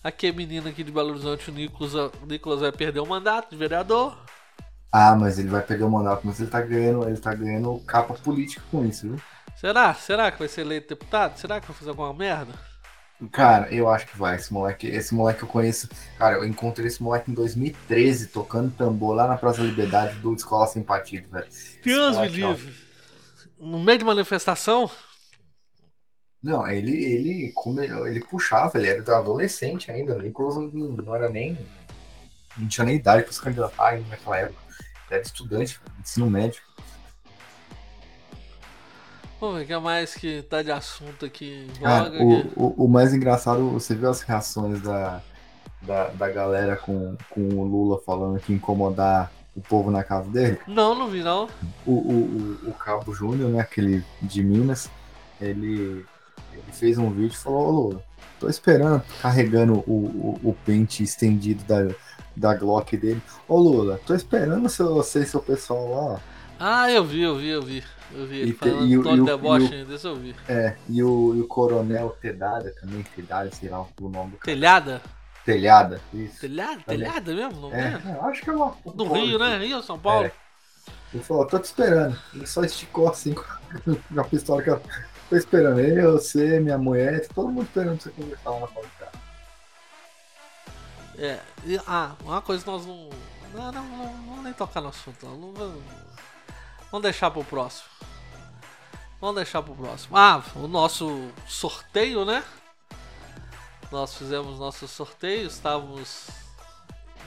Aqui 0.04 0.28
a 0.28 0.34
menina 0.34 0.70
aqui 0.70 0.84
de 0.84 0.92
Belo 0.92 1.10
Horizonte, 1.10 1.50
o 1.50 1.54
Nicolas, 1.54 1.94
o 1.94 2.26
Nicolas 2.26 2.62
vai 2.62 2.72
perder 2.72 3.00
o 3.00 3.06
mandato 3.06 3.50
de 3.50 3.58
vereador. 3.58 4.18
Ah, 4.92 5.16
mas 5.16 5.40
ele 5.40 5.50
vai 5.50 5.62
perder 5.62 5.84
o 5.86 5.90
mandato, 5.90 6.22
mas 6.26 6.40
ele 6.40 6.50
tá 6.50 6.62
ganhando, 6.62 7.08
ele 7.10 7.18
tá 7.18 7.34
ganhando 7.34 7.80
capa 7.80 8.14
política 8.14 8.62
com 8.70 8.86
isso, 8.86 9.08
viu? 9.10 9.22
Será? 9.64 9.94
Será 9.96 10.30
que 10.32 10.38
vai 10.38 10.48
ser 10.50 10.62
eleito 10.62 10.90
deputado? 10.90 11.38
Será 11.38 11.62
que 11.62 11.68
vai 11.68 11.76
fazer 11.76 11.90
alguma 11.92 12.14
merda? 12.14 12.54
Cara, 13.32 13.74
eu 13.74 13.88
acho 13.90 14.06
que 14.08 14.18
vai. 14.18 14.36
Esse 14.36 14.52
moleque, 14.54 14.88
esse 14.88 15.16
moleque 15.16 15.44
eu 15.44 15.48
conheço. 15.48 15.88
Cara, 16.18 16.36
eu 16.38 16.46
encontrei 16.46 16.88
esse 16.88 17.02
moleque 17.02 17.32
em 17.32 17.34
2013 17.34 18.28
tocando 18.28 18.76
tambor 18.76 19.16
lá 19.16 19.28
na 19.28 19.38
Praça 19.38 19.62
da 19.62 19.68
Liberdade 19.68 20.20
do 20.20 20.34
Escola 20.36 20.68
Sem 20.68 20.84
Partido, 20.84 21.30
velho. 21.30 21.48
Deus 21.84 22.18
me 22.18 22.28
livre. 22.28 22.74
No 23.58 23.80
meio 23.80 23.98
de 24.00 24.06
manifestação, 24.06 24.90
Não, 26.42 26.68
ele, 26.68 26.92
ele, 26.92 27.52
como 27.54 27.80
ele, 27.82 27.94
ele 28.10 28.20
puxava, 28.22 28.78
ele 28.78 28.90
era 28.90 29.18
adolescente 29.18 29.90
ainda? 29.92 30.26
Inclusive 30.28 30.78
não, 30.78 30.90
não 30.92 31.16
era 31.16 31.30
nem. 31.30 31.58
Não 32.58 32.68
tinha 32.68 32.86
nem 32.86 32.98
idade 32.98 33.24
pra 33.24 33.32
se 33.34 33.42
candidatar 33.42 33.90
ainda 33.90 34.10
naquela 34.10 34.40
época. 34.40 34.62
Era 35.10 35.22
estudante, 35.22 35.80
ensino 36.00 36.30
médio. 36.30 36.62
Ver 39.52 39.64
o 39.64 39.66
que 39.66 39.74
é 39.74 39.80
mais 39.80 40.16
que 40.16 40.42
tá 40.44 40.62
de 40.62 40.72
assunto 40.72 41.26
aqui 41.26 41.68
Cara, 41.82 42.06
voga. 42.06 42.24
o, 42.24 42.54
o, 42.56 42.86
o 42.86 42.88
mais 42.88 43.14
engraçado, 43.14 43.70
você 43.70 43.96
viu 43.96 44.10
as 44.10 44.22
reações 44.22 44.82
da, 44.82 45.22
da, 45.82 46.08
da 46.08 46.30
galera 46.30 46.76
com, 46.76 47.16
com 47.30 47.42
o 47.42 47.64
Lula 47.64 48.00
falando 48.06 48.40
que 48.40 48.54
incomodar 48.54 49.32
o 49.56 49.62
povo 49.62 49.92
na 49.92 50.04
casa 50.04 50.30
dele? 50.30 50.60
Não, 50.68 50.96
não 50.96 51.08
vi 51.08 51.22
não. 51.22 51.48
O, 51.86 51.92
o, 51.92 52.14
o, 52.66 52.70
o 52.70 52.74
Cabo 52.74 53.14
Júnior, 53.14 53.50
né, 53.50 53.60
aquele 53.60 54.04
de 54.22 54.44
Minas, 54.44 54.90
ele, 55.40 56.06
ele 56.52 56.72
fez 56.72 56.98
um 56.98 57.10
vídeo 57.12 57.34
e 57.34 57.38
falou, 57.38 57.68
ô 57.68 57.72
Lula, 57.72 58.04
tô 58.40 58.50
esperando, 58.50 59.04
carregando 59.22 59.84
o, 59.86 60.40
o, 60.44 60.50
o 60.50 60.58
pente 60.66 61.04
estendido 61.04 61.64
da, 61.66 61.94
da 62.36 62.56
Glock 62.56 62.98
dele. 62.98 63.22
Ô 63.48 63.58
Lula, 63.58 64.00
tô 64.06 64.16
esperando 64.16 64.68
seu, 64.70 64.94
você 64.96 65.20
e 65.20 65.26
seu 65.26 65.42
pessoal 65.42 65.90
lá. 65.92 66.20
Ah, 66.60 66.90
eu 66.90 67.04
vi, 67.04 67.22
eu 67.22 67.36
vi, 67.36 67.50
eu 67.50 67.62
vi. 67.62 67.84
Eu 68.16 68.28
vi 68.28 68.40
ele 68.42 68.52
E 68.52 68.54
falando 68.54 68.88
e 68.88 68.98
o- 68.98 69.02
o- 69.02 69.26
deboche 69.26 69.82
o- 69.82 69.86
desse 69.86 70.06
eu 70.08 70.16
vi. 70.16 70.36
É, 70.48 70.76
e 70.88 71.02
o, 71.04 71.36
e 71.36 71.42
o 71.42 71.48
Coronel 71.48 72.10
Tedada 72.22 72.72
também, 72.80 73.02
Tedada, 73.04 73.50
sei 73.52 73.70
lá 73.70 73.82
o 73.82 74.10
nome 74.10 74.32
do 74.32 74.38
cara. 74.38 74.46
Telhada? 74.46 75.02
Telhada, 75.46 76.00
isso. 76.14 76.40
Telhada? 76.40 76.82
Telhada 76.86 77.34
mesmo? 77.34 77.62
Não 77.70 77.74
É, 77.74 78.02
é? 78.06 78.20
acho 78.30 78.42
que 78.44 78.50
é 78.50 78.54
uma. 78.54 78.76
Do 78.94 79.12
Rio, 79.12 79.38
né? 79.40 79.58
Rio, 79.58 79.82
São 79.84 80.00
Paulo. 80.00 80.28
É. 80.28 80.32
Ele 81.14 81.24
falou, 81.24 81.46
tô 81.46 81.60
te 81.60 81.66
esperando. 81.66 82.18
Ele 82.34 82.48
só 82.48 82.64
esticou 82.64 83.10
assim 83.10 83.34
com 83.36 83.44
com 83.96 84.20
a 84.22 84.24
pistola 84.24 84.62
que 84.64 84.70
eu 84.70 84.82
tô 85.30 85.36
esperando. 85.36 85.80
Eu, 85.80 86.14
você, 86.14 86.60
minha 86.60 86.78
mulher, 86.78 87.28
todo 87.30 87.50
mundo 87.50 87.64
esperando 87.66 87.98
pra 88.00 88.04
você 88.04 88.10
conversar 88.12 88.50
lá 88.52 88.60
na 88.62 88.68
porta 88.68 88.88
do 88.88 89.00
carro. 89.00 89.24
É, 91.18 91.40
e- 91.66 91.80
ah, 91.88 92.16
uma 92.24 92.42
coisa 92.42 92.64
que 92.64 92.70
nós 92.70 92.86
não. 92.86 93.10
Não, 93.54 93.72
não, 93.72 93.84
não, 93.84 93.98
não 93.98 94.26
vamos 94.30 94.44
nem 94.46 94.54
tocar 94.54 94.82
no 94.82 94.88
assunto, 94.90 95.26
não. 95.28 95.38
não 95.38 95.54
vamos, 95.54 95.84
vamos 96.94 97.04
deixar 97.06 97.32
pro 97.32 97.44
próximo. 97.44 97.90
Vamos 99.20 99.38
deixar 99.38 99.64
pro 99.64 99.74
próximo. 99.74 100.16
Ah, 100.16 100.44
o 100.56 100.68
nosso 100.68 101.32
sorteio, 101.48 102.24
né? 102.24 102.44
Nós 103.92 104.16
fizemos 104.16 104.60
nosso 104.60 104.88
sorteio, 104.88 105.48
estávamos 105.48 106.28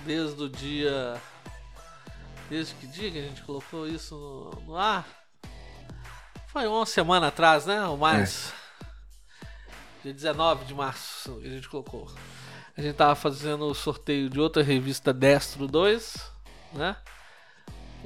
desde 0.05 0.41
o 0.41 0.49
dia. 0.49 1.21
Desde 2.49 2.75
que 2.75 2.87
dia 2.87 3.11
que 3.11 3.19
a 3.19 3.23
gente 3.23 3.43
colocou 3.43 3.89
isso 3.89 4.15
no, 4.15 4.51
no 4.67 4.77
ar? 4.77 5.05
Foi 6.47 6.65
uma 6.69 6.87
semana 6.87 7.27
atrás, 7.27 7.67
né? 7.67 7.85
Ou 7.87 7.97
mais. 7.97 8.53
Dia 10.05 10.15
19 10.15 10.65
de 10.67 10.75
março 10.75 11.41
a 11.45 11.49
gente 11.49 11.69
colocou. 11.69 12.09
A 12.77 12.81
gente 12.81 12.95
tava 12.95 13.17
fazendo 13.17 13.65
o 13.65 13.75
sorteio 13.75 14.31
de 14.31 14.39
outra 14.39 14.63
revista 14.63 15.13
Destro 15.13 15.67
2, 15.67 16.31
né? 16.73 16.97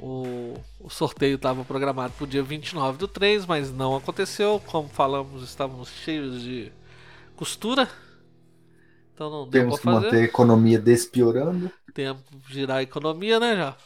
O, 0.01 0.55
o 0.79 0.89
sorteio 0.89 1.35
estava 1.35 1.63
programado 1.63 2.13
para 2.13 2.23
o 2.23 2.27
dia 2.27 2.41
29 2.41 2.97
do 2.97 3.07
3, 3.07 3.45
mas 3.45 3.71
não 3.71 3.95
aconteceu. 3.95 4.59
Como 4.65 4.89
falamos, 4.89 5.43
estávamos 5.43 5.89
cheios 5.89 6.41
de 6.41 6.71
costura. 7.35 7.87
Então 9.13 9.29
não 9.29 9.49
Temos 9.49 9.77
que 9.77 9.83
fazer. 9.83 10.05
manter 10.05 10.17
a 10.21 10.23
economia 10.23 10.79
despiorando. 10.79 11.71
Tempo 11.93 12.23
de 12.47 12.53
girar 12.53 12.77
a 12.77 12.83
economia, 12.83 13.39
né, 13.39 13.55
já? 13.55 13.77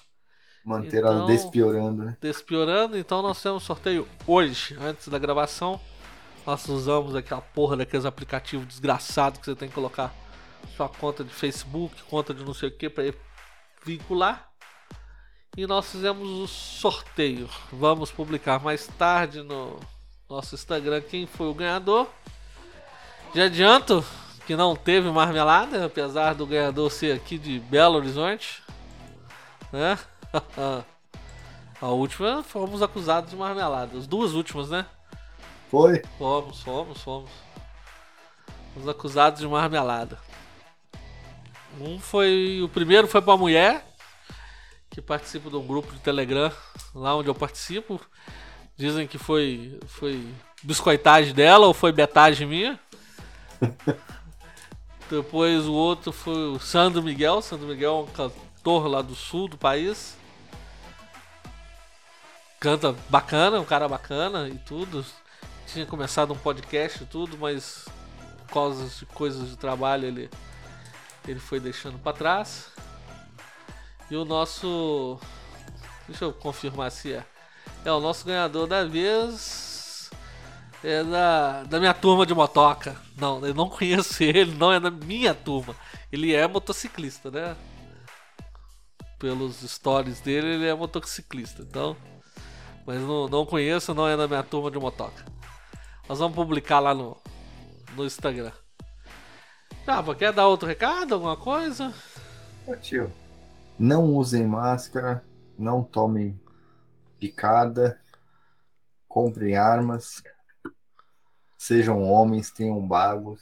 Manter 0.64 1.00
Então- 1.00 1.12
ela 1.12 1.26
despiorando, 1.28 2.04
né? 2.06 2.18
Despiorando, 2.22 2.98
então 2.98 3.22
nós 3.22 3.42
temos 3.42 3.64
sorteio 3.64 4.08
hoje, 4.26 4.76
antes 4.80 5.08
da 5.10 5.20
gravação. 5.20 5.80
Nós 6.46 6.68
usamos 6.70 7.14
aquela 7.16 7.42
porra 7.42 7.76
daqueles 7.76 8.06
aplicativos 8.06 8.66
desgraçados 8.68 9.40
que 9.40 9.46
você 9.46 9.56
tem 9.56 9.68
que 9.68 9.76
colocar 9.76 10.14
sua 10.78 10.88
conta 10.88 11.24
de 11.24 11.32
Facebook, 11.32 11.96
conta 12.04 12.34
de 12.34 12.44
não 12.44 12.54
sei 12.54 12.70
o 12.70 12.72
que 12.78 12.90
para 12.90 13.14
vincular. 13.84 14.50
E 15.58 15.66
nós 15.66 15.90
fizemos 15.90 16.28
o 16.28 16.48
sorteio. 16.48 17.50
Vamos 17.72 18.12
publicar 18.12 18.60
mais 18.60 18.88
tarde 18.88 19.42
no 19.42 19.80
nosso 20.30 20.56
Instagram 20.56 21.02
quem 21.02 21.26
foi 21.26 21.48
o 21.48 21.54
ganhador. 21.54 22.08
Já 23.34 23.46
adianto 23.46 24.04
que 24.46 24.56
não 24.56 24.76
teve 24.76 25.10
marmelada, 25.10 25.86
apesar 25.86 26.36
do 26.36 26.46
ganhador 26.46 26.92
ser 26.92 27.16
aqui 27.16 27.38
de 27.38 27.60
Belo 27.60 27.96
Horizonte, 27.96 28.62
né? 29.72 29.98
A 31.82 31.88
última 31.88 32.44
fomos 32.44 32.82
acusados 32.82 33.30
de 33.30 33.36
marmelada. 33.36 33.98
As 33.98 34.08
duas 34.08 34.34
últimas, 34.34 34.70
né? 34.70 34.86
Foi? 35.70 36.02
Fomos, 36.18 36.62
fomos, 36.62 37.02
fomos. 37.02 37.30
Fomos 38.74 38.90
acusados 38.90 39.40
de 39.40 39.48
marmelada. 39.48 40.18
Um 41.80 42.00
foi. 42.00 42.62
O 42.62 42.70
primeiro 42.70 43.08
foi 43.08 43.22
pra 43.22 43.36
mulher, 43.36 43.86
que 44.96 45.02
participa 45.02 45.50
de 45.50 45.58
um 45.58 45.68
grupo 45.68 45.92
de 45.92 46.00
Telegram, 46.00 46.50
lá 46.94 47.14
onde 47.18 47.28
eu 47.28 47.36
participo. 47.36 48.00
Dizem 48.78 49.06
que 49.06 49.18
foi. 49.18 49.78
Foi 49.88 50.26
biscoitagem 50.64 51.34
dela 51.34 51.68
ou 51.68 51.74
foi 51.74 51.92
betagem 51.92 52.48
minha. 52.48 52.80
Depois 55.12 55.66
o 55.66 55.74
outro 55.74 56.14
foi 56.14 56.48
o 56.48 56.60
Sandro 56.60 57.04
Miguel. 57.04 57.42
Sandro 57.42 57.68
Miguel 57.68 57.92
é 57.92 58.10
um 58.10 58.14
cantor 58.14 58.88
lá 58.88 59.02
do 59.02 59.14
sul 59.14 59.50
do 59.50 59.58
país. 59.58 60.18
Canta 62.58 62.96
bacana, 63.10 63.60
um 63.60 63.66
cara 63.66 63.90
bacana 63.90 64.48
e 64.48 64.58
tudo. 64.60 65.06
Tinha 65.68 65.86
começado 65.86 66.32
um 66.32 66.38
podcast 66.38 67.04
e 67.04 67.06
tudo, 67.06 67.38
mas 67.38 67.86
por 68.48 68.54
causa 68.54 68.88
de 68.88 69.06
coisas 69.08 69.50
de 69.50 69.58
trabalho 69.58 70.06
ele, 70.06 70.30
ele 71.28 71.40
foi 71.40 71.60
deixando 71.60 72.00
pra 72.00 72.14
trás. 72.14 72.72
E 74.10 74.16
o 74.16 74.26
nosso. 74.26 75.20
Deixa 76.08 76.26
eu 76.26 76.34
confirmar 76.34 76.92
se 76.92 77.14
é. 77.14 77.26
É 77.84 77.92
o 77.92 78.00
nosso 78.00 78.26
ganhador 78.26 78.68
da 78.68 78.84
vez. 78.84 80.10
É 80.84 81.04
da, 81.04 81.64
da 81.64 81.80
minha 81.80 81.94
turma 81.94 82.26
de 82.26 82.34
motoca. 82.34 82.96
Não, 83.18 83.44
eu 83.46 83.54
não 83.54 83.70
conheço 83.70 84.22
ele, 84.24 84.54
não 84.56 84.72
é 84.72 84.80
da 84.80 84.92
minha 84.92 85.34
turma. 85.34 85.76
Ele 86.12 86.34
é 86.34 86.48
motociclista, 86.48 87.32
né? 87.32 87.56
Pelos 89.18 89.62
stories 89.62 90.20
dele, 90.22 90.48
ele 90.48 90.68
é 90.68 90.76
motociclista. 90.76 91.64
Então. 91.64 91.98
Mas 92.86 93.02
não, 93.02 93.28
não 93.28 93.46
conheço, 93.46 93.96
não 93.96 94.08
é 94.08 94.16
da 94.16 94.28
minha 94.28 94.44
turma 94.44 94.70
de 94.70 94.78
motoca. 94.78 95.26
Nós 96.08 96.20
vamos 96.20 96.36
publicar 96.36 96.80
lá 96.80 96.94
no, 96.94 97.18
no 97.96 98.06
Instagram. 98.06 98.52
Java, 99.86 100.14
quer 100.14 100.32
dar 100.32 100.48
outro 100.48 100.68
recado? 100.68 101.16
Alguma 101.16 101.36
coisa? 101.36 101.92
Ô, 102.68 102.76
tio. 102.76 103.12
Não 103.78 104.14
usem 104.14 104.46
máscara, 104.48 105.24
não 105.58 105.84
tomem 105.84 106.40
picada, 107.20 108.00
comprem 109.08 109.56
armas, 109.56 110.22
sejam 111.58 112.04
homens, 112.04 112.52
tenham 112.52 112.80
bagos. 112.86 113.42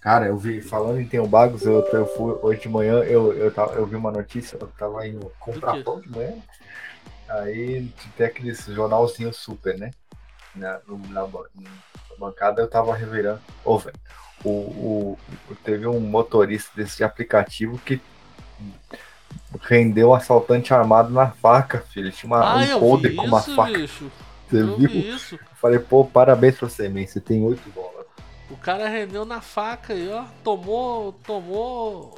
Cara, 0.00 0.26
eu 0.26 0.36
vi, 0.38 0.60
falando 0.62 0.98
em 1.00 1.06
tenham 1.06 1.28
bagos, 1.28 1.62
eu, 1.62 1.84
eu 1.92 2.06
fui 2.06 2.32
hoje 2.42 2.62
de 2.62 2.68
manhã, 2.68 3.00
eu, 3.04 3.32
eu, 3.34 3.52
tava, 3.52 3.74
eu 3.74 3.86
vi 3.86 3.96
uma 3.96 4.10
notícia, 4.10 4.56
eu 4.58 4.66
tava 4.68 5.06
indo 5.06 5.20
Do 5.20 5.30
comprar 5.38 5.76
pão 5.84 6.00
de 6.00 6.08
manhã. 6.08 6.34
Aí 7.28 7.88
tem 8.16 8.26
aqueles 8.26 8.64
jornalzinho 8.64 9.32
super, 9.32 9.78
né? 9.78 9.90
Na, 10.54 10.80
na, 10.88 11.28
na 11.28 12.16
bancada 12.18 12.60
eu 12.62 12.68
tava 12.68 12.94
revirando. 12.94 13.40
Ô, 13.64 13.78
velho, 13.78 13.96
o, 14.44 14.48
o- 14.50 15.18
teve 15.62 15.86
um 15.86 16.00
motorista 16.00 16.70
desse 16.74 17.04
aplicativo 17.04 17.78
que 17.78 18.00
rendeu 19.58 20.10
um 20.10 20.14
assaltante 20.14 20.72
armado 20.72 21.10
na 21.10 21.30
faca, 21.30 21.80
filho. 21.80 22.12
Tinha 22.12 22.32
uma, 22.32 22.40
ah, 22.40 22.76
um 22.76 22.96
vi 22.96 23.14
com 23.14 23.26
uma 23.26 23.38
isso, 23.38 23.54
faca. 23.54 23.72
bicho. 23.72 24.10
Você 24.48 24.62
eu 24.62 24.76
viu? 24.76 24.88
vi 24.88 25.08
isso. 25.08 25.34
Eu 25.34 25.56
falei, 25.56 25.78
pô, 25.78 26.04
parabéns 26.04 26.56
pra 26.58 26.68
você, 26.68 26.88
man. 26.88 27.06
Você 27.06 27.20
tem 27.20 27.42
oito 27.42 27.68
bolas. 27.70 28.06
O 28.50 28.56
cara 28.56 28.88
rendeu 28.88 29.24
na 29.24 29.40
faca 29.40 29.94
e 29.94 30.08
ó, 30.08 30.24
tomou, 30.42 31.12
tomou. 31.12 32.14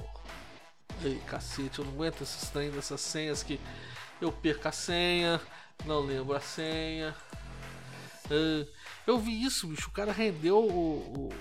Ei, 1.04 1.20
cacete, 1.26 1.78
eu 1.78 1.84
não 1.84 1.92
aguento 1.92 2.22
esses 2.22 2.48
trem 2.48 2.70
dessas 2.70 3.00
senhas 3.00 3.42
que 3.42 3.60
eu 4.20 4.30
perco 4.30 4.68
a 4.68 4.72
senha, 4.72 5.40
não 5.84 6.00
lembro 6.00 6.34
a 6.34 6.40
senha. 6.40 7.14
É, 8.30 8.66
eu 9.06 9.18
vi 9.18 9.44
isso, 9.44 9.66
bicho. 9.66 9.88
O 9.88 9.92
cara 9.92 10.12
rendeu 10.12 10.58
o, 10.58 11.28
o, 11.28 11.32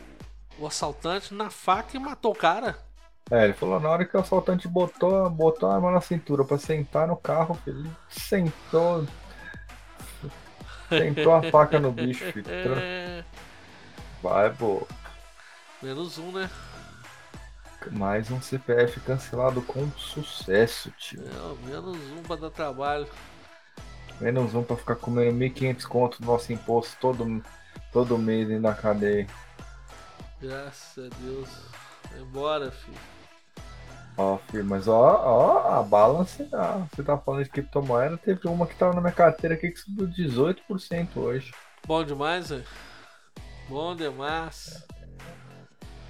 o 0.60 0.68
assaltante 0.68 1.34
na 1.34 1.50
faca 1.50 1.96
e 1.96 2.00
matou 2.00 2.32
o 2.32 2.36
cara. 2.36 2.78
É, 3.32 3.46
ele 3.46 3.54
falou, 3.54 3.80
na 3.80 3.90
hora 3.90 4.04
que 4.04 4.18
o 4.18 4.20
assaltante 4.20 4.68
botou, 4.68 5.30
botou 5.30 5.72
a 5.72 5.76
arma 5.76 5.90
na 5.90 6.02
cintura 6.02 6.44
pra 6.44 6.58
sentar 6.58 7.08
no 7.08 7.16
carro, 7.16 7.58
ele 7.66 7.90
sentou. 8.10 9.08
Sentou 10.90 11.34
a 11.34 11.42
faca 11.44 11.80
no 11.80 11.94
bicho, 11.94 12.30
filho. 12.34 12.46
Vai, 14.22 14.54
pô. 14.54 14.86
menos 15.82 16.18
um, 16.18 16.30
né? 16.34 16.50
Mais 17.92 18.30
um 18.30 18.42
CPF 18.42 19.00
cancelado 19.00 19.62
com 19.62 19.90
sucesso, 19.92 20.92
tio. 20.98 21.24
É, 21.24 21.70
menos 21.70 21.98
um 22.12 22.22
pra 22.24 22.36
dar 22.36 22.52
trabalho. 22.52 23.08
Menos 24.20 24.54
um 24.54 24.62
pra 24.62 24.76
ficar 24.76 24.98
comendo 24.98 25.40
1.500 25.40 25.84
conto 25.86 26.22
do 26.22 26.28
nosso 26.28 26.52
imposto 26.52 26.98
todo, 27.00 27.42
todo 27.94 28.18
mês 28.18 28.62
da 28.62 28.74
cadeia. 28.74 29.26
Graças 30.42 31.06
a 31.06 31.16
Deus. 31.22 31.50
Vai 32.12 32.20
embora, 32.20 32.70
filho. 32.72 33.21
Ó, 34.22 34.38
filho, 34.38 34.64
mas 34.64 34.88
ó, 34.88 35.20
ó, 35.26 35.80
a 35.80 35.82
balance, 35.82 36.48
ah, 36.54 36.86
você 36.92 37.02
tá 37.02 37.18
falando 37.18 37.44
de 37.44 37.50
criptomoeda, 37.50 38.18
teve 38.18 38.48
uma 38.48 38.68
que 38.68 38.76
tava 38.76 38.94
na 38.94 39.02
minha 39.02 39.12
carteira 39.12 39.56
aqui 39.56 39.72
que 39.72 39.80
subiu 39.80 40.08
18% 40.08 41.08
hoje. 41.16 41.52
Bom 41.88 42.04
demais, 42.04 42.50
velho. 42.50 42.64
Bom 43.68 43.96
demais. 43.96 44.86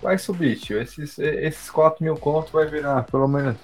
Vai 0.02 0.18
subir, 0.18 0.60
tio. 0.60 0.82
Esses, 0.82 1.18
esses 1.20 1.70
4 1.70 2.04
mil 2.04 2.18
contos 2.18 2.52
vai 2.52 2.66
virar, 2.68 3.04
pelo 3.04 3.30
menos. 3.30 3.58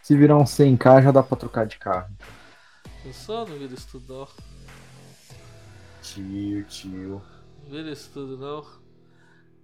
Se 0.00 0.16
virar 0.16 0.36
um 0.36 0.44
100k, 0.44 1.02
já 1.02 1.10
dá 1.10 1.22
pra 1.22 1.36
trocar 1.36 1.66
de 1.66 1.76
carro. 1.76 2.14
Eu 3.04 3.12
só 3.12 3.44
não 3.44 3.56
tudo, 3.90 4.14
não. 4.14 4.28
Tio, 6.00 6.64
tio. 6.64 7.22
Não 7.64 7.70
vira 7.70 7.90
isso 7.90 8.08
tudo, 8.12 8.38
não. 8.38 8.64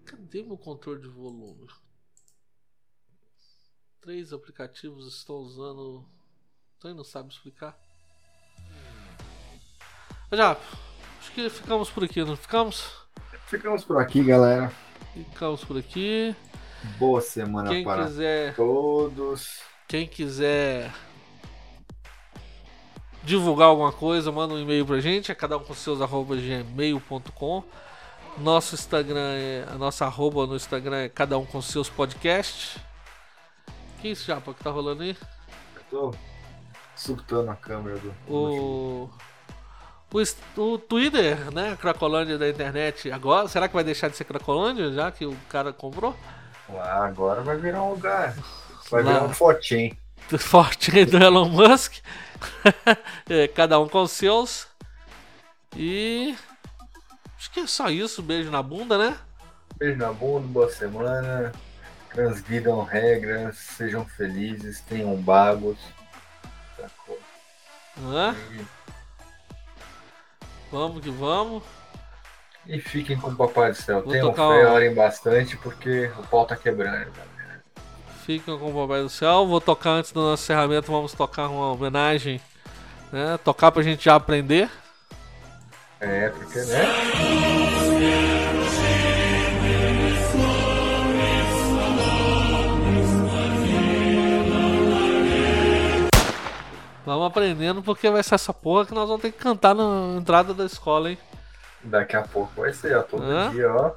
Cadê 0.05 0.43
meu 0.43 0.59
controle 0.59 1.01
de 1.01 1.09
volume? 1.09 1.69
Três 4.07 4.33
aplicativos 4.33 5.13
estão 5.13 5.35
usando. 5.39 6.05
Você 6.79 6.95
não 6.95 7.03
sabe 7.03 7.33
explicar? 7.33 7.77
Já, 10.31 10.57
acho 11.19 11.33
que 11.33 11.51
ficamos 11.51 11.91
por 11.91 12.05
aqui, 12.05 12.23
não 12.23 12.37
ficamos? 12.37 12.89
Ficamos 13.49 13.83
por 13.83 14.01
aqui, 14.01 14.23
galera. 14.23 14.71
Ficamos 15.13 15.65
por 15.65 15.77
aqui. 15.77 16.37
Boa 17.01 17.21
semana 17.21 17.69
Quem 17.69 17.83
para 17.83 18.05
quiser, 18.05 18.55
todos. 18.55 19.59
quem 19.89 20.07
quiser 20.07 20.95
divulgar 23.25 23.67
alguma 23.67 23.91
coisa, 23.91 24.31
manda 24.31 24.55
um 24.55 24.61
e-mail 24.61 24.87
pra 24.87 25.01
gente, 25.01 25.33
é 25.33 25.35
cada 25.35 25.59
um 25.59 25.65
com 25.65 25.75
seus 25.75 26.01
arroba 26.01 26.37
gmail.com. 26.37 27.65
Nosso 28.39 28.77
Instagram 28.77 29.33
é. 29.33 29.67
A 29.69 29.75
nossa 29.77 30.05
arroba 30.07 30.47
no 30.47 30.55
Instagram 30.55 30.99
é 30.99 31.09
cada 31.09 31.37
um 31.37 31.45
com 31.45 31.61
seus 31.61 31.91
podcasts. 31.91 32.79
Que 34.01 34.09
isso, 34.09 34.27
Japa, 34.27 34.53
que 34.53 34.63
tá 34.63 34.71
rolando 34.71 35.03
aí? 35.03 35.17
Eu 35.77 35.83
tô 35.91 36.15
surtando 36.95 37.51
a 37.51 37.57
câmera 37.57 37.99
do. 37.99 38.15
O. 38.29 39.11
O, 40.13 40.63
o 40.63 40.79
Twitter, 40.79 41.51
né? 41.53 41.73
A 41.73 41.77
Cracolândia 41.77 42.39
da 42.39 42.49
internet 42.49 43.11
agora. 43.11 43.49
Será 43.49 43.69
que 43.69 43.75
vai 43.75 43.85
deixar 43.85 44.09
de 44.09 44.17
ser 44.17 44.25
Cracolândia 44.25 44.93
já 44.93 45.11
que 45.11 45.27
o 45.27 45.37
cara 45.49 45.73
comprou? 45.73 46.15
Ah, 46.71 47.05
agora 47.05 47.43
vai 47.43 47.57
virar 47.57 47.83
um 47.83 47.91
lugar. 47.91 48.35
Vai 48.91 49.03
Lá. 49.03 49.13
virar 49.13 49.25
um 49.25 49.35
fotinho. 49.35 49.97
forte 50.39 51.05
do 51.05 51.17
Elon 51.17 51.49
Musk. 51.49 51.95
É, 53.29 53.49
cada 53.49 53.81
um 53.81 53.89
com 53.89 54.03
os 54.03 54.13
seus. 54.13 54.69
E. 55.75 56.37
Acho 57.37 57.51
que 57.51 57.61
é 57.61 57.67
só 57.67 57.89
isso. 57.91 58.23
Beijo 58.23 58.51
na 58.51 58.63
bunda, 58.63 58.97
né? 58.97 59.17
Beijo 59.79 59.99
na 59.99 60.13
bunda, 60.13 60.47
boa 60.47 60.71
semana. 60.71 61.53
Transgridam 62.17 62.83
regras, 62.83 63.59
sejam 63.59 64.07
felizes, 64.07 64.81
tenham 64.81 65.15
bagos. 65.17 65.77
Sacou? 66.75 67.19
Hã? 68.03 68.35
Vamos 70.73 71.03
que 71.03 71.11
vamos. 71.11 71.63
E 72.67 72.81
fiquem 72.81 73.19
com 73.21 73.29
o 73.29 73.37
Papai 73.37 73.73
do 73.73 73.77
Céu. 73.77 74.03
Vou 74.03 74.11
Tenham 74.13 74.33
fé, 74.33 74.41
um- 74.43 74.73
orem 74.73 74.95
bastante, 74.95 75.59
porque 75.59 76.11
o 76.19 76.23
pau 76.23 76.47
tá 76.47 76.57
quebrando. 76.57 77.13
Fiquem 78.25 78.59
com 78.59 78.71
o 78.71 78.87
Papai 78.89 79.03
do 79.03 79.11
Céu. 79.11 79.47
Vou 79.47 79.61
tocar 79.61 79.91
antes 79.91 80.11
do 80.11 80.23
nosso 80.23 80.43
encerramento. 80.43 80.91
Vamos 80.91 81.13
tocar 81.13 81.49
uma 81.49 81.71
homenagem. 81.73 82.41
Né? 83.13 83.39
Tocar 83.45 83.71
pra 83.71 83.83
gente 83.83 84.07
já 84.07 84.15
aprender. 84.17 84.71
É, 86.01 86.31
porque, 86.31 86.61
né? 86.63 87.66
Vamos 97.07 97.29
aprendendo 97.29 97.85
porque 97.85 98.11
vai 98.11 98.21
ser 98.25 98.35
essa 98.35 98.53
porra 98.53 98.85
que 98.85 98.93
nós 98.93 99.07
vamos 99.09 99.23
ter 99.23 99.31
que 99.31 99.39
cantar 99.39 99.77
na 99.77 100.17
entrada 100.19 100.53
da 100.53 100.65
escola, 100.65 101.09
hein? 101.13 101.19
Daqui 101.85 102.17
a 102.17 102.23
pouco 102.23 102.61
vai 102.61 102.73
ser, 102.73 102.97
ó. 102.97 103.03
Todo 103.05 103.23
Hã? 103.23 103.49
dia, 103.53 103.73
ó. 103.73 103.95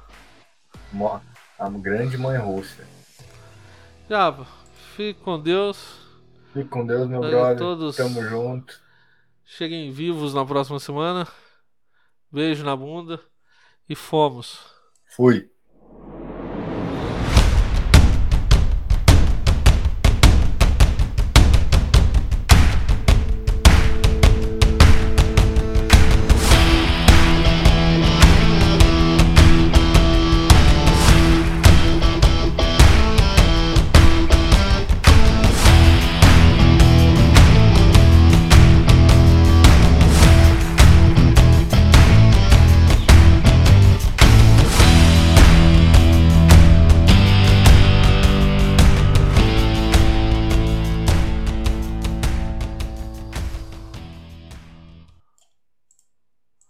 A 1.58 1.68
grande 1.68 2.16
mãe 2.16 2.38
Rússia. 2.38 2.86
Já, 4.08 4.32
fique 4.94 5.20
com 5.20 5.40
Deus. 5.40 5.98
Fique 6.52 6.68
com 6.68 6.86
Deus, 6.86 7.08
meu 7.08 7.22
Aí, 7.24 7.30
brother. 7.30 7.58
todos- 7.58 7.96
Tamo 7.96 8.22
junto. 8.22 8.80
Cheguem 9.44 9.90
vivos 9.90 10.32
na 10.32 10.46
próxima 10.46 10.78
semana. 10.78 11.26
Beijo 12.30 12.64
na 12.64 12.76
bunda. 12.76 13.20
E 13.88 13.96
fomos. 13.96 14.60
Fui. 15.16 15.50